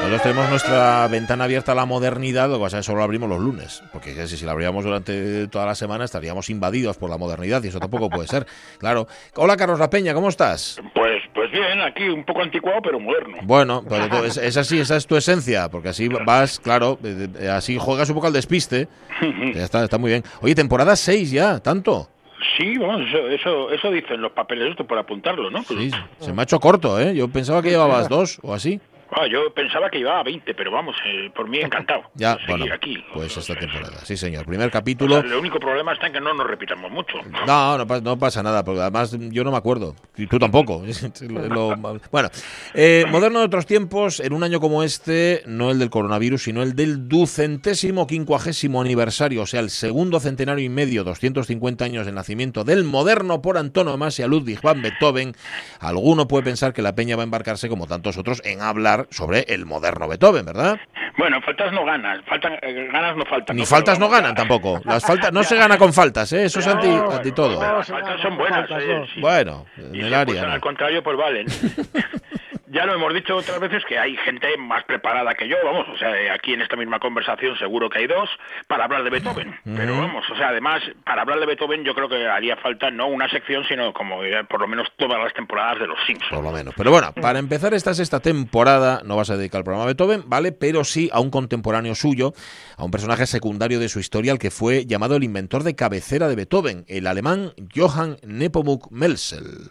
Nosotros 0.05 0.23
tenemos 0.23 0.51
nuestra 0.51 1.09
ventana 1.09 1.45
abierta 1.45 1.73
a 1.73 1.75
la 1.75 1.87
modernidad, 1.87 2.49
lo 2.51 2.57
que 2.59 2.65
pasa 2.65 2.79
es 2.79 2.83
que 2.85 2.87
solo 2.89 2.99
la 2.99 3.05
abrimos 3.05 3.27
los 3.27 3.41
lunes, 3.41 3.83
porque 3.91 4.27
si, 4.27 4.37
si 4.37 4.45
la 4.45 4.53
abríamos 4.53 4.85
durante 4.85 5.49
toda 5.49 5.65
la 5.65 5.75
semana 5.75 6.05
estaríamos 6.05 6.51
invadidos 6.51 6.99
por 6.99 7.09
la 7.09 7.17
modernidad 7.17 7.63
y 7.65 7.69
eso 7.69 7.81
tampoco 7.81 8.11
puede 8.11 8.29
ser. 8.29 8.47
Claro. 8.79 9.07
Hola 9.37 9.57
Carlos 9.57 9.79
La 9.79 9.89
Peña, 9.89 10.13
¿cómo 10.13 10.29
estás? 10.29 10.79
Pues, 10.95 11.23
pues 11.33 11.51
bien, 11.51 11.81
aquí 11.81 12.07
un 12.07 12.23
poco 12.25 12.43
anticuado, 12.43 12.81
pero 12.83 13.01
moderno. 13.01 13.39
Bueno, 13.45 13.83
pero 13.89 14.09
tú- 14.11 14.25
es, 14.25 14.37
es 14.37 14.57
así, 14.59 14.79
esa 14.79 14.97
es 14.97 15.07
tu 15.07 15.17
esencia, 15.17 15.71
porque 15.71 15.89
así 15.89 16.09
vas, 16.09 16.61
claro, 16.61 16.99
eh, 17.03 17.29
eh, 17.41 17.49
así 17.49 17.79
juegas 17.79 18.09
un 18.11 18.17
poco 18.17 18.27
al 18.27 18.33
despiste. 18.35 18.89
Ya 19.55 19.65
está, 19.65 19.83
está 19.85 19.97
muy 19.97 20.11
bien. 20.11 20.23
Oye, 20.43 20.55
temporada 20.55 20.97
6 20.97 21.31
ya, 21.31 21.61
¿tanto? 21.61 22.11
Sí, 22.59 22.77
vamos, 22.77 23.03
eso, 23.09 23.29
eso, 23.29 23.71
eso 23.71 23.91
dicen 23.91 24.21
los 24.21 24.33
papeles 24.33 24.71
estos 24.71 24.87
por 24.87 24.99
apuntarlo, 24.99 25.51
¿no? 25.51 25.63
Pues, 25.63 25.79
Sí, 25.81 25.91
se 26.21 26.33
me 26.35 26.43
ha 26.43 26.45
hecho 26.45 26.61
corto, 26.61 27.01
¿eh? 27.01 27.15
Yo 27.15 27.29
pensaba 27.29 27.63
que 27.63 27.71
llevabas 27.75 28.09
dos 28.11 28.39
o 28.43 28.53
así. 28.53 28.81
Ah, 29.13 29.27
yo 29.31 29.53
pensaba 29.55 29.91
que 29.91 29.99
llevaba 29.99 30.23
20, 30.23 30.55
pero 30.55 30.71
vamos, 30.71 30.97
eh, 31.07 31.31
por 31.35 31.49
mí 31.49 31.59
encantado. 31.59 32.03
Ya, 32.15 32.37
de 32.37 32.43
bueno, 32.49 32.67
aquí. 32.73 32.97
pues 33.13 33.37
esta 33.37 33.55
temporada. 33.57 33.99
Sí, 34.05 34.17
señor. 34.17 34.47
Primer 34.47 34.69
o 34.69 34.71
capítulo. 34.71 35.21
sea, 35.21 35.31
el 35.31 35.35
único 35.37 35.59
problema 35.59 35.93
está 35.93 36.07
en 36.07 36.13
que 36.15 36.21
no 36.21 36.33
nos 36.35 36.47
repitamos 36.47 36.91
mucho. 36.91 37.19
No, 37.47 37.77
no, 37.79 38.01
no 38.01 38.19
pasa 38.19 38.43
nada, 38.43 38.65
porque 38.65 38.81
además 38.81 39.17
yo 39.19 39.45
no 39.45 39.51
me 39.51 39.57
acuerdo. 39.57 39.95
Y 40.17 40.27
tú 40.27 40.39
tampoco. 40.39 40.83
Lo- 41.29 41.77
bueno, 42.11 42.31
eh, 42.75 43.05
moderno 43.11 43.41
de 43.41 43.47
otros 43.47 43.67
tiempos, 43.67 44.21
en 44.21 44.33
un 44.33 44.43
año 44.45 44.61
como 44.61 44.83
este, 44.83 45.43
no 45.47 45.71
el 45.71 45.79
del 45.79 45.91
coronavirus, 45.91 46.43
sino 46.45 46.63
el 46.63 46.75
del 46.75 47.09
ducentésimo 47.09 48.07
quincuagésimo 48.07 48.81
aniversario, 48.81 49.43
o 49.43 49.47
sea, 49.47 49.61
el 49.61 49.71
segundo 49.71 50.21
centenario 50.21 50.65
y 50.65 50.69
medio, 50.69 51.05
250 51.05 51.85
años 51.85 52.07
del 52.07 52.15
nacimiento 52.15 52.65
del 52.65 52.85
moderno 52.85 53.43
por 53.43 53.59
antonomasia 53.59 54.27
Ludwig 54.27 54.61
van 54.63 54.83
Beethoven. 54.83 55.35
Alguno 55.81 56.29
puede 56.29 56.45
pensar 56.45 56.73
que 56.73 56.83
la 56.83 56.95
peña 56.95 57.17
va 57.17 57.23
a 57.23 57.25
embarcarse, 57.25 57.69
como 57.69 57.87
tantos 57.87 58.17
otros, 58.17 58.41
en 58.45 58.61
hablar 58.95 59.07
sobre 59.11 59.41
el 59.49 59.67
moderno 59.67 60.09
Beethoven, 60.09 60.45
¿verdad? 60.47 60.79
Bueno, 61.17 61.41
faltas 61.43 61.73
no 61.73 61.85
ganas, 61.85 62.21
faltan, 62.27 62.55
eh, 62.63 62.89
ganas 62.93 63.17
no 63.17 63.25
faltan. 63.25 63.55
Ni 63.57 63.63
¿no? 63.63 63.67
faltas 63.67 63.99
no 63.99 64.09
ganan 64.09 64.35
tampoco. 64.35 64.81
Las 64.85 65.05
faltas 65.05 65.33
no 65.33 65.43
se 65.45 65.57
gana 65.57 65.79
con 65.79 65.93
faltas, 65.93 66.33
¿eh? 66.33 66.45
Eso 66.45 66.61
es 66.61 66.67
anti, 66.67 66.89
No, 66.89 67.11
anti 67.11 67.33
todo. 67.33 67.61
Las 67.61 67.87
faltas 67.89 68.21
son 68.21 68.37
buenas. 68.37 68.69
faltas, 68.69 68.83
eh, 68.83 69.05
sí. 69.15 69.21
Bueno, 69.21 69.67
Y 69.77 69.81
en 69.83 69.93
si 69.93 69.99
el 70.01 70.07
área. 70.07 70.23
apuestan 70.23 70.49
¿no? 70.49 70.55
al 70.55 70.61
contrario, 70.61 71.03
pues 71.03 71.17
valen. 71.17 71.47
ya 72.75 72.87
lo 72.87 72.95
hemos 72.95 73.15
dicho 73.15 73.37
otras 73.37 73.61
veces 73.61 73.85
que 73.89 73.99
hay 73.99 74.17
gente 74.17 74.49
más 74.59 74.85
preparada 74.85 75.35
que 75.35 75.49
yo, 75.49 75.57
vamos, 75.65 75.87
o 75.89 75.97
sea, 75.97 76.11
aquí 76.35 76.55
en 76.55 76.61
esta 76.61 76.77
misma 76.77 76.99
conversación 76.99 77.57
seguro 77.57 77.89
que 77.89 78.01
hay 78.01 78.07
dos 78.07 78.29
para 78.67 78.85
hablar 78.85 79.05
de 79.05 79.11
Beethoven. 79.11 79.55
Pero 79.65 79.97
vamos, 79.97 80.29
o 80.29 80.37
sea, 80.37 80.49
además, 80.49 80.83
para 81.05 81.23
hablar 81.23 81.39
de 81.39 81.47
Beethoven 81.47 81.85
yo 81.85 81.95
creo 81.95 82.09
que 82.09 82.27
haría 82.27 82.57
falta 82.57 82.91
no 82.91 83.07
una 83.07 83.29
sección, 83.31 83.65
sino 83.69 83.93
como 83.93 84.25
eh, 84.25 84.45
por 84.45 84.61
lo 84.61 84.67
menos 84.67 84.89
todas 84.97 85.23
las 85.23 85.33
temporadas 85.33 85.79
de 85.79 85.87
los 85.87 85.99
Simpsons. 86.07 86.35
Por 86.35 86.43
lo 86.43 86.51
menos. 86.51 86.75
Pero 86.77 86.91
bueno, 86.91 87.13
para 87.13 87.39
empezar 87.39 87.75
esta 87.75 87.95
sexta 87.95 88.21
temporada, 88.21 89.03
no 89.05 89.17
vas 89.17 89.31
a 89.31 89.37
dedicar 89.37 89.61
el 89.61 89.65
programa 89.65 89.85
a 89.85 89.87
Beethoven, 89.87 90.25
¿vale? 90.27 90.51
Pero 90.51 90.83
sí 90.83 91.09
a 91.13 91.21
un 91.21 91.31
contemporáneo 91.31 91.95
suyo, 91.95 92.33
a 92.77 92.85
un 92.85 92.91
personaje 92.91 93.27
secundario 93.27 93.79
de 93.79 93.89
su 93.89 94.01
historia, 94.01 94.33
al 94.33 94.39
que 94.39 94.51
fue 94.51 94.85
llamado 94.85 95.17
el 95.17 95.25
inventor 95.25 95.63
de 95.63 95.77
cabecera 95.77 96.27
de 96.27 96.35
Beethoven, 96.35 96.85
el 96.89 97.07
alemán 97.07 97.53
Johann 97.75 98.17
Nepomuk 98.27 98.91
Melsel. 98.91 99.71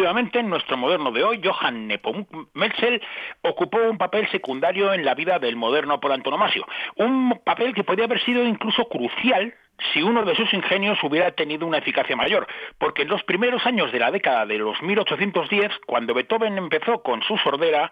Efectivamente, 0.00 0.38
en 0.38 0.48
nuestro 0.48 0.78
moderno 0.78 1.12
de 1.12 1.22
hoy, 1.22 1.42
Johann 1.44 1.86
Nepomuk 1.86 2.26
Melsel 2.54 3.02
ocupó 3.42 3.76
un 3.82 3.98
papel 3.98 4.26
secundario 4.30 4.94
en 4.94 5.04
la 5.04 5.14
vida 5.14 5.38
del 5.38 5.56
moderno 5.56 6.00
por 6.00 6.10
antonomasio. 6.10 6.66
Un 6.96 7.38
papel 7.44 7.74
que 7.74 7.84
podría 7.84 8.06
haber 8.06 8.24
sido 8.24 8.42
incluso 8.42 8.88
crucial 8.88 9.52
si 9.92 10.02
uno 10.02 10.24
de 10.24 10.34
sus 10.34 10.52
ingenios 10.52 10.98
hubiera 11.02 11.30
tenido 11.32 11.66
una 11.66 11.78
eficacia 11.78 12.16
mayor, 12.16 12.46
porque 12.78 13.02
en 13.02 13.08
los 13.08 13.22
primeros 13.24 13.64
años 13.66 13.92
de 13.92 13.98
la 13.98 14.10
década 14.10 14.46
de 14.46 14.58
los 14.58 14.80
1810, 14.82 15.70
cuando 15.86 16.14
Beethoven 16.14 16.58
empezó 16.58 17.02
con 17.02 17.22
su 17.22 17.36
sordera, 17.38 17.90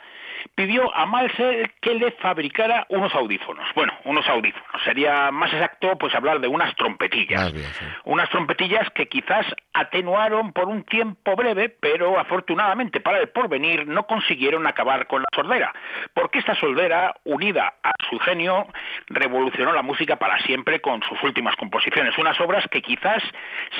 pidió 0.55 0.95
a 0.95 1.07
Melsel 1.07 1.71
que 1.81 1.95
le 1.95 2.13
fabricara 2.13 2.87
unos 2.91 3.15
audífonos. 3.15 3.67
Bueno, 3.75 3.93
unos 4.05 4.29
audífonos. 4.29 4.83
Sería 4.85 5.31
más 5.31 5.53
exacto 5.53 5.97
pues 5.99 6.15
hablar 6.15 6.41
de 6.41 6.49
unas 6.49 6.75
trompetillas. 6.77 7.43
Más 7.43 7.53
bien, 7.53 7.67
sí. 7.67 7.85
Unas 8.05 8.29
trompetillas 8.31 8.89
que 8.91 9.09
quizás 9.09 9.47
atenuaron 9.73 10.53
por 10.53 10.69
un 10.69 10.85
tiempo 10.85 11.37
breve, 11.37 11.69
pero 11.69 12.19
afortunadamente 12.19 13.01
para 13.01 13.19
el 13.19 13.29
porvenir 13.29 13.87
no 13.87 14.07
consiguieron 14.07 14.67
acabar 14.67 15.07
con 15.07 15.23
la 15.23 15.29
sordera, 15.35 15.73
porque 16.15 16.39
esta 16.39 16.55
sordera, 16.55 17.15
unida 17.25 17.75
a 17.83 17.93
su 18.09 18.19
genio, 18.19 18.67
revolucionó 19.09 19.73
la 19.73 19.83
música 19.83 20.17
para 20.17 20.39
siempre 20.41 20.81
con 20.81 21.03
sus 21.03 21.23
últimas 21.23 21.57
composiciones, 21.57 21.78
unas 22.19 22.41
obras 22.41 22.65
que 22.71 22.83
quizás 22.83 23.23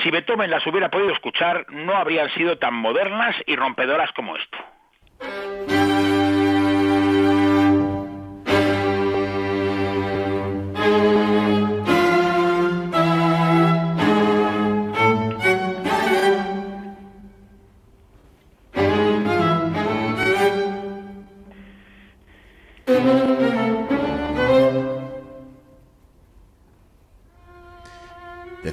si 0.01 0.11
Beethoven 0.11 0.51
las 0.51 0.65
hubiera 0.67 0.89
podido 0.89 1.11
escuchar 1.11 1.65
no 1.69 1.95
habrían 1.95 2.29
sido 2.31 2.57
tan 2.57 2.73
modernas 2.73 3.35
y 3.45 3.55
rompedoras 3.55 4.11
como 4.13 4.35
esto. 4.35 4.57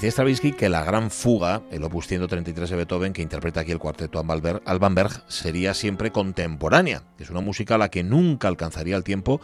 Decía 0.07 0.23
Stravinsky 0.23 0.53
que 0.53 0.69
la 0.69 0.85
gran 0.85 1.11
fuga, 1.11 1.63
el 1.73 1.83
opus 1.83 2.07
133 2.07 2.71
de 2.71 2.77
Beethoven, 2.77 3.13
que 3.13 3.23
interpreta 3.23 3.63
aquí 3.63 3.73
el 3.73 3.81
cuarteto 3.81 4.21
Alban 4.21 4.95
Berg- 4.95 5.25
sería 5.27 5.75
siempre 5.75 6.13
contemporánea, 6.13 7.03
es 7.19 7.29
una 7.29 7.41
música 7.41 7.75
a 7.75 7.79
la 7.79 7.89
que 7.89 8.05
nunca 8.05 8.47
alcanzaría 8.47 8.95
el 8.97 9.03
tiempo. 9.03 9.41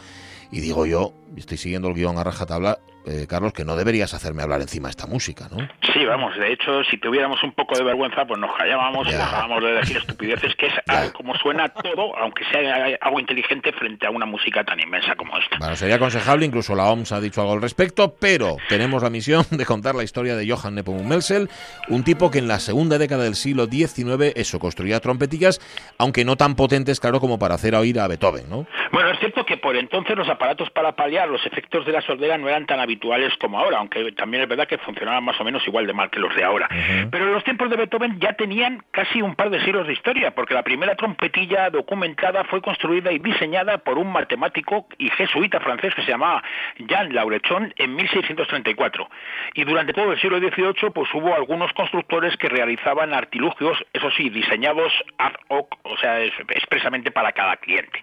Y 0.52 0.60
digo 0.60 0.86
yo, 0.86 1.14
estoy 1.36 1.56
siguiendo 1.58 1.88
el 1.88 1.94
guion 1.94 2.16
a 2.16 2.22
rajatabla, 2.22 2.78
eh, 3.06 3.26
Carlos, 3.28 3.52
que 3.52 3.64
no 3.64 3.76
deberías 3.76 4.14
hacerme 4.14 4.42
hablar 4.42 4.60
encima 4.60 4.88
de 4.88 4.90
esta 4.90 5.06
música, 5.06 5.48
¿no? 5.50 5.58
Sí, 5.92 6.04
vamos, 6.04 6.36
de 6.36 6.52
hecho, 6.52 6.82
si 6.84 6.98
tuviéramos 6.98 7.42
un 7.42 7.52
poco 7.52 7.76
de 7.76 7.84
vergüenza, 7.84 8.24
pues 8.26 8.38
nos 8.40 8.54
callábamos 8.56 9.06
y 9.08 9.10
Ya. 9.12 9.18
dejábamos 9.18 9.62
de 9.62 9.72
decir 9.72 9.96
estupideces, 9.98 10.54
que 10.56 10.66
es 10.66 10.72
como 11.12 11.34
suena 11.36 11.68
todo, 11.68 12.16
aunque 12.18 12.44
sea 12.52 12.86
algo 13.00 13.20
inteligente 13.20 13.72
frente 13.72 14.06
a 14.06 14.10
una 14.10 14.26
música 14.26 14.64
tan 14.64 14.80
inmensa 14.80 15.14
como 15.16 15.36
esta. 15.38 15.58
Bueno, 15.58 15.76
sería 15.76 15.96
aconsejable, 15.96 16.46
incluso 16.46 16.74
la 16.74 16.84
OMS 16.90 17.12
ha 17.12 17.20
dicho 17.20 17.40
algo 17.40 17.52
al 17.54 17.62
respecto, 17.62 18.14
pero 18.18 18.56
tenemos 18.68 19.02
la 19.02 19.10
misión 19.10 19.44
de 19.50 19.64
contar 19.66 19.94
la 19.94 20.02
historia 20.04 20.36
de 20.36 20.48
Johann 20.50 20.74
Nepomuk 20.74 21.04
Melsel, 21.04 21.48
un 21.88 22.04
tipo 22.04 22.30
que 22.30 22.38
en 22.38 22.48
la 22.48 22.58
segunda 22.60 22.98
década 22.98 23.24
del 23.24 23.34
siglo 23.34 23.66
XIX, 23.66 24.32
eso, 24.36 24.58
construía 24.58 25.00
trompetillas, 25.00 25.60
aunque 25.98 26.24
no 26.24 26.36
tan 26.36 26.54
potentes, 26.54 27.00
claro, 27.00 27.20
como 27.20 27.38
para 27.38 27.54
hacer 27.54 27.74
oír 27.74 27.98
a 28.00 28.08
Beethoven, 28.08 28.48
¿no? 28.48 28.66
Bueno, 28.92 29.10
es 29.10 29.18
cierto 29.18 29.44
que 29.44 29.56
por 29.56 29.76
entonces 29.76 30.16
los 30.16 30.28
aparatos 30.28 30.70
para 30.70 30.94
paliar 30.94 31.28
los 31.28 31.44
efectos 31.46 31.86
de 31.86 31.92
la 31.92 32.02
sordera 32.02 32.36
no 32.38 32.48
eran 32.48 32.66
tan 32.66 32.78
habituales 32.80 32.91
como 33.38 33.58
ahora, 33.58 33.78
aunque 33.78 34.12
también 34.12 34.42
es 34.42 34.48
verdad 34.48 34.66
que 34.66 34.78
funcionaban 34.78 35.24
más 35.24 35.40
o 35.40 35.44
menos 35.44 35.66
igual 35.66 35.86
de 35.86 35.92
mal 35.92 36.10
que 36.10 36.20
los 36.20 36.34
de 36.34 36.44
ahora. 36.44 36.68
Pero 37.10 37.24
en 37.26 37.32
los 37.32 37.44
tiempos 37.44 37.68
de 37.70 37.76
Beethoven 37.76 38.18
ya 38.20 38.32
tenían 38.34 38.82
casi 38.90 39.22
un 39.22 39.34
par 39.34 39.50
de 39.50 39.60
siglos 39.64 39.86
de 39.86 39.92
historia, 39.92 40.34
porque 40.34 40.54
la 40.54 40.62
primera 40.62 40.94
trompetilla 40.96 41.70
documentada 41.70 42.44
fue 42.44 42.60
construida 42.62 43.12
y 43.12 43.18
diseñada 43.18 43.78
por 43.78 43.98
un 43.98 44.12
matemático 44.12 44.86
y 44.98 45.10
jesuita 45.10 45.60
francés 45.60 45.94
que 45.94 46.02
se 46.02 46.10
llamaba 46.10 46.42
Jean 46.78 47.14
Laurechon 47.14 47.72
en 47.76 47.94
1634. 47.96 49.08
Y 49.54 49.64
durante 49.64 49.92
todo 49.92 50.12
el 50.12 50.20
siglo 50.20 50.38
XVIII 50.38 50.90
pues 50.94 51.12
hubo 51.14 51.34
algunos 51.34 51.72
constructores 51.72 52.36
que 52.36 52.48
realizaban 52.48 53.12
artilugios, 53.14 53.78
eso 53.92 54.10
sí, 54.12 54.28
diseñados 54.30 54.92
ad 55.18 55.32
hoc, 55.48 55.76
o 55.84 55.96
sea, 55.98 56.20
es- 56.20 56.32
expresamente 56.50 57.10
para 57.10 57.32
cada 57.32 57.56
cliente. 57.56 58.02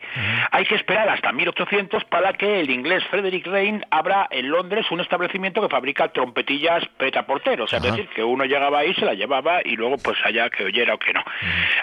Hay 0.51 0.65
que 0.65 0.75
esperar 0.75 1.09
hasta 1.09 1.31
1800 1.31 2.03
para 2.05 2.33
que 2.33 2.59
el 2.59 2.69
inglés 2.69 3.03
Frederick 3.09 3.45
Rain 3.47 3.83
abra 3.91 4.27
en 4.31 4.49
Londres 4.49 4.78
un 4.91 5.01
establecimiento 5.01 5.61
que 5.61 5.69
fabrica 5.69 6.09
trompetillas 6.09 6.83
peta 6.97 7.25
portero, 7.25 7.65
o 7.65 7.67
sea, 7.67 7.79
es 7.79 7.83
decir, 7.83 8.07
que 8.09 8.23
uno 8.23 8.45
llegaba 8.45 8.79
ahí, 8.79 8.93
se 8.95 9.05
la 9.05 9.13
llevaba 9.13 9.61
y 9.63 9.75
luego 9.75 9.97
pues 9.97 10.17
allá 10.23 10.49
que 10.49 10.65
oyera 10.65 10.95
o 10.95 10.99
que 10.99 11.13
no. 11.13 11.23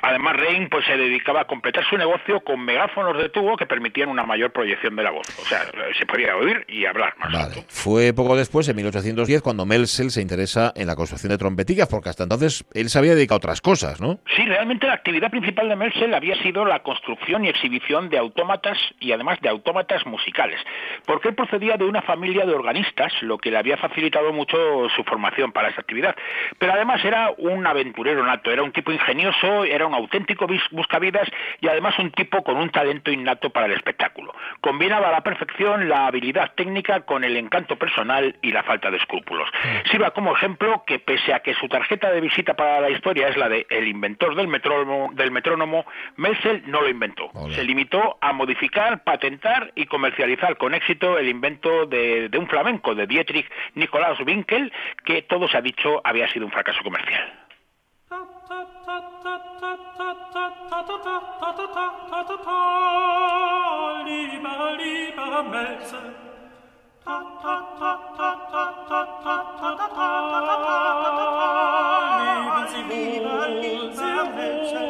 Además, 0.02 0.37
Rain 0.37 0.68
pues 0.68 0.85
se 0.87 0.96
dedicaba 0.96 1.42
a 1.42 1.44
completar 1.44 1.85
su 1.88 1.96
negocio 1.96 2.40
con 2.40 2.61
megáfonos 2.64 3.16
de 3.18 3.28
tubo 3.28 3.56
que 3.56 3.66
permitían 3.66 4.09
una 4.09 4.24
mayor 4.24 4.52
proyección 4.52 4.96
de 4.96 5.02
la 5.02 5.11
voz, 5.11 5.26
o 5.40 5.46
sea, 5.46 5.62
se 5.98 6.06
podía 6.06 6.37
oír 6.37 6.64
y 6.68 6.87
hablar 6.87 7.14
más 7.18 7.32
Vale. 7.32 7.64
Fue 7.68 8.12
poco 8.12 8.37
después, 8.37 8.68
en 8.68 8.76
1810, 8.76 9.42
cuando 9.42 9.66
Melsel 9.66 10.11
se 10.11 10.22
interesa 10.22 10.72
en 10.74 10.87
la 10.87 10.96
construcción 10.96 11.30
de 11.30 11.38
trompetillas, 11.38 11.88
porque 11.88 12.09
hasta 12.09 12.22
entonces 12.22 12.64
él 12.74 12.88
se 12.88 12.98
había 12.98 13.14
dedicado 13.14 13.37
a 13.37 13.38
otras 13.38 13.61
cosas, 13.61 14.00
¿no? 14.00 14.18
Sí, 14.35 14.44
realmente 14.44 14.87
la 14.87 14.94
actividad 14.94 15.30
principal 15.30 15.68
de 15.68 15.76
Melsel 15.76 16.14
había 16.14 16.37
sido 16.42 16.64
la 16.64 16.82
construcción 16.82 17.44
y 17.44 17.48
exhibición 17.48 18.09
de 18.09 18.18
autómatas 18.18 18.78
y 19.00 19.12
además 19.12 19.38
de 19.40 19.48
autómatas 19.48 20.06
musicales, 20.06 20.61
porque 21.04 21.28
él 21.28 21.35
procedía 21.35 21.76
de 21.76 21.85
una 21.85 22.02
familia 22.02 22.46
de 22.46 22.52
organistas, 22.52 22.86
lo 23.22 23.38
que 23.38 23.51
le 23.51 23.59
había 23.59 23.77
facilitado 23.77 24.33
mucho 24.33 24.88
su 24.94 25.05
formación 25.05 25.53
para 25.53 25.68
esta 25.68 25.81
actividad. 25.81 26.16
Pero 26.59 26.72
además 26.72 27.05
era 27.05 27.31
un 27.38 27.66
aventurero 27.66 28.25
nato, 28.25 28.51
era 28.51 28.62
un 28.62 28.72
tipo 28.72 28.92
ingenioso, 28.92 29.64
era 29.64 29.87
un 29.87 29.95
auténtico 29.95 30.47
buscavidas 30.70 31.28
y 31.61 31.68
además 31.68 31.99
un 31.99 32.11
tipo 32.11 32.43
con 32.43 32.57
un 32.57 32.70
talento 32.70 33.11
innato 33.11 33.51
para 33.51 33.66
el 33.66 33.72
espectáculo. 33.72 34.34
Combinaba 34.61 35.09
a 35.09 35.12
la 35.12 35.22
perfección 35.22 35.89
la 35.89 36.07
habilidad 36.07 36.53
técnica 36.55 37.01
con 37.01 37.24
el 37.24 37.37
encanto 37.37 37.76
personal 37.76 38.37
y 38.43 38.53
la 38.53 38.62
falta 38.62 38.91
de 38.91 38.99
escrúpulos. 38.99 39.49
Sirva 39.91 40.11
como 40.11 40.34
ejemplo 40.34 40.84
que 40.87 40.99
pese 40.99 41.34
a 41.34 41.41
que 41.41 41.55
su 41.55 41.68
tarjeta 41.68 42.11
de 42.11 42.20
visita 42.20 42.55
para 42.55 42.80
la 42.80 42.91
historia 42.91 43.28
es 43.28 43.37
la 43.37 43.49
de 43.49 43.66
el 43.70 43.89
inventor 43.89 44.34
del 44.34 44.49
metrónomo, 44.49 45.11
del 45.14 45.30
metrónomo 45.30 45.84
Melsel 46.16 46.62
no 46.66 46.80
lo 46.80 46.89
inventó. 46.89 47.30
Se 47.51 47.64
limitó 47.64 48.18
a 48.20 48.32
modificar, 48.32 49.03
patentar 49.05 49.72
y 49.74 49.87
comercializar 49.87 50.57
con 50.57 50.74
éxito 50.74 51.18
el 51.18 51.28
invento 51.28 51.87
de, 51.87 52.28
de 52.28 52.39
un 52.39 52.47
flamenco, 52.47 52.76
de 52.95 53.07
Dietrich 53.07 53.51
Nikolaus 53.74 54.20
Winkel, 54.20 54.72
que 55.05 55.22
todo 55.22 55.49
se 55.49 55.57
ha 55.57 55.61
dicho 55.61 56.01
había 56.05 56.29
sido 56.29 56.47
un 56.47 56.53
fracaso 56.53 56.83
comercial. 56.83 57.33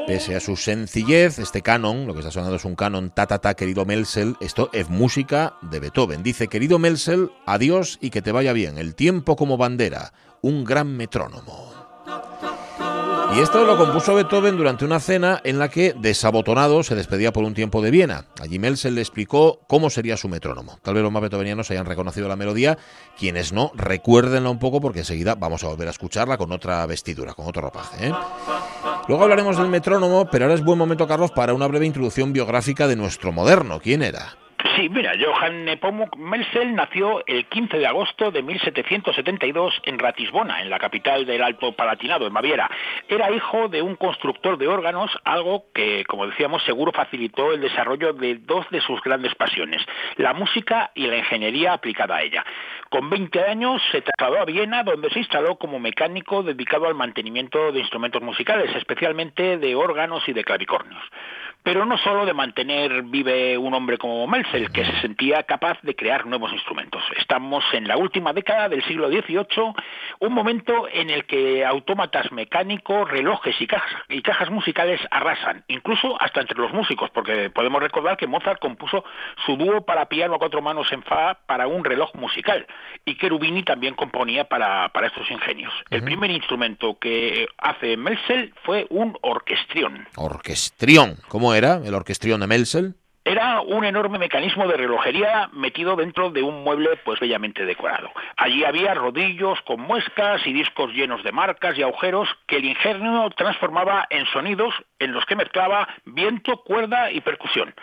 Pese 0.06 0.36
a 0.36 0.40
su 0.40 0.56
sencillez, 0.56 1.38
este 1.38 1.62
canon, 1.62 2.06
lo 2.06 2.14
que 2.14 2.20
está 2.20 2.30
sonando 2.30 2.56
es 2.56 2.64
un 2.64 2.74
canon 2.74 3.10
ta 3.10 3.26
ta 3.26 3.38
ta 3.38 3.54
querido 3.54 3.84
Melsel, 3.84 4.36
esto 4.40 4.70
es 4.72 4.88
música 4.88 5.56
de 5.62 5.80
Beethoven. 5.80 6.22
Dice, 6.22 6.48
querido 6.48 6.78
Melsel, 6.78 7.32
adiós 7.44 7.98
y 8.00 8.10
que 8.10 8.22
te 8.22 8.32
vaya 8.32 8.52
bien. 8.52 8.78
El 8.78 8.94
tiempo 8.94 9.36
como 9.36 9.56
bandera, 9.56 10.12
un 10.42 10.64
gran 10.64 10.96
metrónomo. 10.96 11.85
Y 13.36 13.40
esto 13.40 13.66
lo 13.66 13.76
compuso 13.76 14.14
Beethoven 14.14 14.56
durante 14.56 14.86
una 14.86 14.98
cena 14.98 15.42
en 15.44 15.58
la 15.58 15.68
que, 15.68 15.92
desabotonado, 15.92 16.82
se 16.82 16.94
despedía 16.94 17.34
por 17.34 17.44
un 17.44 17.52
tiempo 17.52 17.82
de 17.82 17.90
Viena. 17.90 18.24
Allí 18.40 18.58
Melsel 18.58 18.94
le 18.94 19.02
explicó 19.02 19.60
cómo 19.68 19.90
sería 19.90 20.16
su 20.16 20.26
metrónomo. 20.26 20.78
Tal 20.80 20.94
vez 20.94 21.02
los 21.02 21.12
más 21.12 21.20
beethovenianos 21.20 21.70
hayan 21.70 21.84
reconocido 21.84 22.28
la 22.28 22.36
melodía, 22.36 22.78
quienes 23.18 23.52
no, 23.52 23.72
recuérdenla 23.74 24.48
un 24.48 24.58
poco 24.58 24.80
porque 24.80 25.00
enseguida 25.00 25.34
vamos 25.34 25.62
a 25.64 25.68
volver 25.68 25.86
a 25.88 25.90
escucharla 25.90 26.38
con 26.38 26.50
otra 26.50 26.86
vestidura, 26.86 27.34
con 27.34 27.46
otro 27.46 27.60
ropaje. 27.60 28.08
¿eh? 28.08 28.12
Luego 29.06 29.24
hablaremos 29.24 29.58
del 29.58 29.68
metrónomo, 29.68 30.30
pero 30.32 30.46
ahora 30.46 30.54
es 30.54 30.64
buen 30.64 30.78
momento, 30.78 31.06
Carlos, 31.06 31.30
para 31.30 31.52
una 31.52 31.66
breve 31.66 31.84
introducción 31.84 32.32
biográfica 32.32 32.88
de 32.88 32.96
nuestro 32.96 33.32
moderno. 33.32 33.80
¿Quién 33.80 34.02
era? 34.02 34.34
Sí, 34.76 34.90
mira, 34.90 35.14
Johann 35.18 35.64
Nepomuk 35.64 36.14
Melsel 36.18 36.74
nació 36.74 37.24
el 37.26 37.46
15 37.46 37.78
de 37.78 37.86
agosto 37.86 38.30
de 38.30 38.42
1772 38.42 39.80
en 39.84 39.98
Ratisbona, 39.98 40.60
en 40.60 40.68
la 40.68 40.78
capital 40.78 41.24
del 41.24 41.42
Alto 41.42 41.72
Palatinado, 41.72 42.26
en 42.26 42.34
Baviera. 42.34 42.70
Era 43.08 43.30
hijo 43.30 43.68
de 43.68 43.80
un 43.80 43.96
constructor 43.96 44.58
de 44.58 44.68
órganos, 44.68 45.10
algo 45.24 45.64
que, 45.72 46.04
como 46.04 46.26
decíamos, 46.26 46.62
seguro 46.64 46.92
facilitó 46.92 47.54
el 47.54 47.62
desarrollo 47.62 48.12
de 48.12 48.34
dos 48.34 48.68
de 48.68 48.82
sus 48.82 49.00
grandes 49.00 49.34
pasiones, 49.34 49.80
la 50.16 50.34
música 50.34 50.90
y 50.94 51.06
la 51.06 51.16
ingeniería 51.16 51.72
aplicada 51.72 52.16
a 52.16 52.22
ella. 52.22 52.44
Con 52.90 53.08
20 53.08 53.44
años 53.44 53.80
se 53.90 54.02
trasladó 54.02 54.42
a 54.42 54.44
Viena, 54.44 54.82
donde 54.82 55.08
se 55.08 55.20
instaló 55.20 55.56
como 55.56 55.78
mecánico 55.78 56.42
dedicado 56.42 56.86
al 56.86 56.94
mantenimiento 56.94 57.72
de 57.72 57.80
instrumentos 57.80 58.20
musicales, 58.20 58.76
especialmente 58.76 59.56
de 59.56 59.74
órganos 59.74 60.28
y 60.28 60.34
de 60.34 60.44
clavicornios 60.44 61.02
pero 61.66 61.84
no 61.84 61.98
solo 61.98 62.24
de 62.24 62.32
mantener 62.32 63.02
vive 63.02 63.58
un 63.58 63.74
hombre 63.74 63.98
como 63.98 64.24
Melsel, 64.28 64.70
que 64.70 64.84
se 64.84 65.00
sentía 65.00 65.42
capaz 65.42 65.76
de 65.82 65.96
crear 65.96 66.24
nuevos 66.24 66.52
instrumentos. 66.52 67.02
Estamos 67.18 67.64
en 67.72 67.88
la 67.88 67.96
última 67.96 68.32
década 68.32 68.68
del 68.68 68.84
siglo 68.84 69.08
XVIII, 69.08 69.74
un 70.20 70.32
momento 70.32 70.88
en 70.92 71.10
el 71.10 71.24
que 71.26 71.64
autómatas 71.64 72.30
mecánicos, 72.32 73.10
relojes 73.10 73.54
y 73.60 73.66
cajas, 73.66 74.02
y 74.08 74.22
cajas 74.22 74.50
musicales 74.50 75.00
arrasan, 75.10 75.64
incluso 75.68 76.20
hasta 76.20 76.40
entre 76.40 76.58
los 76.58 76.72
músicos, 76.72 77.10
porque 77.10 77.50
podemos 77.50 77.82
recordar 77.82 78.16
que 78.16 78.26
Mozart 78.26 78.60
compuso 78.60 79.04
su 79.44 79.56
dúo 79.56 79.82
para 79.82 80.08
piano 80.08 80.34
a 80.34 80.38
cuatro 80.38 80.62
manos 80.62 80.90
en 80.92 81.02
Fa 81.02 81.38
para 81.46 81.66
un 81.66 81.84
reloj 81.84 82.14
musical, 82.14 82.66
y 83.04 83.16
Cherubini 83.16 83.62
también 83.62 83.94
componía 83.94 84.44
para, 84.44 84.88
para 84.90 85.08
estos 85.08 85.30
ingenios. 85.30 85.72
El 85.90 86.02
primer 86.02 86.30
instrumento 86.30 86.98
que 86.98 87.48
hace 87.58 87.96
Melsel 87.96 88.54
fue 88.64 88.86
un 88.90 89.16
orquestrión. 89.22 90.06
Orquestrión, 90.16 91.16
¿cómo 91.28 91.54
era 91.54 91.80
el 91.84 91.94
orquestrión 91.94 92.40
de 92.40 92.46
Melsel? 92.46 92.94
Era 93.26 93.60
un 93.60 93.84
enorme 93.84 94.20
mecanismo 94.20 94.68
de 94.68 94.76
relojería 94.76 95.50
metido 95.52 95.96
dentro 95.96 96.30
de 96.30 96.44
un 96.44 96.62
mueble 96.62 96.90
pues 97.04 97.18
bellamente 97.18 97.66
decorado. 97.66 98.12
Allí 98.36 98.62
había 98.62 98.94
rodillos 98.94 99.60
con 99.62 99.80
muescas 99.80 100.46
y 100.46 100.52
discos 100.52 100.92
llenos 100.92 101.24
de 101.24 101.32
marcas 101.32 101.76
y 101.76 101.82
agujeros 101.82 102.28
que 102.46 102.58
el 102.58 102.66
ingenio 102.66 103.28
transformaba 103.30 104.06
en 104.10 104.26
sonidos 104.26 104.72
en 105.00 105.12
los 105.12 105.26
que 105.26 105.34
mezclaba 105.34 105.88
viento, 106.04 106.58
cuerda 106.58 107.10
y 107.10 107.20
percusión. 107.20 107.74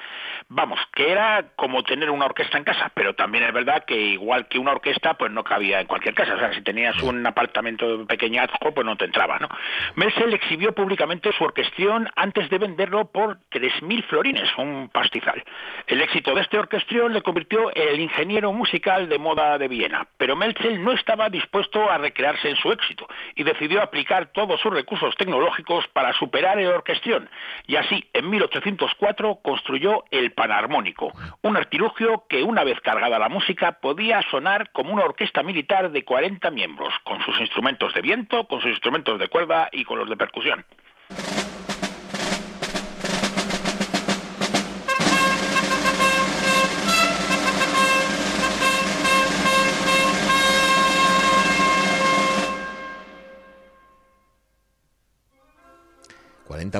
Vamos, 0.47 0.79
que 0.95 1.11
era 1.11 1.43
como 1.57 1.83
tener 1.83 2.09
una 2.09 2.25
orquesta 2.25 2.57
en 2.57 2.63
casa, 2.63 2.89
pero 2.93 3.13
también 3.13 3.43
es 3.43 3.53
verdad 3.53 3.83
que 3.85 3.97
igual 3.97 4.47
que 4.47 4.59
una 4.59 4.71
orquesta 4.71 5.15
pues 5.15 5.29
no 5.31 5.43
cabía 5.43 5.81
en 5.81 5.87
cualquier 5.87 6.15
casa, 6.15 6.35
o 6.35 6.39
sea, 6.39 6.53
si 6.53 6.61
tenías 6.61 7.01
un 7.03 7.25
apartamento 7.27 8.05
pequeñazco 8.07 8.73
pues 8.73 8.85
no 8.85 8.95
te 8.95 9.05
entraba, 9.05 9.39
¿no? 9.39 9.49
Melsel 9.95 10.33
exhibió 10.33 10.73
públicamente 10.73 11.33
su 11.33 11.43
orquestrión 11.43 12.09
antes 12.15 12.49
de 12.49 12.57
venderlo 12.57 13.11
por 13.11 13.39
3.000 13.51 14.05
florines, 14.05 14.49
un 14.57 14.89
pastizal. 14.89 15.32
El 15.87 16.01
éxito 16.01 16.33
de 16.33 16.41
este 16.41 16.57
orquestrión 16.57 17.13
le 17.13 17.21
convirtió 17.21 17.69
en 17.75 17.89
el 17.89 17.99
ingeniero 17.99 18.53
musical 18.53 19.09
de 19.09 19.17
moda 19.17 19.57
de 19.57 19.67
Viena, 19.67 20.07
pero 20.17 20.35
Melsel 20.35 20.83
no 20.83 20.91
estaba 20.91 21.29
dispuesto 21.29 21.89
a 21.89 21.97
recrearse 21.97 22.49
en 22.49 22.55
su 22.55 22.71
éxito 22.71 23.07
y 23.35 23.43
decidió 23.43 23.81
aplicar 23.81 24.27
todos 24.27 24.59
sus 24.61 24.73
recursos 24.73 25.15
tecnológicos 25.15 25.87
para 25.89 26.13
superar 26.13 26.59
el 26.59 26.67
orquestrión 26.67 27.29
y 27.67 27.75
así 27.75 28.09
en 28.13 28.29
1804 28.29 29.39
construyó 29.43 30.03
el 30.11 30.31
panarmónico, 30.31 31.11
un 31.41 31.57
artilugio 31.57 32.25
que 32.29 32.43
una 32.43 32.63
vez 32.63 32.79
cargada 32.81 33.19
la 33.19 33.29
música 33.29 33.79
podía 33.79 34.21
sonar 34.29 34.71
como 34.71 34.93
una 34.93 35.05
orquesta 35.05 35.43
militar 35.43 35.91
de 35.91 36.03
40 36.03 36.49
miembros, 36.51 36.93
con 37.03 37.21
sus 37.21 37.39
instrumentos 37.39 37.93
de 37.93 38.01
viento, 38.01 38.47
con 38.47 38.61
sus 38.61 38.71
instrumentos 38.71 39.19
de 39.19 39.27
cuerda 39.27 39.69
y 39.71 39.83
con 39.83 39.99
los 39.99 40.09
de 40.09 40.17
percusión. 40.17 40.65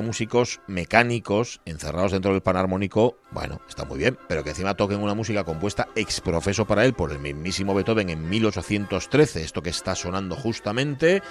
Músicos 0.04 0.60
mecánicos 0.66 1.60
encerrados 1.64 2.12
dentro 2.12 2.32
del 2.32 2.42
panarmónico, 2.42 3.16
bueno, 3.30 3.60
está 3.68 3.84
muy 3.84 3.98
bien, 3.98 4.18
pero 4.28 4.44
que 4.44 4.50
encima 4.50 4.74
toquen 4.74 5.00
una 5.00 5.14
música 5.14 5.44
compuesta 5.44 5.88
ex 5.96 6.20
profeso 6.20 6.66
para 6.66 6.84
él 6.84 6.94
por 6.94 7.10
el 7.12 7.18
mismísimo 7.18 7.74
Beethoven 7.74 8.10
en 8.10 8.28
1813, 8.28 9.42
esto 9.42 9.62
que 9.62 9.70
está 9.70 9.94
sonando 9.94 10.36
justamente, 10.36 11.22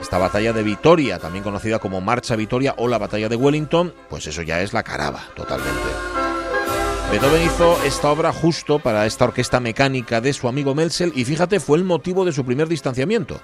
esta 0.00 0.18
batalla 0.18 0.52
de 0.52 0.62
Vitoria, 0.62 1.18
también 1.18 1.44
conocida 1.44 1.78
como 1.78 2.00
Marcha 2.00 2.36
Vitoria 2.36 2.74
o 2.76 2.88
la 2.88 2.98
batalla 2.98 3.28
de 3.28 3.36
Wellington, 3.36 3.94
pues 4.10 4.26
eso 4.26 4.42
ya 4.42 4.60
es 4.60 4.72
la 4.72 4.82
caraba, 4.82 5.22
totalmente. 5.34 5.88
Beethoven 7.12 7.42
hizo 7.44 7.78
esta 7.84 8.10
obra 8.10 8.32
justo 8.32 8.78
para 8.78 9.04
esta 9.04 9.26
orquesta 9.26 9.60
mecánica 9.60 10.22
de 10.22 10.32
su 10.32 10.48
amigo 10.48 10.74
Melsel 10.74 11.12
y 11.14 11.26
fíjate, 11.26 11.60
fue 11.60 11.76
el 11.76 11.84
motivo 11.84 12.24
de 12.24 12.32
su 12.32 12.42
primer 12.42 12.68
distanciamiento. 12.68 13.38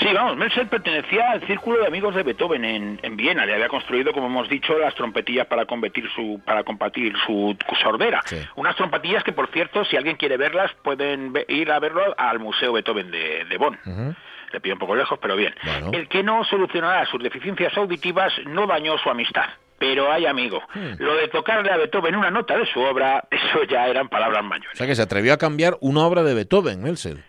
Sí, 0.00 0.06
vamos, 0.14 0.36
Melsel 0.36 0.68
pertenecía 0.68 1.32
al 1.32 1.46
círculo 1.46 1.80
de 1.80 1.86
amigos 1.86 2.14
de 2.14 2.22
Beethoven 2.22 2.64
en, 2.64 3.00
en, 3.02 3.16
Viena. 3.16 3.44
Le 3.44 3.54
había 3.54 3.68
construido, 3.68 4.12
como 4.12 4.26
hemos 4.26 4.48
dicho, 4.48 4.78
las 4.78 4.94
trompetillas 4.94 5.46
para 5.46 5.66
combatir 5.66 6.08
su, 6.14 6.40
para 6.44 6.62
combatir 6.62 7.14
su 7.26 7.56
sordera. 7.82 8.20
Sí. 8.24 8.38
Unas 8.56 8.76
trompetillas 8.76 9.24
que, 9.24 9.32
por 9.32 9.50
cierto, 9.50 9.84
si 9.84 9.96
alguien 9.96 10.16
quiere 10.16 10.36
verlas, 10.36 10.70
pueden 10.82 11.32
ir 11.48 11.72
a 11.72 11.80
verlo 11.80 12.14
al 12.16 12.38
Museo 12.38 12.72
Beethoven 12.72 13.10
de, 13.10 13.44
de 13.44 13.56
Bonn. 13.56 13.78
Uh 13.84 13.90
-huh. 13.90 14.16
Le 14.52 14.60
pido 14.60 14.74
un 14.74 14.78
poco 14.78 14.94
lejos, 14.94 15.18
pero 15.20 15.36
bien. 15.36 15.54
Bueno. 15.64 15.90
El 15.92 16.08
que 16.08 16.22
no 16.22 16.44
solucionara 16.44 17.04
sus 17.06 17.22
deficiencias 17.22 17.76
auditivas 17.76 18.32
no 18.46 18.66
dañó 18.66 18.96
su 18.98 19.10
amistad. 19.10 19.46
Pero 19.78 20.10
hay 20.10 20.26
amigo, 20.26 20.60
hmm. 20.74 20.94
lo 20.98 21.14
de 21.14 21.28
tocarle 21.28 21.70
a 21.70 21.76
Beethoven 21.76 22.16
una 22.16 22.32
nota 22.32 22.58
de 22.58 22.66
su 22.66 22.80
obra, 22.80 23.24
eso 23.30 23.62
ya 23.64 23.86
eran 23.86 24.08
palabras 24.08 24.42
mayores. 24.42 24.74
O 24.74 24.76
sea 24.76 24.86
que 24.86 24.96
se 24.96 25.02
atrevió 25.02 25.32
a 25.32 25.36
cambiar 25.36 25.76
una 25.80 26.04
obra 26.04 26.24
de 26.24 26.34
Beethoven, 26.34 26.82
Melsel. 26.82 27.22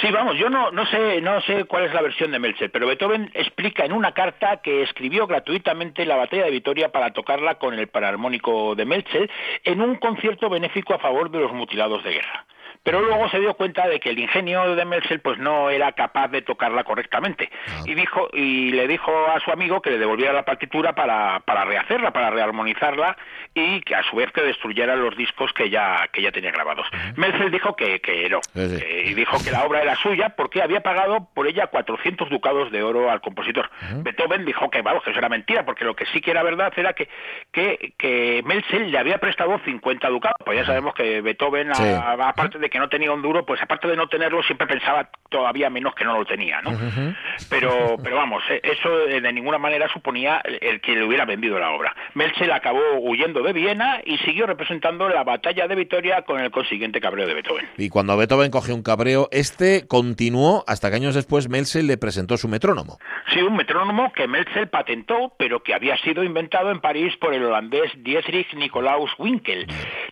Sí, 0.00 0.10
vamos, 0.10 0.36
yo 0.36 0.50
no, 0.50 0.70
no 0.72 0.84
sé 0.86 1.22
no 1.22 1.40
sé 1.42 1.64
cuál 1.64 1.84
es 1.84 1.94
la 1.94 2.02
versión 2.02 2.30
de 2.30 2.38
Meltzer, 2.38 2.70
pero 2.70 2.86
Beethoven 2.86 3.30
explica 3.32 3.84
en 3.84 3.92
una 3.92 4.12
carta 4.12 4.58
que 4.58 4.82
escribió 4.82 5.26
gratuitamente 5.26 6.04
la 6.04 6.16
batalla 6.16 6.44
de 6.44 6.50
Vitoria 6.50 6.92
para 6.92 7.12
tocarla 7.12 7.54
con 7.54 7.72
el 7.72 7.88
panarmónico 7.88 8.74
de 8.74 8.84
Meltzer 8.84 9.30
en 9.64 9.80
un 9.80 9.96
concierto 9.96 10.50
benéfico 10.50 10.92
a 10.92 10.98
favor 10.98 11.30
de 11.30 11.40
los 11.40 11.52
mutilados 11.52 12.04
de 12.04 12.12
guerra. 12.12 12.44
Pero 12.86 13.00
luego 13.02 13.28
se 13.30 13.40
dio 13.40 13.52
cuenta 13.54 13.88
de 13.88 13.98
que 13.98 14.10
el 14.10 14.18
ingenio 14.20 14.76
de 14.76 14.84
Meltzer 14.84 15.20
pues 15.20 15.38
no 15.38 15.70
era 15.70 15.90
capaz 15.90 16.28
de 16.28 16.40
tocarla 16.42 16.84
correctamente 16.84 17.50
Ah. 17.68 17.82
y 17.84 17.94
dijo 17.94 18.28
y 18.32 18.70
le 18.70 18.86
dijo 18.86 19.10
a 19.28 19.40
su 19.40 19.50
amigo 19.50 19.82
que 19.82 19.90
le 19.90 19.98
devolviera 19.98 20.32
la 20.32 20.44
partitura 20.44 20.94
para, 20.94 21.40
para 21.40 21.64
rehacerla, 21.64 22.12
para 22.12 22.30
rearmonizarla 22.30 23.16
y 23.54 23.80
que 23.80 23.96
a 23.96 24.04
su 24.04 24.14
vez 24.16 24.30
que 24.30 24.42
destruyera 24.42 24.94
los 24.94 25.16
discos 25.16 25.52
que 25.52 25.68
ya 25.68 26.06
que 26.12 26.22
ya 26.22 26.30
tenía 26.30 26.52
grabados. 26.52 26.86
Meltzer 27.16 27.50
dijo 27.50 27.74
que, 27.74 27.98
que 28.00 28.28
no 28.30 28.38
Sí, 28.54 28.68
sí. 28.78 28.84
eh, 28.86 29.02
y 29.08 29.14
dijo 29.14 29.36
que 29.44 29.50
la 29.50 29.64
obra 29.64 29.82
era 29.82 29.96
suya 29.96 30.28
porque 30.36 30.62
había 30.62 30.80
pagado 30.80 31.28
por 31.34 31.48
ella 31.48 31.66
400 31.66 32.30
ducados 32.30 32.70
de 32.70 32.84
oro 32.84 33.10
al 33.10 33.20
compositor. 33.20 33.68
Beethoven 33.96 34.44
dijo 34.44 34.70
que 34.70 34.82
vamos 34.82 35.02
que 35.02 35.10
eso 35.10 35.18
era 35.18 35.28
mentira 35.28 35.64
porque 35.64 35.84
lo 35.84 35.96
que 35.96 36.06
sí 36.06 36.20
que 36.20 36.30
era 36.30 36.44
verdad 36.44 36.72
era 36.76 36.92
que 36.92 37.08
que, 37.52 37.94
que 37.98 38.44
le 38.86 38.98
había 38.98 39.18
prestado 39.18 39.58
50 39.64 40.08
ducados. 40.08 40.36
Pues 40.44 40.56
ya 40.58 40.64
sabemos 40.66 40.94
que 40.94 41.20
Beethoven 41.20 41.74
Sí. 41.74 41.82
aparte 42.06 42.58
de 42.60 42.70
que 42.70 42.75
que 42.76 42.80
no 42.80 42.88
tenía 42.90 43.10
un 43.10 43.22
duro, 43.22 43.46
pues 43.46 43.60
aparte 43.62 43.88
de 43.88 43.96
no 43.96 44.06
tenerlo, 44.06 44.42
siempre 44.42 44.66
pensaba 44.66 45.08
todavía 45.30 45.70
menos 45.70 45.94
que 45.94 46.04
no 46.04 46.18
lo 46.18 46.26
tenía, 46.26 46.60
¿no? 46.60 46.72
Pero, 47.48 47.96
pero 48.02 48.16
vamos, 48.16 48.42
eh, 48.50 48.60
eso 48.62 49.08
eh, 49.08 49.20
de 49.20 49.32
ninguna 49.32 49.56
manera 49.58 49.88
suponía 49.92 50.42
el- 50.44 50.80
que 50.82 50.92
le 50.94 51.04
hubiera 51.04 51.24
vendido 51.24 51.58
la 51.58 51.70
obra. 51.70 51.94
Melchel 52.14 52.52
acabó 52.52 52.80
huyendo 53.00 53.42
de 53.42 53.52
Viena 53.54 54.00
y 54.04 54.18
siguió 54.18 54.46
representando 54.46 55.08
la 55.08 55.24
batalla 55.24 55.66
de 55.66 55.74
Vitoria 55.74 56.22
con 56.22 56.38
el 56.40 56.50
consiguiente 56.50 57.00
cabreo 57.00 57.26
de 57.26 57.34
Beethoven. 57.34 57.66
Y 57.78 57.88
cuando 57.88 58.16
Beethoven 58.16 58.50
cogió 58.50 58.74
un 58.74 58.82
cabreo, 58.82 59.28
este 59.32 59.86
continuó 59.88 60.64
hasta 60.66 60.90
que 60.90 60.96
años 60.96 61.14
después 61.14 61.48
Melzel 61.48 61.86
le 61.86 61.96
presentó 61.96 62.36
su 62.36 62.48
metrónomo. 62.48 62.98
Sí, 63.32 63.40
un 63.40 63.56
metrónomo 63.56 64.12
que 64.12 64.28
Melchel 64.28 64.68
patentó, 64.68 65.32
pero 65.38 65.62
que 65.62 65.74
había 65.74 65.96
sido 65.98 66.22
inventado 66.22 66.70
en 66.70 66.80
París 66.80 67.16
por 67.16 67.32
el 67.32 67.42
holandés 67.44 67.90
Dietrich 67.96 68.52
Nicolaus 68.54 69.10
Winkel. 69.18 69.66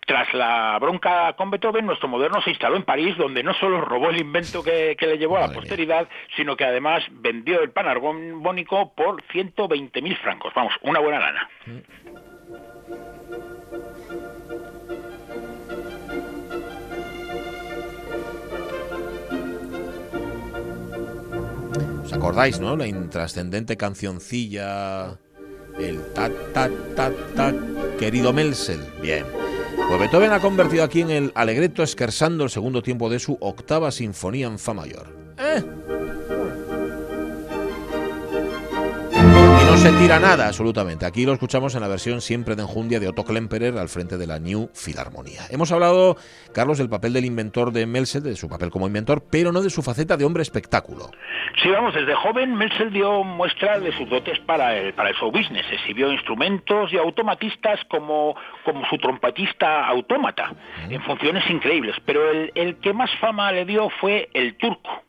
Tras 0.05 0.33
la 0.33 0.77
bronca 0.79 1.33
con 1.33 1.51
Beethoven, 1.51 1.85
nuestro 1.85 2.07
moderno 2.07 2.41
se 2.41 2.51
instaló 2.55 2.77
en 2.77 2.83
París, 2.83 3.15
donde 3.17 3.43
no 3.43 3.53
solo 3.53 3.81
robó 3.81 4.09
el 4.09 4.19
invento 4.19 4.63
que, 4.63 4.95
que 4.97 5.07
le 5.07 5.17
llevó 5.17 5.37
a 5.37 5.41
la 5.41 5.47
mía. 5.47 5.55
posteridad, 5.55 6.07
sino 6.35 6.55
que 6.55 6.63
además 6.63 7.03
vendió 7.11 7.61
el 7.61 7.69
panargónico 7.71 8.93
por 8.95 9.21
120.000 9.23 10.17
francos. 10.21 10.53
Vamos, 10.55 10.73
una 10.81 10.99
buena 10.99 11.19
lana. 11.19 11.49
¿Os 22.03 22.13
acordáis, 22.13 22.59
no? 22.59 22.77
La 22.77 22.87
intrascendente 22.87 23.75
cancioncilla. 23.75 25.17
El 25.77 26.13
ta 26.13 26.29
ta 26.53 26.69
ta 26.95 27.11
ta 27.35 27.53
querido 27.99 28.31
Melzel. 28.31 28.79
Bien. 29.01 29.25
Pues 29.77 29.99
Beethoven 29.99 30.31
ha 30.31 30.39
convertido 30.39 30.83
aquí 30.83 31.01
en 31.01 31.09
el 31.09 31.31
Alegretto 31.35 31.83
esquersando 31.83 32.43
el 32.43 32.49
segundo 32.49 32.81
tiempo 32.81 33.09
de 33.09 33.19
su 33.19 33.37
octava 33.39 33.91
sinfonía 33.91 34.47
en 34.47 34.57
Fa 34.57 34.73
mayor. 34.73 35.07
¿Eh? 35.37 35.63
Se 39.85 39.91
tira 39.99 40.19
nada, 40.19 40.47
absolutamente. 40.47 41.05
Aquí 41.05 41.27
lo 41.27 41.33
escuchamos 41.33 41.75
en 41.75 41.81
la 41.81 41.87
versión 41.87 42.19
siempre 42.19 42.55
de 42.55 42.63
enjundia 42.63 42.99
de 42.99 43.07
Otto 43.07 43.23
Klemperer 43.23 43.77
al 43.77 43.87
frente 43.87 44.17
de 44.17 44.25
la 44.25 44.39
New 44.39 44.71
Filarmonía. 44.73 45.41
Hemos 45.51 45.71
hablado, 45.71 46.17
Carlos, 46.55 46.79
del 46.79 46.89
papel 46.89 47.13
del 47.13 47.23
inventor 47.23 47.71
de 47.71 47.85
Melzel, 47.85 48.23
de 48.23 48.35
su 48.35 48.49
papel 48.49 48.71
como 48.71 48.87
inventor, 48.87 49.21
pero 49.29 49.51
no 49.51 49.61
de 49.61 49.69
su 49.69 49.83
faceta 49.83 50.17
de 50.17 50.25
hombre 50.25 50.41
espectáculo. 50.41 51.11
Sí, 51.61 51.69
vamos, 51.69 51.93
desde 51.93 52.15
joven 52.15 52.55
Melchel 52.55 52.91
dio 52.91 53.23
muestra 53.23 53.79
de 53.79 53.91
sus 53.91 54.09
dotes 54.09 54.39
para 54.39 54.75
el, 54.75 54.91
para 54.95 55.09
el 55.09 55.15
show 55.17 55.31
business. 55.31 55.67
Exhibió 55.71 56.11
instrumentos 56.11 56.91
y 56.91 56.97
automatistas 56.97 57.79
como, 57.87 58.35
como 58.63 58.83
su 58.89 58.97
trompetista 58.97 59.85
autómata, 59.85 60.51
en 60.89 60.99
funciones 61.03 61.47
increíbles. 61.47 61.95
Pero 62.07 62.31
el, 62.31 62.51
el 62.55 62.77
que 62.77 62.91
más 62.91 63.11
fama 63.21 63.51
le 63.51 63.65
dio 63.65 63.91
fue 64.01 64.29
el 64.33 64.57
turco. 64.57 65.04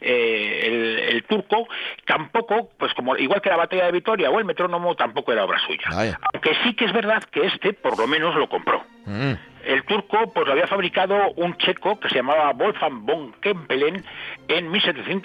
Eh, 0.00 0.60
el, 0.64 0.98
el 0.98 1.24
turco 1.24 1.68
tampoco, 2.06 2.70
pues 2.78 2.92
como 2.94 3.16
igual 3.16 3.40
que 3.40 3.50
la 3.50 3.56
batalla 3.56 3.86
de 3.86 3.92
Vitoria 3.92 4.30
o 4.30 4.38
el 4.38 4.44
metrónomo, 4.44 4.94
tampoco 4.94 5.32
era 5.32 5.44
obra 5.44 5.58
suya. 5.66 5.84
Vaya. 5.90 6.18
Aunque 6.32 6.52
sí 6.64 6.74
que 6.74 6.84
es 6.84 6.92
verdad 6.92 7.22
que 7.30 7.46
este 7.46 7.72
por 7.72 7.98
lo 7.98 8.06
menos 8.06 8.34
lo 8.34 8.48
compró. 8.48 8.82
Mm. 9.06 9.32
El 9.64 9.84
turco 9.84 10.32
pues 10.32 10.44
lo 10.44 10.52
había 10.54 10.66
fabricado 10.66 11.30
un 11.36 11.56
checo 11.56 12.00
que 12.00 12.08
se 12.08 12.16
llamaba 12.16 12.52
Wolfgang 12.52 13.02
von 13.06 13.32
Kempelen 13.40 14.04
en 14.48 14.68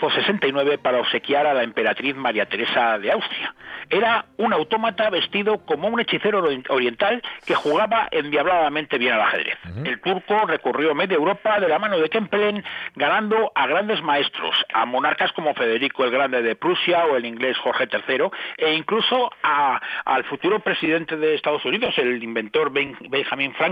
1769 0.01 0.77
para 0.77 0.99
obsequiar 0.99 1.47
a 1.47 1.55
la 1.55 1.63
emperatriz 1.63 2.15
María 2.15 2.45
Teresa 2.45 2.99
de 2.99 3.11
Austria. 3.11 3.55
Era 3.89 4.25
un 4.37 4.53
autómata 4.53 5.09
vestido 5.09 5.59
como 5.65 5.87
un 5.87 5.99
hechicero 5.99 6.43
ori- 6.47 6.63
oriental 6.69 7.21
que 7.47 7.55
jugaba 7.55 8.09
endiabladamente 8.11 8.99
bien 8.99 9.13
al 9.13 9.21
ajedrez. 9.21 9.57
El 9.85 9.99
turco 10.01 10.45
recorrió 10.45 10.93
media 10.93 11.15
Europa 11.15 11.59
de 11.59 11.67
la 11.69 11.79
mano 11.79 11.97
de 11.97 12.07
Kempelen, 12.09 12.63
ganando 12.95 13.51
a 13.55 13.65
grandes 13.65 14.03
maestros, 14.03 14.55
a 14.73 14.85
monarcas 14.85 15.31
como 15.31 15.53
Federico 15.55 16.03
el 16.03 16.11
Grande 16.11 16.41
de 16.43 16.55
Prusia 16.55 17.05
o 17.05 17.15
el 17.15 17.25
inglés 17.25 17.57
Jorge 17.57 17.87
III, 17.91 18.29
e 18.57 18.73
incluso 18.73 19.31
a- 19.41 19.81
al 20.05 20.23
futuro 20.25 20.59
presidente 20.59 21.15
de 21.17 21.33
Estados 21.33 21.65
Unidos, 21.65 21.97
el 21.97 22.21
inventor 22.23 22.71
Ben- 22.71 22.95
Benjamin 23.09 23.53
Franklin, 23.53 23.66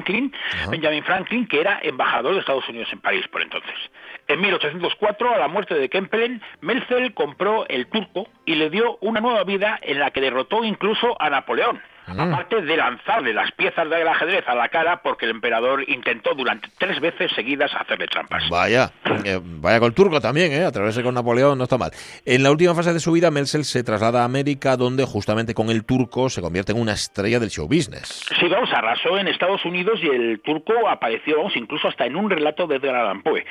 Benjamin 0.70 1.04
Franklin, 1.04 1.48
que 1.48 1.62
era 1.62 1.80
embajador 1.82 2.34
de 2.34 2.39
Estados 2.39 2.68
Unidos 2.70 2.89
en 2.91 3.00
París 3.00 3.28
por 3.30 3.41
entonces. 3.41 3.76
En 4.28 4.41
1804, 4.41 5.36
a 5.36 5.38
la 5.38 5.48
muerte 5.48 5.76
de 5.76 5.89
Kempelen, 5.89 6.41
Melzel 6.62 7.14
compró 7.14 7.68
el 7.68 7.88
turco 7.88 8.28
y 8.46 8.56
le 8.56 8.70
dio 8.70 8.98
una 9.02 9.22
nueva 9.22 9.43
vida 9.43 9.80
en 9.82 10.00
la 10.00 10.12
que 10.12 10.22
derrotó 10.22 10.64
incluso 10.64 11.16
a 11.22 11.30
Napoleón. 11.30 11.82
Aparte 12.08 12.62
de 12.62 12.78
lanzarle 12.78 13.34
las 13.34 13.51
piezas 13.51 13.89
del 13.89 14.08
ajedrez 14.08 14.47
a 14.47 14.56
la 14.56 14.70
cara 14.70 15.01
porque 15.01 15.26
el 15.26 15.32
emperador 15.32 15.84
intentó 15.89 16.36
durante 16.36 16.70
tres 16.78 16.99
veces 16.99 17.32
seguidas 17.36 17.74
hacerle 17.74 18.08
trampas. 18.08 18.47
Vaya, 18.49 18.91
eh, 19.24 19.39
vaya 19.41 19.80
con 19.80 19.88
el 19.88 19.93
turco 19.95 20.22
también, 20.22 20.51
¿eh? 20.51 20.66
Atreverse 20.66 21.01
con 21.01 21.16
Napoleón 21.16 21.58
no 21.58 21.64
está 21.64 21.78
mal. 21.78 21.91
En 22.26 22.43
la 22.43 22.51
última 22.51 22.76
fase 22.76 22.93
de 22.93 22.99
su 22.99 23.12
vida, 23.12 23.32
Melzel 23.32 23.66
se 23.66 23.84
traslada 23.84 24.22
a 24.22 24.26
América, 24.26 24.78
donde 24.78 25.03
justamente 25.06 25.53
con 25.53 25.70
el 25.70 25.84
turco 25.84 26.30
se 26.30 26.41
convierte 26.41 26.74
en 26.74 26.80
una 26.80 26.93
estrella 26.93 27.39
del 27.39 27.49
show 27.49 27.68
business. 27.68 28.26
Sí, 28.39 28.47
vamos, 28.47 28.72
arrasó 28.72 29.18
en 29.18 29.28
Estados 29.28 29.66
Unidos 29.66 29.99
y 30.03 30.08
el 30.08 30.41
turco 30.41 30.88
apareció, 30.88 31.38
vamos, 31.38 31.56
incluso 31.56 31.88
hasta 31.88 32.06
en 32.06 32.16
un 32.16 32.30
relato 32.30 32.68
de 32.68 32.76
Edgar 32.76 32.95
Allan 32.95 33.24
Poe. 33.24 33.45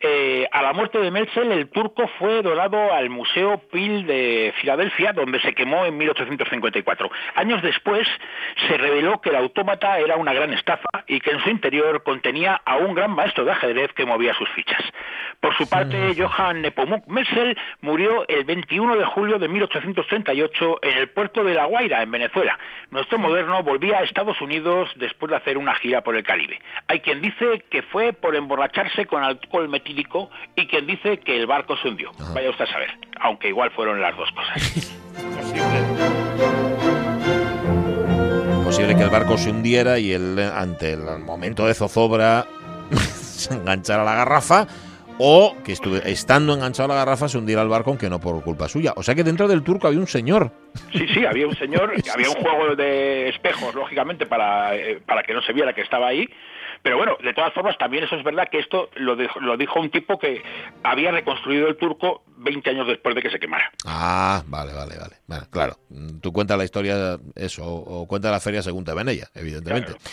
Eh, 0.00 0.46
a 0.50 0.62
la 0.62 0.72
muerte 0.72 0.98
de 0.98 1.10
Melzel, 1.10 1.52
el 1.52 1.70
turco 1.70 2.06
fue 2.18 2.42
donado 2.42 2.92
al 2.92 3.08
Museo 3.08 3.58
Peel 3.70 4.06
de 4.06 4.52
Filadelfia, 4.60 5.12
donde 5.12 5.40
se 5.40 5.54
quemó 5.54 5.86
en 5.86 5.96
1854. 5.96 7.10
Años 7.36 7.62
después 7.62 7.93
se 8.68 8.76
reveló 8.76 9.20
que 9.20 9.30
el 9.30 9.36
autómata 9.36 9.98
era 9.98 10.16
una 10.16 10.32
gran 10.32 10.52
estafa 10.52 11.04
y 11.06 11.20
que 11.20 11.30
en 11.30 11.40
su 11.40 11.50
interior 11.50 12.02
contenía 12.02 12.60
a 12.64 12.76
un 12.76 12.94
gran 12.94 13.12
maestro 13.12 13.44
de 13.44 13.52
ajedrez 13.52 13.92
que 13.92 14.04
movía 14.04 14.34
sus 14.34 14.48
fichas. 14.50 14.82
Por 15.40 15.56
su 15.56 15.68
parte, 15.68 16.14
Johann 16.16 16.62
Nepomuk 16.62 17.06
Melzel 17.06 17.58
murió 17.82 18.26
el 18.28 18.44
21 18.44 18.96
de 18.96 19.04
julio 19.04 19.38
de 19.38 19.48
1838 19.48 20.78
en 20.82 20.98
el 20.98 21.10
puerto 21.10 21.44
de 21.44 21.54
La 21.54 21.66
Guaira, 21.66 22.02
en 22.02 22.10
Venezuela. 22.10 22.58
Nuestro 22.90 23.18
moderno 23.18 23.62
volvía 23.62 23.98
a 23.98 24.02
Estados 24.04 24.40
Unidos 24.40 24.90
después 24.96 25.30
de 25.30 25.36
hacer 25.36 25.58
una 25.58 25.74
gira 25.74 26.02
por 26.02 26.16
el 26.16 26.22
Caribe. 26.22 26.58
Hay 26.88 27.00
quien 27.00 27.20
dice 27.20 27.62
que 27.68 27.82
fue 27.82 28.12
por 28.12 28.34
emborracharse 28.36 29.06
con 29.06 29.22
alcohol 29.22 29.68
metílico 29.68 30.30
y 30.56 30.66
quien 30.66 30.86
dice 30.86 31.18
que 31.18 31.36
el 31.36 31.46
barco 31.46 31.76
se 31.76 31.88
hundió. 31.88 32.12
Vaya 32.34 32.50
usted 32.50 32.64
a 32.64 32.68
saber, 32.68 32.90
aunque 33.20 33.48
igual 33.48 33.70
fueron 33.72 34.00
las 34.00 34.16
dos 34.16 34.30
cosas. 34.32 34.94
Posible 38.74 38.96
que 38.96 39.04
el 39.04 39.10
barco 39.10 39.38
se 39.38 39.50
hundiera 39.50 40.00
y 40.00 40.12
él, 40.12 40.36
ante 40.36 40.94
el 40.94 41.20
momento 41.20 41.64
de 41.64 41.74
zozobra, 41.74 42.44
se 42.90 43.54
enganchara 43.54 44.02
a 44.02 44.04
la 44.04 44.16
garrafa 44.16 44.66
o 45.16 45.54
que 45.64 45.70
estuve, 45.70 46.02
estando 46.10 46.54
enganchado 46.54 46.90
a 46.90 46.96
la 46.96 47.04
garrafa 47.04 47.28
se 47.28 47.38
hundiera 47.38 47.62
el 47.62 47.68
barco, 47.68 47.90
aunque 47.90 48.10
no 48.10 48.18
por 48.18 48.42
culpa 48.42 48.66
suya. 48.66 48.92
O 48.96 49.04
sea 49.04 49.14
que 49.14 49.22
dentro 49.22 49.46
del 49.46 49.62
turco 49.62 49.86
había 49.86 50.00
un 50.00 50.08
señor. 50.08 50.50
Sí, 50.90 51.06
sí, 51.06 51.24
había 51.24 51.46
un 51.46 51.54
señor, 51.54 51.92
había 52.12 52.28
un 52.28 52.34
juego 52.34 52.74
de 52.74 53.28
espejos, 53.28 53.76
lógicamente, 53.76 54.26
para, 54.26 54.74
eh, 54.74 55.00
para 55.06 55.22
que 55.22 55.34
no 55.34 55.42
se 55.42 55.52
viera 55.52 55.72
que 55.72 55.82
estaba 55.82 56.08
ahí. 56.08 56.28
Pero 56.82 56.96
bueno, 56.96 57.16
de 57.22 57.32
todas 57.32 57.54
formas, 57.54 57.78
también 57.78 58.02
eso 58.02 58.16
es 58.16 58.24
verdad 58.24 58.48
que 58.50 58.58
esto 58.58 58.90
lo 58.96 59.14
dijo, 59.14 59.38
lo 59.38 59.56
dijo 59.56 59.78
un 59.78 59.90
tipo 59.90 60.18
que 60.18 60.42
había 60.82 61.12
reconstruido 61.12 61.68
el 61.68 61.76
turco 61.76 62.23
20 62.36 62.70
años 62.70 62.86
después 62.86 63.14
de 63.14 63.22
que 63.22 63.30
se 63.30 63.38
quemara. 63.38 63.70
Ah, 63.84 64.42
vale, 64.46 64.72
vale, 64.72 64.96
vale. 64.98 65.16
Bueno, 65.26 65.46
claro, 65.50 65.78
mm, 65.88 66.18
tú 66.18 66.32
cuentas 66.32 66.58
la 66.58 66.64
historia, 66.64 67.18
eso, 67.34 67.64
o 67.66 68.06
cuenta 68.06 68.30
la 68.30 68.40
feria 68.40 68.62
según 68.62 68.84
te 68.84 68.92
ven 68.94 69.08
ella, 69.08 69.30
evidentemente. 69.34 69.92
Claro. 69.92 70.04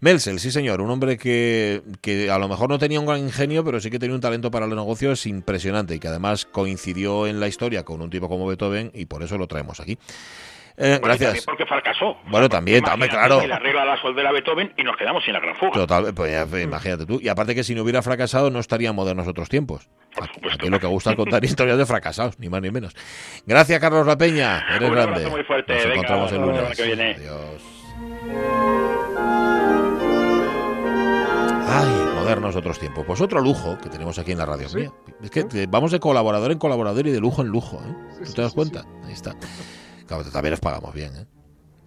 Melzel, 0.00 0.40
sí 0.40 0.50
señor, 0.50 0.80
un 0.80 0.90
hombre 0.90 1.16
que, 1.16 1.82
que 2.00 2.30
a 2.30 2.38
lo 2.38 2.48
mejor 2.48 2.68
no 2.68 2.78
tenía 2.78 3.00
un 3.00 3.06
gran 3.06 3.20
ingenio, 3.20 3.64
pero 3.64 3.80
sí 3.80 3.90
que 3.90 3.98
tenía 3.98 4.14
un 4.14 4.20
talento 4.20 4.50
para 4.50 4.66
los 4.66 4.76
negocios 4.76 5.26
impresionante 5.26 5.94
y 5.94 5.98
que 5.98 6.08
además 6.08 6.44
coincidió 6.44 7.26
en 7.26 7.40
la 7.40 7.48
historia 7.48 7.84
con 7.84 8.02
un 8.02 8.10
tipo 8.10 8.28
como 8.28 8.46
Beethoven 8.46 8.90
y 8.94 9.06
por 9.06 9.22
eso 9.22 9.38
lo 9.38 9.46
traemos 9.46 9.80
aquí. 9.80 9.98
Eh, 10.78 10.98
Bueno, 11.00 11.14
y 11.14 11.18
también 11.18 11.18
gracias. 11.20 11.44
porque 11.46 11.64
fracasó. 11.66 12.16
Bueno, 12.28 12.48
también, 12.48 12.84
también, 12.84 13.10
claro. 13.10 13.40
que 13.40 13.48
Le 13.48 13.54
arregla 13.54 13.84
la 13.84 14.00
soldera 14.00 14.28
a 14.28 14.32
Beethoven 14.32 14.72
y 14.76 14.82
nos 14.82 14.96
quedamos 14.96 15.24
sin 15.24 15.32
la 15.32 15.40
gran 15.40 15.56
fuga. 15.56 15.72
Total, 15.72 16.12
pues 16.14 16.30
ya, 16.32 16.44
pues, 16.46 16.64
imagínate 16.64 17.06
tú. 17.06 17.18
Y 17.22 17.28
aparte 17.28 17.54
que 17.54 17.64
si 17.64 17.74
no 17.74 17.82
hubiera 17.82 18.02
fracasado 18.02 18.50
no 18.50 18.58
estarían 18.58 18.94
modernos 18.94 19.26
otros 19.26 19.48
tiempos. 19.48 19.88
Por 20.14 20.24
Aquí, 20.24 20.34
supuesto. 20.34 20.58
aquí 20.62 20.70
lo 20.70 20.78
que 20.80 20.86
gusta 20.86 21.10
es 21.10 21.16
contar 21.16 21.42
historias 21.46 21.78
de 21.78 21.86
fracasados, 21.86 22.38
ni 22.38 22.48
más 22.48 22.60
ni 22.60 22.70
menos. 22.70 22.94
Gracias, 23.46 23.80
Carlos 23.80 24.06
La 24.06 24.18
Peña. 24.18 24.64
Eres 24.76 24.88
Un 24.88 24.94
grande. 24.94 25.14
abrazo 25.16 25.30
muy 25.30 25.44
fuerte. 25.44 25.72
Nos 25.74 25.82
Venga, 25.82 25.94
encontramos 25.94 26.32
el 26.32 26.40
lunes. 26.42 26.76
que 26.76 26.82
viene. 26.84 27.10
Adiós. 27.14 27.62
Ay, 31.68 31.88
modernos 32.14 32.56
otros 32.56 32.78
tiempos. 32.78 33.04
Pues 33.06 33.20
otro 33.20 33.40
lujo 33.40 33.76
que 33.78 33.88
tenemos 33.88 34.18
aquí 34.18 34.32
en 34.32 34.38
la 34.38 34.46
radio. 34.46 34.68
Sí. 34.68 34.88
Es 35.22 35.30
que 35.30 35.66
vamos 35.68 35.90
de 35.92 36.00
colaborador 36.00 36.52
en 36.52 36.58
colaborador 36.58 37.06
y 37.06 37.10
de 37.10 37.20
lujo 37.20 37.42
en 37.42 37.48
lujo. 37.48 37.78
¿eh? 37.78 37.94
¿Tú 38.20 38.26
sí, 38.26 38.34
te 38.34 38.42
das 38.42 38.52
sí, 38.52 38.56
cuenta? 38.56 38.84
Ahí 39.04 39.12
está. 39.12 39.34
Claro, 40.06 40.24
también 40.24 40.52
les 40.52 40.60
pagamos 40.60 40.94
bien. 40.94 41.16
¿eh? 41.16 41.26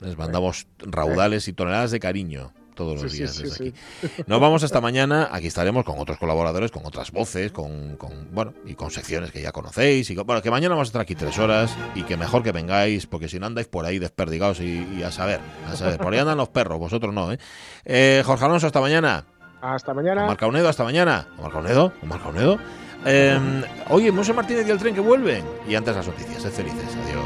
Les 0.02 0.18
mandamos 0.18 0.68
raudales 0.80 1.48
y 1.48 1.54
toneladas 1.54 1.92
de 1.92 2.00
cariño 2.00 2.54
todos 2.76 3.02
los 3.02 3.12
Sí, 3.12 3.18
días 3.18 3.34
sí, 3.36 3.44
desde 3.44 3.56
sí. 3.56 3.74
aquí. 4.02 4.24
Nos 4.28 4.40
vamos 4.40 4.64
hasta 4.64 4.80
mañana. 4.80 5.28
Aquí 5.34 5.48
estaremos 5.48 5.84
con 5.84 6.00
otros 6.00 6.18
colaboradores, 6.18 6.72
con 6.72 6.86
otras 6.86 7.12
voces, 7.12 7.52
con, 7.52 7.98
con, 7.98 8.30
bueno 8.32 8.54
y 8.66 8.76
con 8.76 8.90
secciones 8.90 9.34
que 9.34 9.42
ya 9.42 9.52
conocéis. 9.52 10.10
Y 10.10 10.16
con- 10.16 10.26
bueno, 10.26 10.42
que 10.42 10.50
mañana 10.50 10.76
vamos 10.76 10.88
a 10.88 10.90
estar 10.90 11.02
aquí 11.02 11.14
tres 11.16 11.38
horas 11.40 11.76
y 11.96 12.04
que 12.04 12.16
mejor 12.16 12.42
que 12.42 12.54
vengáis, 12.54 13.06
porque 13.06 13.28
si 13.28 13.38
no 13.38 13.48
andáis 13.48 13.68
por 13.68 13.86
ahí 13.86 14.00
desperdigados 14.00 14.62
y, 14.62 14.88
y 14.98 15.04
a 15.04 15.12
saber, 15.12 15.42
a 15.70 15.76
saber. 15.76 15.98
Por 16.00 16.14
ahí 16.14 16.20
andan 16.20 16.38
los 16.38 16.48
perros, 16.48 16.80
vosotros 16.80 17.14
no, 17.14 17.34
¿eh? 17.34 17.40
Eh, 17.84 18.24
Jorge 18.26 18.46
Alonso, 18.46 18.68
hasta 18.68 18.80
mañana. 18.80 19.26
Hasta 19.62 19.94
mañana. 19.94 20.26
Marca 20.26 20.48
Unedo, 20.48 20.70
hasta 20.70 20.86
mañana. 20.86 21.28
Marca 21.42 21.58
Unedo, 21.58 21.92
Marca 22.04 22.30
Unedo. 22.30 22.60
Eh, 23.06 23.38
oye, 23.90 24.10
Monse 24.14 24.32
Martínez 24.34 24.66
y 24.66 24.72
el 24.72 24.78
tren 24.78 24.96
que 24.96 25.02
vuelven. 25.02 25.44
Y 25.68 25.76
antes 25.76 25.94
las 25.98 26.08
noticias, 26.08 26.42
sed 26.42 26.52
felices. 26.52 26.96
Adiós. 27.06 27.26